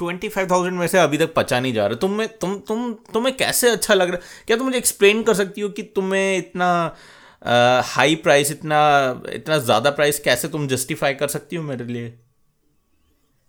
ट्वेंटी 0.00 0.28
फाइव 0.28 0.48
थाउज़ेंड 0.50 0.78
में 0.78 0.86
से 0.86 0.98
अभी 0.98 1.18
तक 1.18 1.32
पचा 1.34 1.60
नहीं 1.60 1.72
जा 1.72 1.86
रहा। 1.86 1.96
तुम्हें, 1.96 2.28
तुम 2.38 2.58
तुम, 2.58 2.92
तुम्हें 3.12 3.36
कैसे 3.36 3.70
अच्छा 3.70 3.94
लग 3.94 4.10
रहा? 4.10 4.18
क्या 4.46 4.56
तुम 4.56 4.66
मुझे 4.66 4.78
एक्सप्लेन 4.78 5.22
कर 5.22 5.34
सकती 5.34 5.60
हो 5.60 5.68
कि 5.68 5.82
तुम्हें 5.96 6.36
इतना 6.38 6.70
हाई 7.86 8.14
प्राइस 8.24 8.50
इतना 8.50 8.82
इतना 9.32 9.58
ज़्यादा 9.60 9.90
प्राइस 9.92 10.18
कैसे 10.20 10.48
तुम 10.48 10.68
जस्टिफाई 10.68 11.14
कर 11.14 11.28
सकती 11.28 11.56
हो 11.56 11.62
मेरे 11.62 11.84
लिए? 11.84 12.12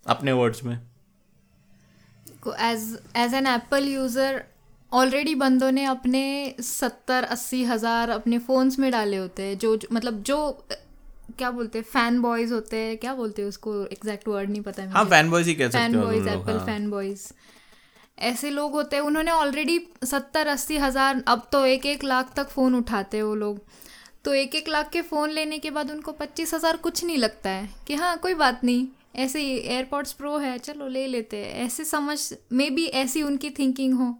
अपने 0.06 0.32
वर्ड्स 0.34 0.63
में। 0.63 0.76
As 2.62 2.97
as 3.17 3.34
an 3.34 3.47
Apple 3.47 3.88
user 3.88 4.43
already 4.93 5.34
बंदों 5.36 5.71
ने 5.71 5.84
अपने 5.86 6.23
सत्तर 6.62 7.23
अस्सी 7.25 7.63
हज़ार 7.65 8.10
अपने 8.12 8.38
फ़ोन्स 8.39 8.79
में 8.79 8.91
डाले 8.91 9.17
होते 9.17 9.43
हैं 9.43 9.58
जो, 9.58 9.75
जो 9.77 9.88
मतलब 9.91 10.21
जो 10.23 10.65
क्या 11.38 11.49
बोलते 11.51 11.79
हैं 11.79 11.86
फ़ैन 11.86 12.21
बॉयज़ 12.21 12.53
होते 12.53 12.77
हैं 12.77 12.97
क्या 12.97 13.13
बोलते 13.15 13.41
हैं 13.41 13.49
उसको 13.49 13.73
एग्जैक्ट 13.88 14.27
वर्ड 14.27 14.49
नहीं 14.49 14.62
पता 14.62 14.84
है 14.84 14.89
हाँ 14.91 15.06
फ़ैन 15.06 15.29
बॉयज़ 15.29 15.47
ही 15.49 15.56
कह 15.56 15.69
सकते 15.69 15.77
fan 15.79 16.01
boys 16.01 16.27
Apple 16.29 16.60
fan 16.65 16.89
boys. 16.89 17.32
ऐसे 18.21 18.49
लोग 18.49 18.73
होते 18.73 18.95
हैं 18.95 19.03
उन्होंने 19.03 19.32
ऑलरेडी 19.32 19.79
सत्तर 20.06 20.47
अस्सी 20.47 20.77
हज़ार 20.77 21.23
अब 21.27 21.47
तो 21.51 21.65
एक 21.65 21.86
एक 21.86 22.03
लाख 22.03 22.34
तक 22.36 22.49
फ़ोन 22.49 22.75
उठाते 22.75 23.17
हैं 23.17 23.23
वो 23.23 23.36
लोग। 23.36 23.60
तो 24.25 24.34
एक 24.34 24.56
एक 24.56 24.69
लाख 24.69 24.89
के 24.89 25.01
फ़ोन 25.03 25.29
लेने 25.29 25.60
के 25.60 25.71
बाद 25.71 25.91
उनको 25.91 26.12
पच्चीस 26.12 26.53
हज़ार 26.53 26.77
कुछ 26.77 27.03
नहीं 27.06 27.17
लगता 27.17 27.49
है 27.49 27.69
कि 27.88 27.95
हाँ 27.95 28.17
कोई 28.17 28.34
बात 28.36 28.63
नहीं 28.63 28.86
ऐसे 29.15 29.39
ही 29.39 29.58
एयरपोर्ट्स 29.58 30.13
प्रो 30.13 30.38
है 30.38 30.58
चलो 30.60 30.88
ले 30.88 31.06
लेते 31.08 31.38
हैं। 31.38 31.65
ऐसे 31.65 31.84
समझ 31.86 32.19
मे 32.51 32.69
बी 32.69 32.86
ऐसी 33.01 33.23
उनकी 33.23 33.49
थिंकिंग 33.49 33.93
हो। 33.93 34.15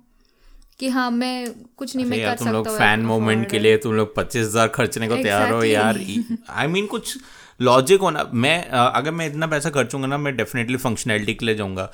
कि 0.80 0.90
हाँ 0.90 1.10
मैं 1.12 1.54
कुछ 1.78 1.96
नहीं 1.96 2.06
मैं 2.06 2.20
कर 2.22 2.36
तुम 2.38 2.52
लोग 2.52 2.68
फ़ैन 2.68 3.00
मोमेंट 3.06 3.50
के 3.50 3.60
लिए 3.60 3.78
तुम 3.78 3.94
लोग 3.94 4.16
पच्चीस 4.16 4.46
हज़ार 4.46 4.68
खर्चने 4.70 5.08
को 5.08 5.16
तैयार 5.16 5.52
हो 5.52 5.64
यार। 5.64 6.00
आई 6.50 6.68
मीन 6.68 6.86
कुछ 6.88 7.18
लॉजिक 7.60 8.02
होना 8.02 8.24
मैं 8.34 8.64
अगर 8.70 9.12
मैं 9.12 9.26
इतना 9.28 9.48
पैसा 9.48 9.70
खर्चूँगा 9.70 10.08
ना 10.08 10.18
मैं 10.18 10.36
डेफिनेटली 10.38 10.78
फंक्शनैलिटी 10.78 11.34
के 11.34 11.46
लिए 11.46 11.56
जाऊँगा। 11.56 11.92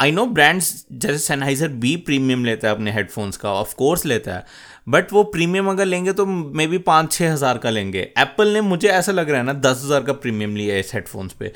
आई 0.00 0.10
नो 0.12 0.24
ब्रांड्स 0.28 0.84
जैसे 0.92 1.18
सैनहाइजर 1.18 1.68
बी 1.84 1.94
प्रीमियम 2.06 2.44
लेता 2.44 2.68
है 2.68 2.74
अपने 2.74 2.92
हेडफोन्स 2.92 3.36
का 3.36 3.52
ऑफ़ 3.52 3.74
कोर्स 3.74 4.04
लेता 4.06 4.34
है। 4.34 4.44
बट 4.88 5.12
वो 5.12 5.22
प्रीमियम 5.26 5.70
अगर 5.70 5.84
लेंगे 5.84 6.12
तो 6.12 6.26
मे 6.26 6.66
बी 6.66 6.78
पाँच 6.88 7.12
छः 7.12 7.32
हज़ार 7.32 7.58
का 7.58 7.70
लेंगे। 7.70 8.00
एप्पल 8.18 8.48
ने 8.48 8.60
मुझे 8.62 8.88
ऐसा 8.88 9.12
लग 9.12 9.30
रहा 9.30 9.38
है 9.38 9.46
ना 9.46 9.52
दस 9.52 9.82
हज़ार 9.84 10.02
का 10.02 10.12
प्रीमियम 10.14 10.56
लिया 10.56 10.74
है 10.74 10.80
इस 10.80 10.94
हेडफोन्स 10.94 11.32
पे। 11.32 11.52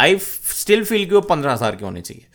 आई 0.00 0.18
स्टिल 0.18 0.84
फील 0.84 1.04
कि 1.04 1.14
वो 1.14 1.20
पंद्रह 1.22 1.52
हज़ार 1.52 1.76
के 1.76 1.84
होने 1.84 2.00
चाहिए। 2.00 2.26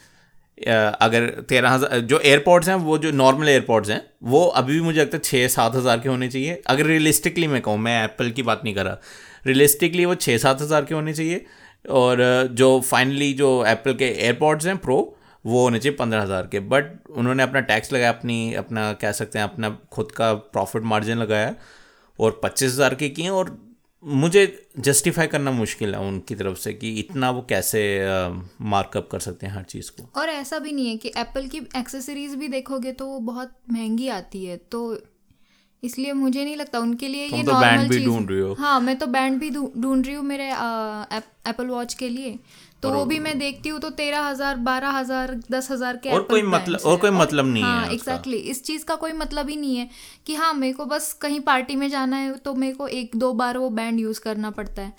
अगर 0.61 1.27
तेरह 1.49 1.69
हज़ार, 1.69 1.99
जो 2.01 2.19
एयरपोर्ट्स 2.19 2.69
हैं, 2.69 2.75
वो 2.77 2.97
जो 2.97 3.11
नॉर्मल 3.13 3.49
एयरपोर्ट्स 3.49 3.89
हैं, 3.89 4.01
वो 4.23 4.43
अभी 4.45 4.73
भी 4.73 4.81
मुझे 4.81 4.99
लगता 5.01 5.17
है 5.17 5.21
छः 5.23 5.47
सात 5.47 5.75
हज़ार 5.75 5.99
के 5.99 6.09
होने 6.09 6.27
चाहिए। 6.27 6.61
अगर 6.67 6.85
रियलिस्टिकली 6.85 7.47
मैं 7.47 7.61
कहूँ, 7.61 7.77
मैं 7.79 8.03
एप्पल 8.03 8.29
की 8.31 8.43
बात 8.43 8.61
नहीं 8.63 8.73
कर 8.75 8.85
रहा। 8.85 8.97
रियलिस्टिकली 9.45 10.05
वो 10.05 10.15
छः 10.17 10.37
सात 10.37 10.61
हज़ार 10.61 10.85
के 10.85 10.95
होने 10.95 11.13
चाहिए 11.13 11.45
और 11.91 12.17
जो 12.53 12.79
फाइनली 12.81 13.33
जो 13.33 13.49
एप्पल 13.67 13.93
के 13.93 14.05
एयरपोर्ट्स 14.05 14.65
हैं 14.65 14.77
प्रो 14.77 14.97
वो 15.45 15.61
होने 15.61 15.79
चाहिए 15.79 15.97
पंद्रह 15.97 16.21
हज़ार 16.21 16.47
के। 16.47 16.59
बट 16.61 16.91
उन्होंने 17.09 17.43
अपना 17.43 17.59
टैक्स 17.61 17.93
लगाया, 17.93 18.09
अपनी, 18.09 18.53
अपना 18.55 18.91
कह 19.01 19.11
सकते 19.13 19.39
हैं, 19.39 19.45
अपना 19.45 19.77
खुद 19.91 20.11
का 20.11 20.33
प्रॉफिट 20.33 20.83
मार्जिन 20.85 21.17
लगाया 21.17 21.53
और 22.19 22.39
पच्चीस 22.43 22.71
हज़ार 22.71 22.95
के 22.95 23.09
किए 23.09 23.29
और 23.29 23.49
मुझे 24.03 24.43
जस्टिफाई 24.79 25.27
करना 25.27 25.51
मुश्किल 25.51 25.93
है 25.95 25.99
उनकी 26.01 26.35
तरफ़ 26.35 26.57
से 26.57 26.73
कि 26.73 26.93
इतना 26.99 27.29
वो 27.31 27.41
कैसे 27.49 27.81
मार्कअप 28.65 29.07
कर 29.11 29.19
सकते 29.19 29.47
हैं 29.47 29.53
हर 29.53 29.63
चीज़ 29.65 29.91
को। 29.91 30.09
और 30.19 30.29
ऐसा 30.29 30.59
भी 30.59 30.71
नहीं 30.71 30.87
है 30.89 30.97
कि 30.97 31.11
एप्पल 31.17 31.47
की 31.47 31.57
एक्सेसरीज 31.77 32.35
भी 32.35 32.47
देखोगे 32.47 32.91
तो 32.91 33.07
वो 33.07 33.19
बहुत 33.27 33.51
महँगी 33.71 34.07
आती 34.09 34.43
है 34.45 34.57
तो 34.71 34.81
इसलिए 35.83 36.13
मुझे 36.13 36.43
नहीं 36.45 36.55
लगता 36.55 36.79
उनके 36.79 37.07
लिए 37.07 37.25
ये 37.25 37.43
तो 37.43 37.53
बैंड 37.53 37.89
भी 37.89 38.03
ढूंढ 38.05 38.29
रही 38.29 38.39
हो। 38.39 38.53
हाँ 38.53 38.79
मैं 38.79 38.97
तो 38.99 39.07
बैंड 39.07 39.39
भी 39.39 39.49
ढूंढ 39.49 40.05
रही 40.05 40.15
हूँ 40.15 40.23
मेरे 40.25 40.49
एप्पल 40.49 41.67
वॉच 41.67 41.93
के 41.93 42.09
लिए। 42.09 42.37
तो 42.83 42.91
वो 42.91 43.03
भी 43.05 43.17
मैं 43.19 43.37
देखती 43.39 43.69
हूँ 43.69 43.79
तो 43.79 43.89
तेरह 43.91 44.21
हज़ार 44.21 44.55
बारह 44.59 44.89
हज़ार 44.89 45.33
दस 45.51 45.69
हज़ार 45.71 45.97
के 45.97 46.09
और 46.09 46.23
कोई 46.23 46.41
मतलब 46.43 46.79
और 46.81 46.97
कोई 46.97 47.09
मतलब 47.11 47.45
नहीं 47.45 47.63
हाँ, 47.63 47.85
है 47.85 47.93
एग्जैक्टली 47.93 48.33
exactly, 48.33 48.51
इस 48.51 48.63
चीज़ 48.63 48.85
का 48.85 48.95
कोई 48.95 49.11
मतलब 49.13 49.49
ही 49.49 49.55
नहीं 49.55 49.75
है 49.77 49.89
कि 50.25 50.35
हाँ 50.35 50.53
मेरे 50.53 50.73
को 50.73 50.85
बस 50.85 51.11
कहीं 51.21 51.39
पार्टी 51.41 51.75
में 51.75 51.87
जाना 51.89 52.17
है 52.17 52.35
तो 52.37 52.53
मेरे 52.55 52.73
को 52.73 52.87
एक 52.89 53.15
दो 53.15 53.31
बार 53.33 53.57
वो 53.57 53.69
बैंड 53.71 53.99
यूज़ 53.99 54.21
करना 54.21 54.51
पड़ता 54.51 54.81
है। 54.81 54.93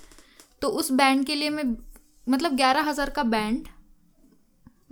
तो 0.63 0.69
उस 0.71 0.93
बैंड 0.93 1.27
के 1.27 1.35
लिए 1.35 1.51
मैं 1.51 1.65
मतलब 2.27 2.57
ग्यारह 2.57 2.89
हज़ार 2.91 3.11
का 3.11 3.23
बैंड 3.27 3.69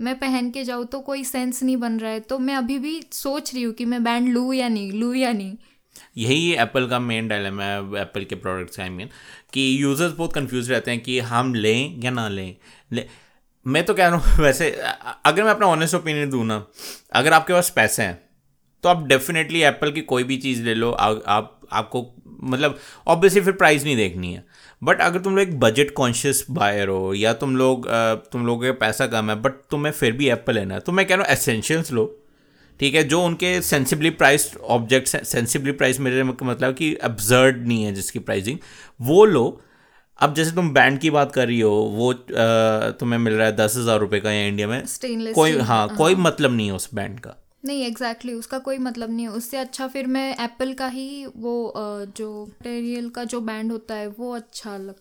मैं 0.00 0.18
पहन 0.18 0.50
के 0.50 0.64
जाऊँ 0.64 0.86
तो 0.86 1.00
कोई 1.00 1.24
सेंस 1.24 1.62
नहीं 1.62 1.76
बन 1.76 1.98
रहा 2.00 2.12
है। 2.12 2.20
तो 2.20 2.38
मैं 2.38 2.54
अभी 2.56 2.78
भी 2.78 3.00
सोच 3.12 3.54
रही 3.54 3.62
हूँ 3.62 3.74
कि 3.74 3.84
मैं 3.84 4.02
बैंड 4.04 4.28
लूँ 4.28 4.54
या 4.54 4.68
नहीं 4.68 4.92
लूँ 4.92 5.14
या 5.16 5.32
नहीं। 5.32 5.56
यही 6.16 6.52
एप्पल 6.54 6.86
का 6.88 6.98
मेन 6.98 7.28
डायलेमा 7.28 7.64
है 7.64 7.78
एप्पल 8.00 8.24
के 8.24 8.34
प्रोडक्ट्स 8.36 8.80
आई 8.80 8.88
मीन 8.88 9.08
कि 9.52 9.82
यूज़र्स 9.82 10.12
बहुत 10.12 10.32
कंफ्यूज 10.32 10.70
रहते 10.70 10.90
हैं 10.90 11.00
कि 11.00 11.18
हम 11.20 11.54
लें 11.54 12.00
या 12.04 12.10
ना 12.10 12.28
लें। 12.28 12.56
ले 12.92 13.06
मैं 13.66 13.84
तो 13.84 13.94
कह 13.94 14.08
रहा 14.08 14.16
हूँ 14.16 14.38
वैसे 14.44 14.70
अगर 15.24 15.44
मैं 15.44 15.50
अपना 15.50 15.66
ऑनेस्ट 15.66 15.94
ओपिनियन 15.94 16.30
दूँ 16.30 16.44
ना 16.44 16.64
अगर 17.12 17.32
आपके 17.32 17.52
पास 17.52 17.70
पैसे 17.70 18.02
हैं 18.02 18.18
तो 18.84 18.88
आप 18.88 19.06
डेफिनेटली 19.06 19.62
एप्पल 19.62 19.90
की 19.92 20.00
कोई 20.00 20.24
भी 20.24 20.36
चीज़ 20.36 20.62
ले 20.62 20.74
लो 20.74 20.90
आ, 20.90 21.14
आप 21.26 21.60
आपको 21.72 22.06
मतलब 22.42 22.78
ऑब्वियसली 23.06 23.40
फिर 23.40 23.52
प्राइस 23.52 23.84
नहीं 23.84 23.96
देखनी 23.96 24.32
है। 24.34 24.44
बट 24.82 25.00
अगर 25.00 25.20
तुम 25.20 25.36
लोग 25.36 25.48
एक 25.48 25.58
बजट 25.60 25.90
कॉन्शियस 25.90 26.44
बायर 26.50 26.88
हो 26.88 27.12
या 27.14 27.32
तुम 27.32 27.56
लोग 27.56 27.86
तुम 28.32 28.46
लोगों 28.46 28.62
के 28.62 28.72
पैसा 28.72 29.06
कम 29.06 29.30
है 29.30 29.36
बट 29.36 29.52
तुम्हें 29.70 29.92
फिर 29.92 30.12
भी 30.12 30.28
एप्पल 30.28 30.54
लेना 30.54 30.74
है 30.74 30.80
तो 30.80 30.92
मैं 30.92 31.06
कह 31.06 31.14
रहा 31.14 31.24
हूँ 31.24 31.32
एसेंशियल्स 31.32 31.92
लो 31.92 32.06
ठीक 32.80 32.94
है? 32.94 33.02
जो 33.04 33.22
उनके 33.22 33.60
sensibly 33.62 34.10
price 34.10 34.56
objects 34.56 35.16
sensibly 35.28 35.72
price 35.72 36.00
मेरे 36.00 36.22
मतलब 36.22 36.74
कि 36.74 36.94
अब्जर्ड 36.94 37.66
नहीं 37.66 37.84
है 37.84 37.92
जिसकी 37.92 38.18
प्राइसिंग 38.18 38.58
वो 39.00 39.24
लो। 39.24 39.62
अब 40.20 40.34
जैसे 40.34 40.50
तुम 40.50 40.72
बैंड 40.72 40.98
की 41.00 41.10
बात 41.10 41.32
कर 41.32 41.46
रही 41.46 41.60
हो 41.60 41.70
वो 41.92 42.12
तुम्हें 42.94 43.18
मिल 43.18 43.34
रहा 43.34 43.46
है 43.46 43.54
दस 43.56 43.76
हज़ार 43.76 43.98
रुपये 44.00 44.20
का 44.20 44.32
या 44.32 44.46
इंडिया 44.46 44.68
में 44.68 44.84
स्टेनलेस 44.86 45.34
कोई 45.34 45.52
हाँ, 45.52 45.64
हाँ 45.66 45.96
कोई 45.96 46.14
मतलब 46.16 46.52
नहीं 46.52 46.66
है 46.66 46.74
उस 46.74 46.88
बैंड 46.94 47.20
का। 47.20 47.36
नहीं 47.64 47.84
एग्जैक्टली 47.84 48.30
exactly, 48.30 48.38
उसका 48.38 48.58
कोई 48.58 48.78
मतलब 48.78 49.10
नहीं 49.10 49.26
है। 49.26 49.32
उससे 49.32 49.56
अच्छा 49.56 49.86
फिर 49.88 50.06
मैं 50.06 50.36
एप्पल 50.44 50.72
का 50.74 50.86
ही 50.88 51.26
वो 51.36 51.72
जो 52.16 52.44
मटेरियल 52.44 53.08
का 53.10 53.24
जो 53.24 53.40
बैंड 53.40 53.72
होता 53.72 53.94
है 53.94 54.06
वो 54.08 54.34
अच्छा 54.34 54.76
लग 54.76 54.94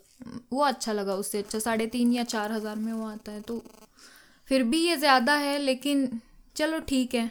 वो 0.51 0.63
अच्छा 0.63 0.93
लगा 0.93 1.13
उससे 1.15 1.37
अच्छा। 1.37 1.59
साढ़े 1.59 1.85
तीन 1.87 2.11
या 2.13 2.23
चार 2.25 2.51
हज़ार 2.51 2.75
में 2.75 2.91
वो 2.93 3.07
आता 3.07 3.31
है 3.31 3.41
तो 3.41 3.61
फिर 4.49 4.63
भी 4.63 4.81
ये 4.87 4.95
ज़्यादा 4.97 5.35
है 5.37 5.57
लेकिन 5.59 6.09
चलो 6.55 6.79
ठीक 6.79 7.15
है। 7.15 7.29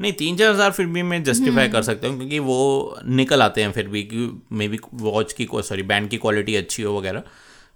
नहीं 0.00 0.12
तीन 0.12 0.36
चार 0.36 0.50
हज़ार 0.50 0.70
फिर 0.70 0.86
भी 0.86 1.02
मैं 1.02 1.22
जस्टिफाई 1.24 1.68
कर 1.68 1.82
सकता 1.82 2.08
हूँ 2.08 2.16
क्योंकि 2.16 2.38
वो 2.38 2.98
निकल 3.06 3.42
आते 3.42 3.62
हैं 3.62 3.72
फिर 3.72 3.88
भी 3.88 4.02
कि 4.02 4.28
मे 4.52 4.68
बी 4.68 4.78
वॉच 4.94 5.32
की 5.32 5.48
सॉरी 5.54 5.82
बैंड 5.82 6.08
की 6.10 6.16
क्वालिटी 6.16 6.56
अच्छी 6.56 6.82
हो 6.82 6.96
वगैरह 6.98 7.22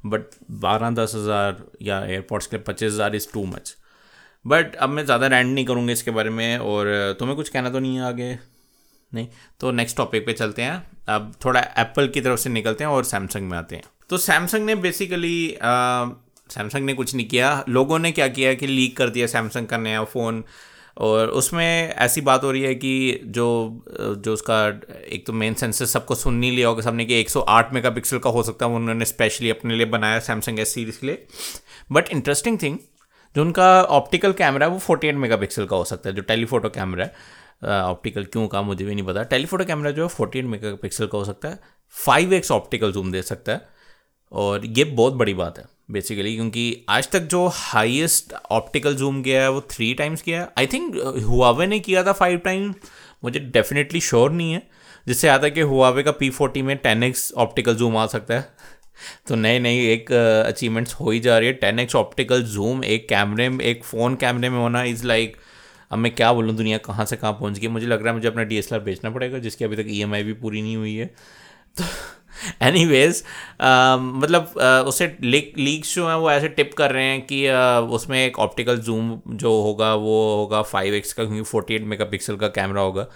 बट 0.07 0.35
बारह 0.61 0.91
दस 0.91 1.13
हज़ार 1.15 1.65
या 1.83 2.05
एयरपोर्ट्स 2.05 2.47
के 2.47 2.59
पच्चीस 2.59 2.93
हज़ार 2.93 3.15
इज़ 3.17 3.27
टू 3.33 3.45
मच 3.47 3.75
बट 4.45 4.75
अब 4.77 4.91
मैं 4.91 5.05
ज़्यादा 5.05 5.27
रैंड 5.27 5.53
नहीं 5.55 5.65
करूँगा 5.67 5.93
इसके 5.93 6.11
बारे 6.11 6.31
में 6.31 6.59
और 6.59 7.17
तुम्हें 7.19 7.37
कुछ 7.37 7.49
कहना 7.49 7.71
तो 7.71 7.79
नहीं 7.79 7.97
है 7.97 8.05
आगे? 8.05 8.39
नहीं? 9.13 9.29
तो 9.61 9.71
नेक्स्ट 9.71 9.97
टॉपिक 9.97 10.27
पे 10.27 10.33
चलते 10.33 10.63
हैं। 10.63 10.83
अब 11.09 11.33
थोड़ा 11.45 11.61
एप्पल 11.79 12.09
की 12.09 12.21
तरफ़ 12.21 12.41
से 12.41 12.51
निकलते 12.51 12.85
हैं 12.85 12.91
और 12.91 13.05
सैमसंग 13.05 13.49
में 13.51 13.57
आते 13.59 13.77
हैं। 13.77 13.83
तो 14.11 14.19
सैमसंग 14.19 14.67
ने 14.67 14.75
बेसिकली 14.77 15.57
सैमसंग 16.51 16.85
ने 16.85 16.95
कुछ 16.95 17.15
नहीं 17.15 17.27
किया। 17.29 17.65
लोगों 17.69 17.99
ने 17.99 18.13
क्या 18.13 18.29
किया 18.29 18.53
कि 18.55 18.67
लीक 18.67 18.97
कर 18.97 19.11
दिया 19.11 19.27
सैमसंग 19.27 19.67
का 19.67 19.79
नया 19.79 20.05
फ़ोन 20.05 20.43
और 20.99 21.29
उसमें 21.29 21.95
ऐसी 21.95 22.21
बात 22.21 22.45
हो 22.45 22.51
रही 22.51 22.63
है 22.63 22.75
कि 22.75 23.21
जो 23.25 23.83
जो 23.99 24.33
उसका 24.33 24.81
एक 25.09 25.27
तो 25.27 25.33
मेन 25.33 25.55
सेंसर 25.55 25.85
सबको 25.85 26.15
सुन 26.15 26.35
नहीं 26.35 26.53
लिया 26.53 26.69
होगा 26.69 26.83
सबने 26.83 27.05
कि 27.05 27.21
108 27.21 27.73
मेगापिक्सल 27.73 28.19
का 28.19 28.31
हो 28.31 28.43
सकता 28.43 28.67
है 28.67 28.73
उन्होंने 28.73 29.05
स्पेशली 29.05 29.51
अपने 29.51 29.75
लिए 29.75 29.87
बनाया 29.87 30.19
सैमसंग 30.19 30.61
एस 30.61 30.75
सीरीज़ 30.75 31.01
के 31.01 31.07
लिए। 31.07 31.27
बट 31.93 32.09
इंटरेस्टिंग 32.09 32.59
थिंग 32.63 32.79
जो 33.37 33.43
उनका 33.43 33.83
ऑप्टिकल 33.83 34.33
कैमरा 34.33 34.67
है, 34.67 34.73
वो 34.73 34.79
48 34.79 35.17
मेगापिक्सल 35.17 35.67
का 35.67 35.77
हो 35.77 35.85
सकता 35.85 36.11
है, 36.11 36.17
जो 36.17 36.23
टेलीफोटो 36.23 36.69
कैमरा 36.69 37.05
है। 37.05 37.15
ऑप्टिकल 37.83 38.25
क्यों 38.25 38.49
का 38.49 38.63
मुझे 38.63 38.85
भी 38.85 38.95
नहीं 38.95 39.05
पता। 39.05 39.23
टेलीफोटो 39.23 39.65
कैमरा 39.65 39.91
जो 39.91 40.03
है 40.03 40.09
फोर्टी 40.09 40.43
मेगापिक्सल 40.43 41.07
का 41.07 41.19
हो 41.19 41.25
सकता 41.25 41.49
है 41.49 41.59
फाइव 41.91 42.33
एक्स 42.33 42.51
ऑप्टिकल 42.53 42.93
जूम 42.93 43.13
दे 43.13 43.23
सकता 43.23 43.53
है। 43.53 43.69
और 44.33 44.67
ये 44.67 44.85
बहुत 44.85 45.13
बड़ी 45.13 45.35
बात 45.35 45.59
है। 45.59 45.78
बेसिकली 45.90 46.35
क्योंकि 46.35 46.85
आज 46.88 47.09
तक 47.11 47.20
जो 47.20 47.46
हाईएस्ट 47.55 48.33
ऑप्टिकल 48.51 48.94
जूम 48.96 49.22
गया 49.22 49.42
है 49.42 49.51
वो 49.51 49.61
थ्री 49.70 49.92
टाइम्स 49.94 50.22
किया 50.22 50.40
है। 50.40 50.48
आई 50.59 50.66
थिंक 50.66 50.96
हुआवे 51.27 51.66
ने 51.66 51.79
किया 51.81 52.03
था 52.05 52.12
फाइव 52.12 52.38
टाइम 52.38 52.74
मुझे 53.24 53.40
डेफिनेटली 53.40 54.01
श्योर 54.01 54.31
नहीं 54.31 54.53
है। 54.53 54.62
जिससे 55.07 55.29
आता 55.29 55.44
है 55.44 55.51
कि 55.51 55.61
हुआवे 55.61 56.03
का 56.03 56.11
पी 56.12 56.31
फोर्टी 56.31 56.62
में 56.62 56.77
टेन 56.77 57.03
एक्स 57.03 57.33
ऑप्टिकल 57.37 57.74
जूम 57.74 57.96
आ 57.96 58.07
सकता 58.07 58.35
है। 58.35 58.48
तो 59.29 59.35
नई 59.35 59.59
नई 59.59 59.87
एक 59.87 60.12
अचीवमेंट्स 60.46 60.92
uh, 60.92 61.01
हो 61.01 61.11
ही 61.11 61.20
जा 61.20 61.38
रही 61.38 61.48
है। 61.48 61.55
टेन 61.55 61.79
एक्स 61.79 61.96
ऑप्टिकल 61.96 62.42
जूम 62.42 62.85
एक 62.85 63.09
कैमरे 63.09 63.48
में 63.48 63.64
एक 63.64 63.85
फ़ोन 63.85 64.16
कैमरे 64.16 64.51
में 64.51 64.59
होना 64.59 64.83
इज़ 64.85 65.07
लाइक 65.07 65.37
अब 65.90 65.98
मैं 65.98 66.14
क्या 66.14 66.33
बोलूँ 66.33 66.55
दुनिया 66.57 66.79
कहाँ 66.79 67.05
से 67.07 67.16
कहाँ 67.16 67.33
पहुँच 67.33 67.59
गई। 67.59 67.68
मुझे 67.68 67.87
लग 67.87 68.01
रहा 68.01 68.09
है 68.09 68.14
मुझे 68.14 68.29
अपना 68.29 68.42
डीएसएलआर 68.42 68.85
बेचना 68.85 69.11
पड़ेगा 69.11 69.38
जिसकी 69.38 69.64
अभी 69.64 69.77
तक 69.77 69.85
ई 69.88 70.05
e 70.05 70.22
भी 70.24 70.33
पूरी 70.33 70.62
नहीं 70.62 70.77
हुई 70.77 70.94
है। 70.94 71.07
तो 71.79 71.85
एनी 72.62 72.85
वेज 72.87 73.23
uh, 73.23 73.99
मतलब 74.01 74.53
uh, 74.53 74.88
उसे 74.88 75.07
लीक्स 75.23 75.95
जो 75.95 76.09
हैं 76.09 76.14
वो 76.17 76.31
ऐसे 76.31 76.49
टिप 76.49 76.75
कर 76.75 76.93
रहे 76.93 77.05
हैं 77.05 77.21
कि 77.27 77.45
uh, 77.47 77.95
उसमें 77.95 78.19
एक 78.27 78.38
ऑप्टिकल 78.38 78.79
जूम 78.81 79.21
जो 79.29 79.53
होगा 79.62 79.95
वो 79.95 80.19
होगा 80.37 80.62
फाइव 80.64 80.95
एक्स 80.95 81.12
का 81.12 81.25
क्योंकि 81.25 81.43
फोर्टी 81.43 81.75
एट 81.75 81.85
मेगा 81.85 82.05
पिक्सल 82.05 82.37
का 82.37 82.49
कैमरा 82.51 82.83
होगा। 82.83 83.07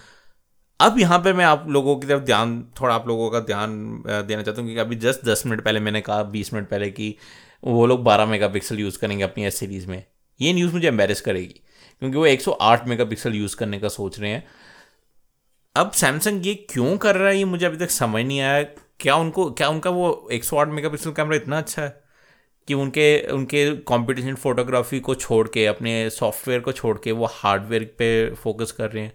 अब 0.81 0.99
यहाँ 0.99 1.19
पे 1.19 1.33
मैं 1.33 1.45
आप 1.45 1.67
लोगों 1.69 1.97
की 1.97 2.07
तरफ़ 2.07 2.23
ध्यान 2.23 2.63
थोड़ा 2.81 2.95
आप 2.95 3.07
लोगों 3.09 3.31
का 3.31 3.41
ध्यान 3.41 3.75
देना 4.07 4.43
चाहता 4.43 4.61
हूँ 4.61 4.69
क्योंकि 4.69 4.81
अभी 4.81 4.97
जस्ट 4.97 5.25
दस 5.25 5.43
मिनट 5.47 5.65
पहले 5.65 5.81
मैंने 5.81 6.01
कहा 6.01 6.23
बीस 6.33 6.53
मिनट 6.55 6.69
पहले 6.69 6.91
कि 6.91 7.15
वो 7.65 7.87
लोग 7.87 8.03
बारह 8.05 8.27
मेगा 8.27 8.49
पिक्सल 8.49 8.79
यूज़ 8.81 8.99
करेंगे 8.99 9.25
अपनी 9.25 9.45
एस 9.45 9.59
सीरीज़ 9.59 9.87
में। 9.87 10.05
ये 10.41 10.53
न्यूज़ 10.53 10.73
मुझे 10.73 10.89
एम्बेरस 10.89 11.21
करेगी 11.21 11.61
क्योंकि 12.03 12.17
वो 12.17 12.27
एक 12.27 12.41
सौ 12.43 12.51
आठ 12.63 12.89
मेगा 12.89 13.05
पिक्सल 13.05 13.35
यूज़ 13.35 13.57
करने 13.57 13.79
का 13.79 13.89
सोच 13.89 14.19
रहे 14.21 14.31
हैं। 14.31 14.45
अब 15.77 15.91
सैमसंग 15.93 16.47
ये 16.47 16.55
क्यों 16.71 16.97
कर 16.97 17.17
रहा 17.17 17.29
है 17.29 17.37
ये 17.39 17.45
मुझे 17.45 17.67
अभी 17.67 17.77
तक 17.77 17.91
समझ 17.91 18.25
नहीं 18.25 18.41
आया। 18.41 18.65
क्या 19.03 19.17
उनको, 19.17 19.51
क्या 19.51 19.69
उनका 19.69 19.91
वो 19.91 20.29
एक 20.33 20.45
सौ 20.45 20.57
आठ 20.57 20.69
मेगा 20.69 20.89
पिक्सल 20.89 21.13
कैमरा 21.13 21.37
इतना 21.37 21.59
अच्छा 21.59 21.83
है? 21.83 22.03
कि 22.69 22.75
उनके 22.75 23.27
उनके 23.31 23.77
कंपटीशन 23.77 24.35
फोटोग्राफी 24.35 25.01
को 25.01 25.15
छोड़ 25.15 25.49
के, 25.49 25.67
अपने 25.67 26.11
सॉफ्टवेयर 26.11 26.61
को 26.61 26.73
छोड़ 26.73 26.99
के 26.99 27.13
वो 27.13 27.27
हार्डवेयर 27.31 27.85
पे 27.85 28.35
फोकस 28.35 28.73
कर 28.73 28.91
रहे 28.91 29.05
हैं। 29.05 29.13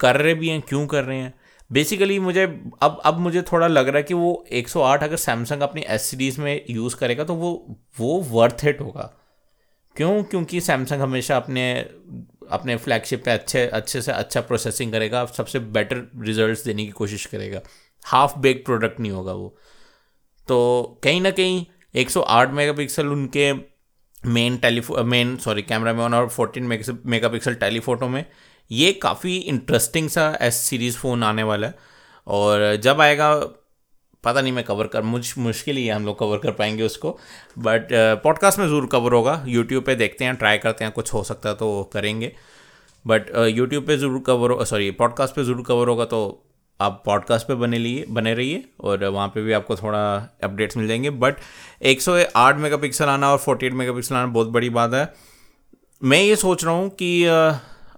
कर 0.00 0.16
रहे 0.16 0.34
भी 0.34 0.48
हैं, 0.48 0.62
क्यों 0.62 0.86
कर 0.86 1.04
रहे 1.04 1.18
हैं? 1.18 1.34
बेसिकली 1.72 2.18
मुझे, 2.18 2.44
अब 2.82 3.00
अब 3.04 3.18
मुझे 3.18 3.42
थोड़ा 3.42 3.66
लग 3.66 3.88
रहा 3.88 3.96
है 3.96 4.02
कि 4.02 4.14
वो 4.14 4.46
108 4.52 5.02
अगर 5.02 5.16
सैमसंग 5.16 5.60
अपनी 5.60 5.82
एस 5.82 6.02
सीरीज़ 6.02 6.40
में 6.40 6.64
यूज़ 6.70 6.96
करेगा 6.96 7.24
तो 7.24 7.34
वो 7.34 7.76
वो 7.98 8.20
वर्थ 8.20 8.56
इट 8.64 8.80
होगा। 8.80 9.12
क्यों? 9.96 10.22
क्योंकि 10.24 10.60
सैमसंग 10.60 11.00
हमेशा 11.00 11.36
अपने 11.36 11.80
अपने 12.50 12.76
फ्लैगशिप 12.76 13.24
पे 13.24 13.30
अच्छे 13.30 13.66
अच्छे 13.66 14.02
से 14.02 14.12
अच्छा 14.12 14.40
प्रोसेसिंग 14.40 14.92
करेगा, 14.92 15.24
सबसे 15.26 15.58
बेटर 15.58 16.10
रिजल्ट्स 16.18 16.64
देने 16.64 16.84
की 16.84 16.90
कोशिश 16.90 17.26
करेगा। 17.26 17.60
हाफ़ 18.08 18.38
बेक 18.38 18.64
प्रोडक्ट 18.66 19.00
नहीं 19.00 19.12
होगा 19.12 19.32
वो। 19.32 19.56
तो 20.48 21.00
कहीं 21.04 21.20
ना 21.20 21.30
कहीं 21.30 21.64
108 21.94 22.50
मेगापिक्सल 22.52 23.06
उनके 23.08 23.52
मेन 24.26 24.56
टेलीफो 24.58 25.02
मेन 25.04 25.36
सॉरी 25.38 25.62
कैमरा 25.62 25.92
में 25.92 26.04
और 26.04 26.28
14 26.30 26.66
मेगापिक्सल 27.06 27.54
टेलीफोटो 27.56 28.08
में, 28.08 28.24
ये 28.70 28.92
काफ़ी 28.92 29.36
इंटरेस्टिंग 29.36 30.08
सा 30.08 30.36
एस 30.42 30.56
सीरीज़ 30.60 30.96
फ़ोन 30.98 31.22
आने 31.24 31.42
वाला 31.42 31.66
है। 31.66 31.74
और 32.26 32.74
जब 32.76 33.00
आएगा, 33.00 33.34
पता 34.24 34.40
नहीं 34.40 34.52
मैं 34.52 34.64
कवर 34.64 34.86
कर, 34.86 35.02
मुझ, 35.02 35.34
मुश्किल 35.38 35.76
ही 35.76 35.86
है 35.86 35.94
हम 35.94 36.06
लोग 36.06 36.18
कवर 36.18 36.38
कर 36.38 36.52
पाएँगे 36.52 36.82
उसको। 36.82 37.10
बट 37.58 37.88
पॉडकास्ट 38.22 38.58
में 38.58 38.66
ज़रूर 38.66 38.86
कवर 38.92 39.12
होगा। 39.12 39.42
यूट्यूब 39.48 39.84
पे 39.84 39.94
देखते 39.94 40.24
हैं 40.24 40.34
ट्राई 40.36 40.58
करते 40.58 40.84
हैं, 40.84 40.92
कुछ 40.92 41.12
हो 41.14 41.22
सकता 41.24 41.48
है 41.48 41.54
तो 41.54 41.82
करेंगे। 41.92 42.32
बट 43.04 43.30
यूट्यूब 43.48 43.86
पे 43.86 43.96
ज़रूर 43.96 44.22
कवर 44.26 44.64
सॉरी 44.64 44.90
पॉडकास्ट 44.92 45.34
पे 45.34 45.44
ज़रूर 45.44 45.64
कवर 45.66 45.88
होगा 45.88 46.04
तो 46.06 46.20
आप 46.80 47.02
पॉडकास्ट 47.06 47.46
पे 47.46 47.54
बने 47.54 47.78
लिए, 47.78 48.04
बने 48.08 48.34
रहिए 48.34 48.64
और 48.80 49.04
वहाँ 49.04 49.28
पे 49.28 49.42
भी 49.42 49.52
आपको 49.52 49.76
थोड़ा 49.76 50.00
अपडेट्स 50.44 50.76
मिल 50.76 50.88
जाएँगे। 50.88 51.10
बट 51.10 51.36
108 51.82 52.56
मेगापिक्सल 52.56 53.04
आना 53.04 53.30
और 53.32 53.38
48 53.38 53.72
मेगापिक्सल 53.72 54.14
आना 54.14 54.26
बहुत 54.26 54.48
बड़ी 54.48 54.70
बात 54.70 54.94
है। 54.94 55.12
मैं 56.02 56.20
ये 56.22 56.36
सोच 56.36 56.64
रहा 56.64 56.74
हूँ 56.74 56.88
कि 56.90 57.24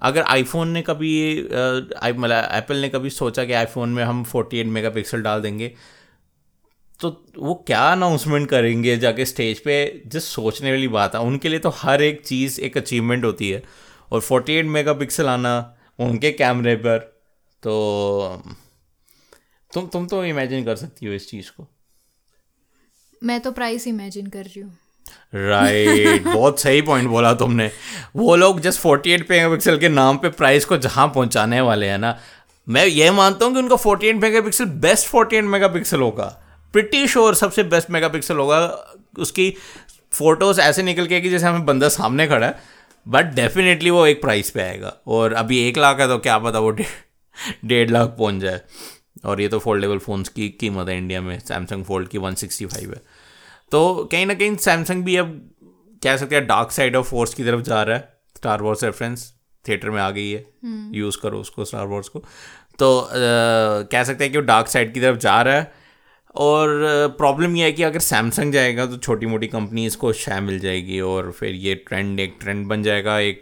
अगर 0.03 0.23
आईफोन 0.23 0.69
ने 0.69 0.83
कभी 0.83 1.43
मतलब 1.43 2.49
एप्पल 2.53 2.77
ने 2.77 2.89
कभी 2.89 3.11
सोचा 3.11 3.45
कि 3.45 3.53
आईफोन 3.53 3.89
में 3.89 4.03
हम 4.05 4.25
48 4.27 4.67
मेगापिक्सल 4.67 5.23
डाल 5.23 5.41
देंगे 5.43 5.73
तो 7.01 7.11
वो 7.39 7.55
क्या 7.67 7.83
अनाउंसमेंट 7.93 8.49
करेंगे 8.49 8.97
जाके 8.97 9.25
स्टेज 9.25 9.59
पे? 9.59 10.03
जिस 10.07 10.25
सोचने 10.25 10.71
वाली 10.71 10.89
बात 10.89 11.15
है। 11.15 11.21
उनके 11.21 11.49
लिए 11.49 11.59
तो 11.59 11.69
हर 11.77 12.03
एक 12.03 12.21
चीज़ 12.27 12.61
एक 12.61 12.77
अचीवमेंट 12.79 13.25
होती 13.25 13.51
है। 13.51 13.63
और 14.13 14.21
48 14.23 14.65
मेगापिक्सल 14.67 15.27
आना 15.27 15.55
उनके 15.99 16.33
कैमरे 16.33 16.75
पर 16.77 16.99
तो 17.63 17.73
तुम 19.75 19.87
तुम 19.87 20.07
तो 20.07 20.25
इमेजिन 20.25 20.65
कर 20.65 20.77
सकती 20.77 21.07
हो 21.07 21.13
इस 21.13 21.31
चीज़ 21.31 21.51
को। 21.51 21.69
मैं 23.25 23.41
तो 23.41 23.53
प्राइस 23.53 23.87
इमेजिन 23.87 24.27
कर 24.27 24.45
रही 24.45 24.61
हूँ। 24.61 24.79
राइट 25.35 26.23
right, 26.23 26.35
बहुत 26.35 26.61
सही 26.61 26.83
पॉइंट 26.83 27.09
बोला 27.09 27.35
तुमने। 27.35 27.71
वो 28.17 28.37
लोग 28.37 28.61
जस्ट 28.61 28.81
फोर्टी 28.81 29.11
48 29.11 29.31
मेगापिक्सल 29.31 29.79
के 29.79 29.89
नाम 29.89 30.19
पे 30.19 30.29
प्राइस 30.29 30.65
को 30.65 30.77
जहाँ 30.77 31.09
पहुँचाने 31.09 31.61
वाले 31.61 31.87
हैं 31.87 31.99
ना 31.99 32.19
मैं 32.69 32.87
ये 32.87 33.11
मानता 33.11 33.47
हूँ 33.47 33.55
कि 33.55 33.59
उनका 33.61 33.77
48 33.77 34.23
मेगापिक्सल 34.23 34.65
बेस्ट 34.65 35.09
48 35.09 35.45
मेगापिक्सल 35.45 36.01
होगा। 36.01 36.25
प्रिटी 36.73 37.09
श्योर 37.09 37.35
सबसे 37.35 37.63
बेस्ट 37.63 37.91
मेगापिक्सल 37.91 38.37
होगा। 38.37 38.87
उसकी 39.19 39.57
फ़ोटोज़ 40.13 40.61
ऐसे 40.61 40.83
निकल 40.83 41.07
के 41.07 41.21
कि 41.21 41.31
जैसे 41.31 41.47
हमें 41.47 41.67
बंदा 41.67 41.89
सामने 41.89 42.27
खड़ा 42.27 42.47
है 42.47 42.57
बट 43.09 43.25
डेफिनेटली 43.25 43.91
वो 43.91 44.07
एक 44.07 44.21
प्राइस 44.21 44.51
पे 44.51 44.63
आएगा। 44.63 44.97
और 45.07 45.33
अभी 45.33 45.69
एक 45.69 45.79
लाख 45.79 46.01
है 46.01 46.09
तो 46.09 46.19
क्या 46.19 46.39
पता 46.39 46.59
वो 46.59 46.71
डेढ़ 47.65 47.91
लाख 47.91 48.09
पहुँच 48.09 48.35
जाए। 48.35 48.61
और 49.25 49.41
ये 49.41 49.49
तो 49.49 49.59
फोल्डेबल 49.59 49.99
फ़ोन्स 49.99 50.29
की 50.29 50.49
कीमत 50.49 50.89
है 50.89 50.99
इंडिया 50.99 51.21
में। 51.21 51.39
सैमसंग 51.39 51.85
फोल्ड 51.85 52.09
की 52.09 52.19
वन 52.19 52.35
सिक्सटी 52.35 52.67
फाइव 52.67 52.91
है। 52.91 53.03
तो 53.73 54.09
कहीं 54.13 54.27
ना 54.27 54.35
कहीं 54.35 54.57
सैमसंग 54.57 55.05
भी 55.05 55.17
अब 55.17 55.51
कह 56.03 56.17
सकते 56.17 56.35
हैं 56.35 56.47
डार्क 56.47 56.71
साइड 56.71 56.97
ऑफ़ 56.97 57.07
फोर्स 57.07 57.35
की 57.35 57.45
तरफ़ 57.45 57.61
जा 57.61 57.83
रहा 57.83 57.97
है। 57.97 58.09
स्टार 58.37 58.63
वॉर्स 58.63 58.85
रेफरेंस 58.85 59.35
थिएटर 59.69 59.91
में 59.91 60.01
आ 60.03 60.11
गई 60.11 60.31
है। 60.31 60.47
यूज़ 60.65 61.17
हम्म। 61.17 61.31
करो 61.31 61.41
उसको 61.41 61.65
स्टार 61.65 61.87
वॉर्स 61.87 62.09
को। 62.09 62.25
तो 62.79 63.01
आ, 63.01 63.09
कह 63.83 64.05
सकते 64.05 64.25
हैं 64.25 64.33
कि 64.33 64.39
वो 64.39 64.45
डार्क 64.45 64.67
साइड 64.67 64.95
की 64.95 65.01
तरफ़ 65.01 65.19
जा 65.19 65.43
रहा 65.43 65.55
है। 65.55 65.73
और 66.35 66.69
प्रॉब्लम 67.19 67.57
यह 67.57 67.65
है 67.65 67.73
कि 67.73 67.83
अगर 67.83 67.99
सैमसंग 67.99 68.53
जाएगा 68.53 68.87
तो 68.87 68.97
छोटी 68.97 69.27
मोटी 69.27 69.47
कंपनीज़ 69.47 69.97
को 69.97 70.13
शाय 70.13 70.41
मिल 70.41 70.59
जाएगी 70.59 71.01
और 71.01 71.33
फिर 71.33 71.55
ये 71.55 71.75
ट्रेंड 71.75 72.21
एक 72.21 72.37
ट्रेंड 72.41 72.67
बन 72.67 72.83
जाएगा 72.83 73.19
एक 73.19 73.41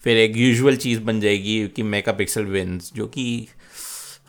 फिर 0.00 0.16
एक 0.16 0.36
यूजुअल 0.36 0.76
चीज़ 0.76 1.00
बन 1.00 1.20
जाएगी 1.20 1.68
कि 1.68 1.82
मेगा 1.82 2.12
पिक्सल 2.12 2.42
विंस 2.42 2.92
जो 2.94 3.06
कि 3.06 3.48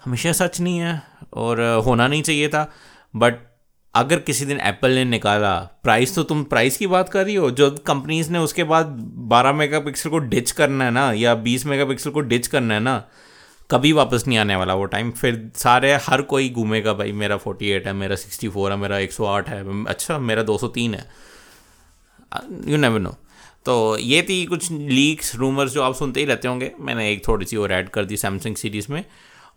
हमेशा 0.07 0.31
सच 0.31 0.59
नहीं 0.61 0.77
है 0.77 1.01
और 1.33 1.61
होना 1.85 2.07
नहीं 2.07 2.21
चाहिए 2.23 2.47
था। 2.49 2.71
बट 3.13 3.39
अगर 3.93 4.19
किसी 4.19 4.45
दिन 4.45 4.59
एप्पल 4.59 4.91
ने 4.91 5.03
निकाला 5.05 5.53
प्राइस 5.83 6.13
तो 6.15 6.23
तुम 6.23 6.43
प्राइस 6.43 6.77
की 6.77 6.87
बात 6.87 7.09
कर 7.09 7.25
रही 7.25 7.35
हो। 7.35 7.49
जो 7.51 7.69
कंपनीज़ 7.87 8.31
ने 8.31 8.39
उसके 8.39 8.63
बाद 8.63 8.85
12 9.29 9.53
मेगापिक्सल 9.53 10.09
को 10.09 10.19
डिच 10.25 10.51
करना 10.51 10.85
है 10.85 10.91
ना, 10.91 11.11
या 11.13 11.33
20 11.35 11.65
मेगापिक्सल 11.65 12.09
को 12.09 12.21
डिच 12.21 12.47
करना 12.47 12.73
है 12.73 12.79
ना, 12.79 13.03
कभी 13.69 13.91
वापस 13.91 14.23
नहीं 14.27 14.37
आने 14.37 14.55
वाला 14.55 14.73
वो 14.73 14.85
टाइम 14.85 15.11
फिर 15.11 15.51
सारे, 15.55 15.93
हर 16.03 16.21
कोई 16.21 16.49
घूमेगा, 16.49 16.93
भाई, 16.93 17.11
मेरा 17.13 17.37
48 17.37 17.87
है, 17.87 17.93
मेरा 17.93 18.15
64 18.15 18.71
है, 18.71 18.77
मेरा 18.77 18.97
108 18.99 19.49
है 19.49 19.85
अच्छा 19.85 20.19
मेरा 20.19 20.43
203 20.43 20.93
है। 20.95 21.05
यू 22.67 22.77
नेवर 22.77 22.99
नो 22.99 23.15
तो 23.65 23.97
ये 23.97 24.21
थी 24.21 24.45
कुछ 24.45 24.71
लीक्स 24.71 25.35
रूमर्स 25.35 25.71
जो 25.71 25.81
आप 25.83 25.95
सुनते 25.95 26.19
ही 26.19 26.25
रहते 26.25 26.47
होंगे। 26.47 26.71
मैंने 26.79 27.11
एक 27.11 27.27
थोड़ी 27.27 27.45
सी 27.45 27.57
और 27.57 27.71
ऐड 27.71 27.89
कर 27.89 28.05
दी 28.05 28.17
सैमसंग 28.17 28.55
सीरीज़ 28.55 28.91
में। 28.91 29.03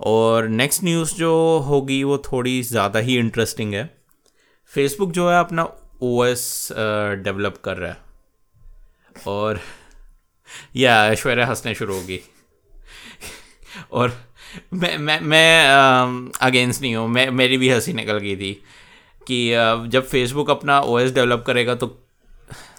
और 0.01 0.49
नेक्स्ट 0.49 0.85
न्यूज़ 0.85 1.15
जो 1.15 1.33
होगी 1.59 2.03
वो 2.05 2.19
थोड़ी 2.19 2.63
ज़्यादा 2.63 2.99
ही 2.99 3.17
इंटरेस्टिंग 3.19 3.75
है। 3.75 3.85
फेसबुक 4.73 5.11
जो 5.13 5.29
है 5.31 5.39
अपना 5.41 5.69
ओ 6.03 6.25
एस 6.25 6.69
डेवलप 7.25 7.61
कर 7.65 7.77
रहा 7.77 7.91
है। 7.91 7.97
और, 9.27 9.61
या, 10.77 11.05
ऐश्वर्या 11.07 11.47
हंसने 11.47 11.75
शुरू 11.75 11.95
होगी। 11.95 12.21
और 13.93 14.13
मैं 14.73 14.97
मैं 14.99 15.21
मैं 15.21 16.31
अगेंस्ट 16.41 16.81
नहीं 16.83 16.95
हूँ, 16.97 17.09
मैं, 17.09 17.31
मेरी 17.31 17.59
भी 17.59 17.69
हँसी 17.71 17.93
निकल 17.93 18.19
गई 18.19 18.37
थी 18.37 18.53
कि 19.27 19.51
जब 19.89 20.07
फेसबुक 20.07 20.51
अपना 20.51 20.81
ओएस 20.81 21.13
डेवलप 21.15 21.45
करेगा 21.47 21.75
तो 21.75 21.87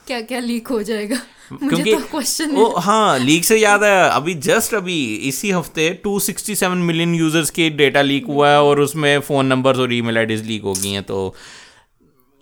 क्या 0.08 0.22
क्या 0.22 0.40
लीक 0.40 0.68
हो 0.68 0.84
जाएगा? 0.84 1.16
क्योंकि 1.54 1.96
क्वेश्चन 1.96 2.56
तो 2.56 2.78
हाँ 2.78 3.20
लीक 3.20 3.46
से 3.46 3.58
याद 3.58 3.84
है 3.84 4.10
अभी 4.10 4.34
जस्ट 4.34 4.74
अभी 4.74 5.16
इसी 5.16 5.52
हफ़्ते 5.52 6.02
267 6.08 6.64
मिलियन 6.64 7.16
यूज़र्स 7.16 7.50
के 7.50 7.70
डेटा 7.70 8.02
लीक 8.02 8.26
हुआ 8.26 8.50
है 8.50 8.64
और 8.64 8.80
उसमें 8.80 9.20
फ़ोन 9.20 9.46
नंबर्स 9.46 9.80
और 9.80 9.94
ईमेल 9.94 10.18
आईडीज 10.18 10.46
लीक 10.46 10.62
हो 10.62 10.74
गई 10.74 10.92
हैं 10.92 11.04
तो 11.04 11.36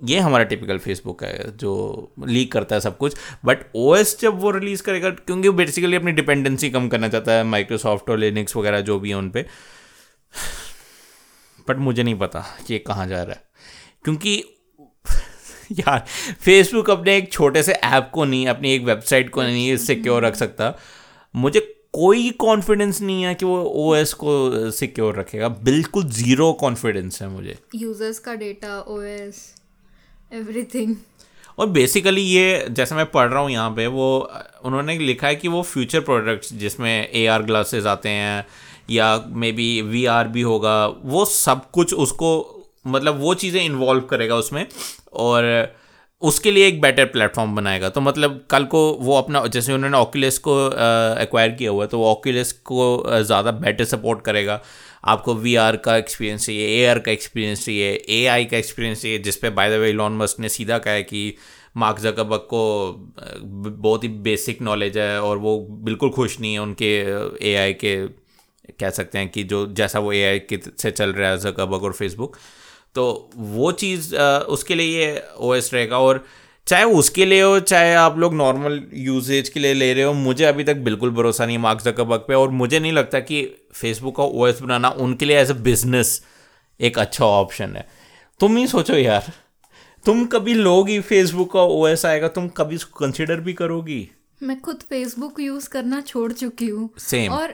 ये 0.04 0.20
हमारा 0.20 0.44
टिपिकल 0.44 0.78
फेसबुक 0.78 1.24
है 1.24 1.58
जो 1.58 2.12
लीक 2.28 2.52
करता 2.52 2.76
है 2.76 2.82
सब 2.82 2.98
कुछ। 2.98 3.16
बट 3.46 3.58
ओएस 3.76 4.20
जब 4.20 4.40
वो 4.40 4.52
रिलीज़ 4.52 4.84
करेगा 4.84 5.10
क्योंकि 5.10 5.50
बेसिकली 5.50 5.96
अपनी 5.96 6.12
डिपेंडेंसी 6.12 6.70
कम 6.70 6.88
करना 6.88 7.08
चाहता 7.08 7.32
है 7.32 7.44
माइक्रोसॉफ्ट 7.44 8.10
और 8.10 8.18
लिनिक्स 8.18 8.56
वगैरह 8.56 8.82
जो 8.82 9.00
भी 9.00 9.10
है 9.10 9.16
उन 9.16 9.30
पर 9.30 9.46
बट 11.70 11.78
मुझे 11.78 12.04
नहीं 12.04 12.16
पता 12.16 12.40
कि 12.68 12.74
ये 12.74 12.80
कहाँ 12.80 13.08
जा 13.08 13.24
रहा 13.24 13.34
है। 13.34 13.44
क्योंकि 14.04 14.44
यार 15.80 16.06
फेसबुक 16.42 16.90
अपने 16.90 17.18
एक 17.18 17.32
छोटे 17.32 17.64
से 17.64 17.74
ऐप 17.74 18.10
को 18.14 18.26
नहीं 18.26 18.48
अपनी 18.48 18.74
एक 18.74 18.84
वेबसाइट 18.84 19.30
को 19.30 19.42
नहीं 19.42 19.78
सिक्योर 19.78 20.26
रख 20.26 20.36
सकता। 20.36 20.78
मुझे 21.36 21.60
कोई 21.94 22.30
कॉन्फिडेंस 22.30 23.02
नहीं 23.02 23.24
है 23.24 23.36
कि 23.36 23.46
वो 23.46 23.62
ओएस 23.76 24.14
को 24.14 24.72
सिक्योर 24.72 25.16
रखेगा। 25.16 25.48
बिल्कुल 25.48 26.04
ज़ीरो 26.04 26.54
कॉन्फिडेंस 26.54 27.22
है 27.22 27.30
मुझे। 27.30 27.58
यूज़र्स 27.76 28.20
का 28.20 28.36
डेटा 28.36 28.80
ओ 28.80 29.02
एवरीथिंग 29.02 30.96
और 31.60 31.68
बेसिकली 31.68 32.22
ये 32.22 32.66
जैसे 32.70 32.96
मैं 32.96 33.06
पढ़ 33.06 33.30
रहा 33.30 33.42
हूँ 33.42 33.52
यहाँ 33.52 33.70
पे 33.72 33.88
वो 33.88 34.32
उन्होंने 34.66 34.98
लिखा 34.98 35.28
है 35.28 35.36
कि 35.36 35.48
वो 35.48 35.62
फ्यूचर 35.62 36.00
प्रोडक्ट्स 36.00 36.54
जिसमें 36.54 37.10
ए 37.12 37.26
आर 37.26 37.44
ग्लासेस 37.44 37.86
आते 37.86 38.10
हैं 38.10 38.46
या 38.90 39.26
मे 39.28 39.52
बी 39.52 39.82
वी 39.82 40.06
आर 40.06 40.28
भी 40.28 40.42
होगा 40.42 40.88
वो 40.88 41.26
सब 41.26 41.70
कुछ 41.72 41.94
उसको 41.94 42.59
मतलब 42.86 43.20
वो 43.22 43.34
चीज़ें 43.36 43.62
इन्वॉल्व 43.62 44.02
करेगा 44.06 44.36
उसमें 44.38 44.66
और 45.16 45.46
उसके 46.22 46.52
लिए 46.52 46.68
एक 46.68 46.80
बेटर 46.82 47.06
प्लेटफॉर्म 47.08 47.56
बनाएगा। 47.56 47.90
तो 47.90 48.02
मतलब 48.02 48.44
कल 48.52 48.64
को 48.66 48.80
वो 49.02 49.18
अपना, 49.18 49.46
जैसे 49.48 49.74
उन्होंने 49.74 49.98
ऑक्यूलेस 49.98 50.38
को 50.48 50.56
एक्वायर 51.22 51.52
किया 51.52 51.72
हुआ 51.72 51.84
है 51.84 51.90
तो 51.90 52.00
वो 52.00 52.06
ऑक्यूलेस 52.08 52.52
को 52.66 53.04
ज़्यादा 53.22 53.52
बेटर 53.54 53.86
सपोर्ट 53.86 54.22
करेगा। 54.22 54.60
आपको 55.06 55.34
वीआर 55.36 55.76
का 55.78 55.96
एक्सपीरियंस 55.98 56.46
चाहिए 56.46 56.90
ए 56.90 57.00
का 57.00 57.12
एक्सपीरियंस 57.12 57.66
चाहिए 57.66 57.92
ए 57.92 58.46
का 58.52 58.58
एक्सपीरियंस 58.58 59.02
चाहिए, 59.02 59.18
जिस 59.20 59.38
पे 59.38 59.50
by 59.52 59.70
the 59.70 59.80
way 59.82 59.92
Elon 59.94 60.18
Musk 60.18 60.40
ने 60.40 60.50
सीधा 60.50 60.78
कहा 60.78 60.94
है 60.94 61.04
कि 61.04 61.34
मार्क 61.78 62.00
जकबक 62.02 62.48
को 62.50 62.62
बहुत 63.42 64.04
ही 64.04 64.10
बेसिक 64.24 64.62
नॉलेज 64.62 64.98
है 64.98 65.22
और 65.22 65.38
वो 65.38 65.58
बिल्कुल 65.84 66.10
खुश 66.12 66.40
नहीं 66.40 66.54
है 66.54 66.60
उनके 66.60 66.96
एआई 67.50 67.74
के, 67.76 67.96
कह 68.80 68.90
सकते 68.90 69.18
हैं 69.18 69.30
कि 69.30 69.44
जो, 69.44 69.66
जैसा 69.68 70.00
वो 70.00 70.12
ए 70.14 70.24
आई 70.24 70.60
से 70.78 70.92
चल 70.92 71.14
रहा 71.14 71.30
है 71.32 71.38
जकबक 71.40 71.84
और 71.84 71.94
फेसबुक 71.94 72.38
तो 72.96 73.30
वो 73.36 73.72
चीज़ 73.74 74.16
उसके 74.16 74.76
लिए 74.76 75.00
ये 75.00 75.24
ओएस 75.40 75.70
रहेगा। 75.74 76.00
और 76.00 76.24
चाहे 76.68 76.84
उसके 76.94 77.26
लिए 77.26 77.42
हो 77.42 77.60
चाहे 77.60 77.94
आप 77.96 78.18
लोग 78.18 78.34
नॉर्मल 78.34 78.82
यूजेज 78.94 79.50
के 79.50 79.60
लिए 79.60 79.74
ले 79.74 79.94
रहे 79.94 80.04
हो 80.04 80.14
मुझे 80.14 80.46
अभी 80.46 80.64
तक 80.64 80.78
बिल्कुल 80.86 81.12
भरोसा 81.12 81.46
नहीं 81.46 81.58
मार्क 81.58 81.82
जकबर्ग 81.82 82.26
पे। 82.28 82.34
और 82.34 82.50
मुझे 82.52 82.80
नहीं 82.80 82.92
लगता 82.92 83.20
कि 83.22 83.44
फेसबुक 83.74 84.16
का 84.18 84.24
ओएस 84.24 84.62
बनाना 84.62 84.90
उनके 85.00 85.26
लिए 85.26 85.40
एज 85.40 85.52
अ 85.52 85.54
बिज़नेस 85.62 86.22
एक 86.80 87.00
अच्छा 87.00 87.26
ऑप्शन 87.26 87.76
है। 87.76 87.88
तुम 88.40 88.58
ही 88.58 88.68
सोचो 88.68 88.94
यार। 88.94 89.32
तुम 90.06 90.26
कभी 90.26 90.54
लोगी 90.54 91.00
फेसबुक 91.02 91.52
का 91.54 91.62
ओएस 91.62 92.06
आएगा 92.06 92.28
तुम 92.28 92.48
कभी 92.58 92.78
कंसिडर 92.98 93.40
भी 93.40 93.54
करोगी। 93.54 94.10
मैं 94.44 94.60
खुद 94.62 94.84
फेसबुक 94.90 95.40
यूज़ 95.40 95.70
करना 95.70 96.02
छोड़ 96.02 96.32
चुकी 96.32 96.68
हूँ। 96.68 96.90
सेम 97.00 97.34
और 97.34 97.54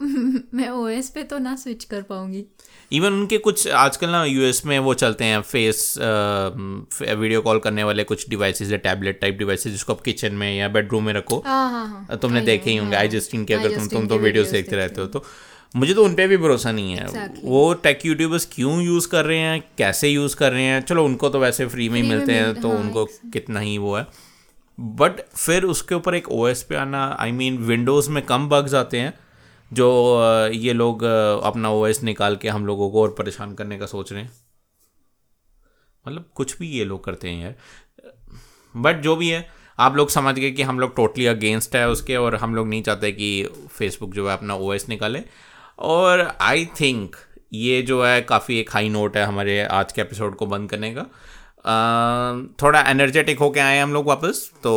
मैं 0.54 0.68
ओएस 0.70 1.08
पे 1.08 1.22
तो 1.22 1.38
ना 1.38 1.54
स्विच 1.56 1.84
कर 1.84 2.02
पाऊँगी। 2.02 2.44
इवन 2.92 3.12
उनके 3.12 3.38
कुछ 3.38 3.66
आजकल 3.68 4.08
ना 4.08 4.24
यूएस 4.24 4.64
में 4.66 4.78
वो 4.78 4.94
चलते 4.94 5.24
हैं 5.24 5.40
फेस 5.42 5.94
वीडियो 5.98 7.40
कॉल 7.40 7.58
करने 7.58 7.84
वाले 7.84 8.04
कुछ 8.04 8.28
डिवाइसेस 8.30 8.70
है 8.70 8.78
टैबलेट 8.78 9.20
टाइप 9.20 9.36
डिवाइसेस 9.38 9.72
जिसको 9.72 9.92
आप 9.92 10.00
किचन 10.00 10.34
में 10.34 10.56
या 10.56 10.68
बेडरूम 10.68 11.04
में 11.04 11.12
रखो। 11.12 11.42
हाँ, 11.46 11.70
हाँ, 11.70 11.86
हाँ। 11.88 12.18
तुमने 12.18 12.40
देखे 12.40 12.70
ही 12.70 12.76
होंगे। 12.76 12.96
आई 12.96 13.08
जस्टिन 13.08 13.44
के 13.44 13.54
अगर 13.54 13.76
तुम 13.76 13.86
तुम 13.88 14.06
तो 14.08 14.18
वीडियोस 14.18 14.48
देखते 14.48 14.76
रहते 14.76 15.00
हो 15.00 15.06
तो 15.06 15.24
मुझे 15.74 15.94
तो 15.94 16.04
उन 16.04 16.14
पर 16.14 16.26
भी 16.28 16.36
भरोसा 16.36 16.72
नहीं 16.72 16.92
है। 16.92 17.06
Exactly. 17.06 17.44
वो 17.44 17.72
टेक 17.74 18.06
यूट्यूबर्स 18.06 18.48
क्यों 18.52 18.80
यूज़ 18.82 19.08
कर 19.08 19.24
रहे 19.24 19.38
हैं 19.38 19.60
कैसे 19.78 20.08
यूज़ 20.08 20.36
कर 20.36 20.52
रहे 20.52 20.62
हैं? 20.62 20.80
चलो 20.82 21.04
उनको 21.04 21.28
तो 21.28 21.38
वैसे 21.38 21.66
फ्री 21.66 21.88
में 21.88 22.00
ही 22.02 22.08
मिलते 22.08 22.32
हैं 22.32 22.60
तो 22.60 22.70
उनको 22.70 23.04
कितना 23.32 23.60
ही 23.60 23.76
वो 23.78 23.96
है। 23.96 24.06
बट 24.78 25.20
फिर 25.36 25.64
उसके 25.64 25.94
ऊपर 25.94 26.14
एक 26.14 26.30
ओएस 26.32 26.62
पे 26.62 26.76
आना 26.76 27.04
आई 27.20 27.32
मीन 27.32 27.58
विंडोज़ 27.64 28.10
में 28.10 28.24
कम 28.26 28.48
बग्स 28.48 28.74
आते 28.74 29.00
हैं। 29.00 29.12
जो 29.72 30.50
ये 30.52 30.72
लोग 30.72 31.02
अपना 31.02 31.70
ओएस 31.70 32.02
निकाल 32.02 32.36
के 32.36 32.48
हम 32.48 32.66
लोगों 32.66 32.90
को 32.90 33.02
और 33.02 33.14
परेशान 33.18 33.54
करने 33.54 33.78
का 33.78 33.86
सोच 33.86 34.12
रहे 34.12 34.22
हैं। 34.22 34.30
मतलब 36.06 36.30
कुछ 36.34 36.58
भी 36.58 36.68
ये 36.68 36.84
लोग 36.84 37.04
करते 37.04 37.28
हैं 37.28 37.42
यार। 37.42 37.54
बट 38.74 39.00
जो 39.02 39.16
भी 39.16 39.28
है 39.28 39.46
आप 39.78 39.96
लोग 39.96 40.10
समझ 40.10 40.34
गए 40.34 40.50
कि 40.50 40.62
हम 40.62 40.80
लोग 40.80 40.94
टोटली 40.96 41.26
अगेंस्ट 41.26 41.76
है 41.76 41.88
उसके 41.88 42.16
और 42.16 42.34
हम 42.36 42.54
लोग 42.54 42.68
नहीं 42.68 42.82
चाहते 42.82 43.12
कि 43.12 43.48
फेसबुक 43.70 44.14
जो 44.14 44.28
है 44.28 44.32
अपना 44.32 44.54
ओएस 44.54 44.88
निकाले। 44.88 45.22
और 45.78 46.20
आई 46.40 46.66
थिंक 46.80 47.16
ये 47.52 47.80
जो 47.82 48.02
है 48.04 48.20
काफ़ी 48.22 48.58
एक 48.60 48.70
हाई 48.72 48.88
नोट 48.88 49.16
है 49.16 49.24
हमारे 49.24 49.60
आज 49.62 49.92
के 49.92 50.00
एपिसोड 50.00 50.36
को 50.36 50.46
बंद 50.46 50.70
करने 50.70 50.94
का। 50.94 51.00
आ, 51.00 52.42
थोड़ा 52.62 52.80
एनर्जेटिक 52.80 53.38
होके 53.38 53.60
आए 53.60 53.78
हम 53.80 53.92
लोग 53.92 54.06
वापस 54.06 54.50
तो 54.62 54.72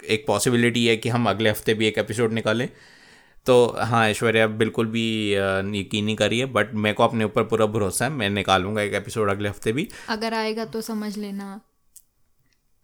एक 0.00 0.26
पॉसिबिलिटी 0.26 0.86
है 0.86 0.96
कि 0.96 1.08
हम 1.08 1.28
अगले 1.30 1.50
हफ़्ते 1.50 1.74
भी 1.74 1.86
एक 1.86 1.98
एपिसोड 1.98 2.32
निकालें। 2.32 2.68
तो 3.46 3.54
हाँ 3.80 4.08
ऐश्वर्या 4.08 4.46
बिल्कुल 4.56 4.86
भी 4.86 5.06
यकीन 5.32 6.04
नहीं 6.04 6.16
करिए 6.16 6.46
बट 6.48 6.74
मेरे 6.74 6.94
को 6.94 7.04
अपने 7.04 7.24
ऊपर 7.24 7.42
पूरा 7.44 7.66
भरोसा 7.68 8.04
है 8.04 8.10
मैं 8.10 8.28
निकालूँगा 8.30 8.82
एक 8.82 8.94
एपिसोड 8.94 9.30
अगले 9.30 9.48
हफ़्ते 9.48 9.72
भी। 9.72 9.88
अगर 10.08 10.34
आएगा 10.34 10.64
तो 10.66 10.80
समझ 10.80 11.16
लेना। 11.18 11.60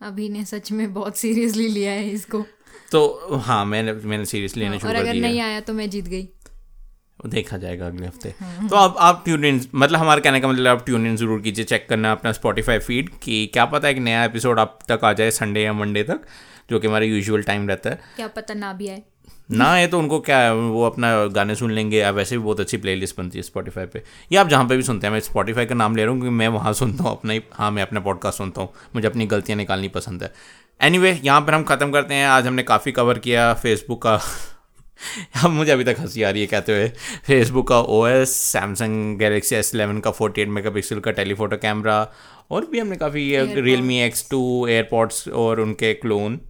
अभी 0.00 0.28
ने 0.28 0.44
सच 0.44 0.70
में 0.72 0.92
बहुत 0.94 1.16
सीरियसली 1.16 1.68
लिया 1.68 1.92
है 1.92 2.10
इसको। 2.10 2.44
तो 2.92 3.38
हाँ 3.38 3.64
मैंने 3.66 3.92
मैंने 3.92 4.24
सीरियसली 4.24 4.62
लेना 4.62 4.78
शुरू 4.78 4.92
कर 4.92 4.98
दिया। 4.98 5.12
अगर 5.12 5.20
नहीं 5.20 5.40
आया 5.40 5.60
तो 5.60 5.72
मैं 5.72 5.88
जीत 5.90 6.04
गई। 6.06 6.28
देखा 7.26 7.56
जाएगा 7.58 7.86
अगले 7.86 8.06
हफ़्ते। 8.06 8.34
तो 8.68 8.76
अब 8.76 8.96
आप 8.98 9.22
ट्यून 9.24 9.44
इन 9.44 9.60
मतलब 9.74 9.98
हमारे 9.98 10.20
कहने 10.20 10.40
का 10.40 10.48
मतलब 10.48 10.66
आप 10.68 10.84
ट्यून 10.86 11.06
इन 11.06 11.16
ज़रूर 11.16 11.40
कीजिए 11.40 11.64
चेक 11.64 11.88
करना 11.88 12.12
अपना 12.12 12.32
स्पॉटिफाई 12.32 12.78
फ़ीड 12.78 13.10
कि 13.22 13.46
क्या 13.46 13.64
पता 13.66 13.88
एक 13.88 13.98
नया 13.98 14.24
एपिसोड 14.24 14.58
आप 14.58 14.78
तक 14.88 15.04
आ 15.04 15.12
जाए 15.12 15.30
संडे 15.30 15.62
या 15.62 15.72
मंडे 15.72 16.02
तक 16.02 16.26
जो 16.70 16.78
कि 16.80 16.86
हमारा 16.86 17.04
यूजुअल 17.04 17.42
टाइम 17.42 17.68
रहता 17.68 17.90
है। 17.90 18.00
क्या 18.16 18.28
पता 18.28 18.54
ना 18.54 18.72
भी 18.72 18.88
आए। 18.88 19.02
ना 19.50 19.72
है 19.74 19.86
तो 19.86 19.98
उनको 19.98 20.18
क्या 20.20 20.38
है 20.38 20.54
वो 20.54 20.84
अपना 20.86 21.08
गाने 21.26 21.54
सुन 21.54 21.70
लेंगे। 21.70 21.98
या 21.98 22.10
वैसे 22.10 22.36
भी 22.38 22.42
बहुत 22.44 22.60
अच्छी 22.60 22.76
प्लेलिस्ट 22.76 23.16
बनती 23.16 23.38
है 23.38 23.42
स्पॉटीफाई 23.42 23.86
पे। 23.86 24.02
या 24.32 24.40
आप 24.40 24.48
जहाँ 24.48 24.68
पे 24.68 24.76
भी 24.76 24.82
सुनते 24.82 25.06
हैं 25.06 25.12
मैं 25.12 25.20
स्पॉटीफाई 25.20 25.66
का 25.66 25.74
नाम 25.74 25.96
ले 25.96 26.04
रहा 26.04 26.12
हूँ 26.12 26.20
क्योंकि 26.20 26.36
मैं 26.36 26.48
वहाँ 26.48 26.72
सुनता 26.72 27.04
हूँ 27.04 27.12
अपना 27.12 27.32
ही 27.32 27.42
हाँ 27.52 27.70
मैं 27.70 27.82
अपना 27.82 28.00
पॉडकास्ट 28.00 28.38
सुनता 28.38 28.62
हूँ। 28.62 28.72
मुझे 28.94 29.06
अपनी 29.08 29.26
गलतियाँ 29.26 29.56
निकालनी 29.56 29.88
पसंद 29.88 30.22
है। 30.22 30.32
एनीवे 30.80 31.10
anyway, 31.10 31.26
यहाँ 31.26 31.40
पर 31.40 31.54
हम 31.54 31.64
ख़त्म 31.64 31.90
करते 31.92 32.14
हैं। 32.14 32.26
आज 32.26 32.46
हमने 32.46 32.62
काफ़ी 32.62 32.92
कवर 32.92 33.18
किया 33.18 33.52
फेसबुक 33.54 34.02
का। 34.02 34.14
अब 35.44 35.50
मुझे 35.50 35.72
अभी 35.72 35.84
तक 35.84 35.96
हँसी 35.98 36.22
आ 36.22 36.30
रही 36.30 36.40
है 36.40 36.46
कहते 36.46 36.72
हुए। 36.72 36.88
फेसबुक 37.26 37.68
का 37.68 37.78
O 37.78 38.06
S 38.06 38.34
Samsung 38.36 39.18
Galaxy 39.18 39.56
S 39.56 39.74
eleven 39.74 39.98
का 40.00 40.10
फोर्टी 40.10 40.42
एट 40.42 40.48
मेगा 40.48 40.70
पिक्सल 40.70 41.00
का 41.00 41.10
टेलीफोटो 41.10 41.56
कैमरा 41.56 41.96
और 42.50 42.66
भी 42.66 42.78
हमने 42.78 42.96
काफ़ी 42.96 43.22
real 43.60 43.82
me 43.82 44.00
X 44.02 44.26
two 44.30 44.66
AirPods 44.68 45.28
और 45.28 45.60
उनके 45.60 45.92
क्लोन 45.94 46.40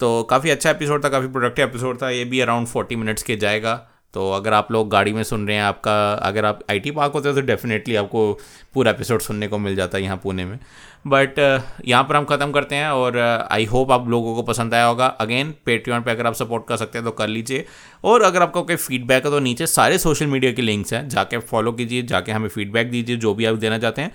तो 0.00 0.22
काफ़ी 0.22 0.50
अच्छा 0.50 0.70
एपिसोड 0.70 1.04
था, 1.04 1.08
काफ़ी 1.08 1.28
प्रोडक्टिव 1.28 1.66
एपिसोड 1.66 2.00
था। 2.02 2.10
ये 2.10 2.24
भी 2.24 2.40
अराउंड 2.40 2.66
फोर्टी 2.66 2.96
मिनट्स 2.96 3.22
के 3.22 3.36
जाएगा। 3.36 3.74
तो 4.14 4.30
अगर 4.32 4.52
आप 4.52 4.70
लोग 4.72 4.88
गाड़ी 4.90 5.12
में 5.12 5.22
सुन 5.22 5.46
रहे 5.48 5.56
हैं, 5.56 5.62
आपका, 5.62 6.12
अगर 6.12 6.44
आप 6.44 6.60
आईटी 6.70 6.90
पार्क 6.90 7.12
होते 7.12 7.28
हो 7.28 7.34
तो 7.34 7.40
डेफिनेटली 7.40 7.94
आपको 7.96 8.32
पूरा 8.74 8.90
एपिसोड 8.90 9.20
सुनने 9.20 9.48
को 9.48 9.58
मिल 9.58 9.74
जाता 9.76 9.98
है 9.98 10.04
यहाँ 10.04 10.16
पुणे 10.16 10.44
में। 10.44 10.58
बट 11.06 11.38
यहाँ 11.86 12.02
पर 12.04 12.16
हम 12.16 12.24
ख़त्म 12.24 12.52
करते 12.52 12.74
हैं 12.74 12.88
और 12.88 13.18
आई 13.50 13.64
होप 13.64 13.90
आप 13.92 14.08
लोगों 14.08 14.34
को 14.34 14.42
पसंद 14.42 14.74
आया 14.74 14.84
होगा। 14.86 15.06
अगेन 15.06 15.54
पेट्रियन 15.66 16.02
पे 16.02 16.10
अगर 16.10 16.26
आप 16.26 16.34
सपोर्ट 16.34 16.66
कर 16.68 16.76
सकते 16.76 16.98
हैं 16.98 17.04
तो 17.04 17.10
कर 17.10 17.28
लीजिए। 17.28 17.64
और 18.04 18.22
अगर 18.22 18.42
आपका 18.42 18.60
कोई 18.60 18.76
फीडबैक 18.76 19.24
है 19.24 19.30
तो 19.30 19.40
नीचे 19.40 19.66
सारे 19.66 19.98
सोशल 19.98 20.26
मीडिया 20.26 20.52
के 20.52 20.62
लिंक्स 20.62 20.92
हैं। 20.92 21.08
जाके 21.08 21.38
फॉलो 21.40 21.72
कीजिए, 21.72 22.02
जाके 22.02 22.32
हमें 22.32 22.48
फीडबैक 22.48 22.90
दीजिए, 22.90 23.16
जो 23.16 23.34
भी 23.34 23.44
आप 23.44 23.56
देना 23.56 23.78
चाहते 23.78 24.02
हैं। 24.02 24.12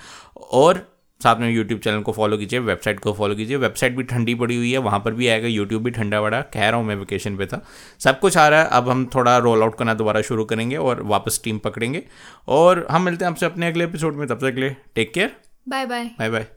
और 0.51 0.86
साथ 1.24 1.36
में 1.36 1.49
यूट्यूब 1.49 1.80
चैनल 1.80 2.01
को 2.01 2.11
फॉलो 2.11 2.38
कीजिए 2.38 2.59
वेबसाइट 2.59 2.99
को 2.99 3.13
फॉलो 3.13 3.36
कीजिए। 3.36 3.57
वेबसाइट 3.57 3.95
भी 3.95 4.03
ठंडी 4.03 4.36
पड़ी 4.36 4.55
हुई 4.55 4.72
है 4.72 4.78
वहाँ 4.78 4.99
पर 4.99 5.13
भी 5.13 5.28
आएगा। 5.28 5.47
यूट्यूब 5.47 5.84
भी 5.84 5.91
ठंडा 5.91 6.22
पड़ा 6.22 6.41
कह 6.53 6.69
रहा 6.69 6.80
हूँ 6.80 6.86
मैं 6.86 6.95
वेकेशन 6.95 7.38
पे 7.38 7.45
था। 7.45 7.63
सब 7.99 8.19
कुछ 8.19 8.38
आ 8.38 8.47
रहा 8.47 8.61
है 8.61 8.67
अब 8.72 8.89
हम 8.89 9.05
थोड़ा 9.15 9.38
रोल 9.38 9.63
आउट 9.63 9.78
करना 9.78 9.93
दोबारा 9.93 10.22
शुरू 10.22 10.45
करेंगे 10.45 10.78
और 10.78 11.01
वापस 11.03 11.41
टीम 11.43 11.57
पकड़ेंगे। 11.57 12.03
और 12.47 12.86
हम 12.91 13.01
मिलते 13.01 13.26
हैं 13.26 13.32
आपसे 13.32 13.45
अपने 13.45 13.67
अगले 13.67 13.84
एपिसोड 13.84 14.15
में 14.15 14.28
तब 14.28 14.39
तक 14.39 14.55
के 14.55 14.61
लिए 14.61 14.76
take 14.95 15.13
care 15.13 15.36
bye 15.69 15.86
bye 15.86 16.05
bye 16.19 16.30
bye 16.30 16.45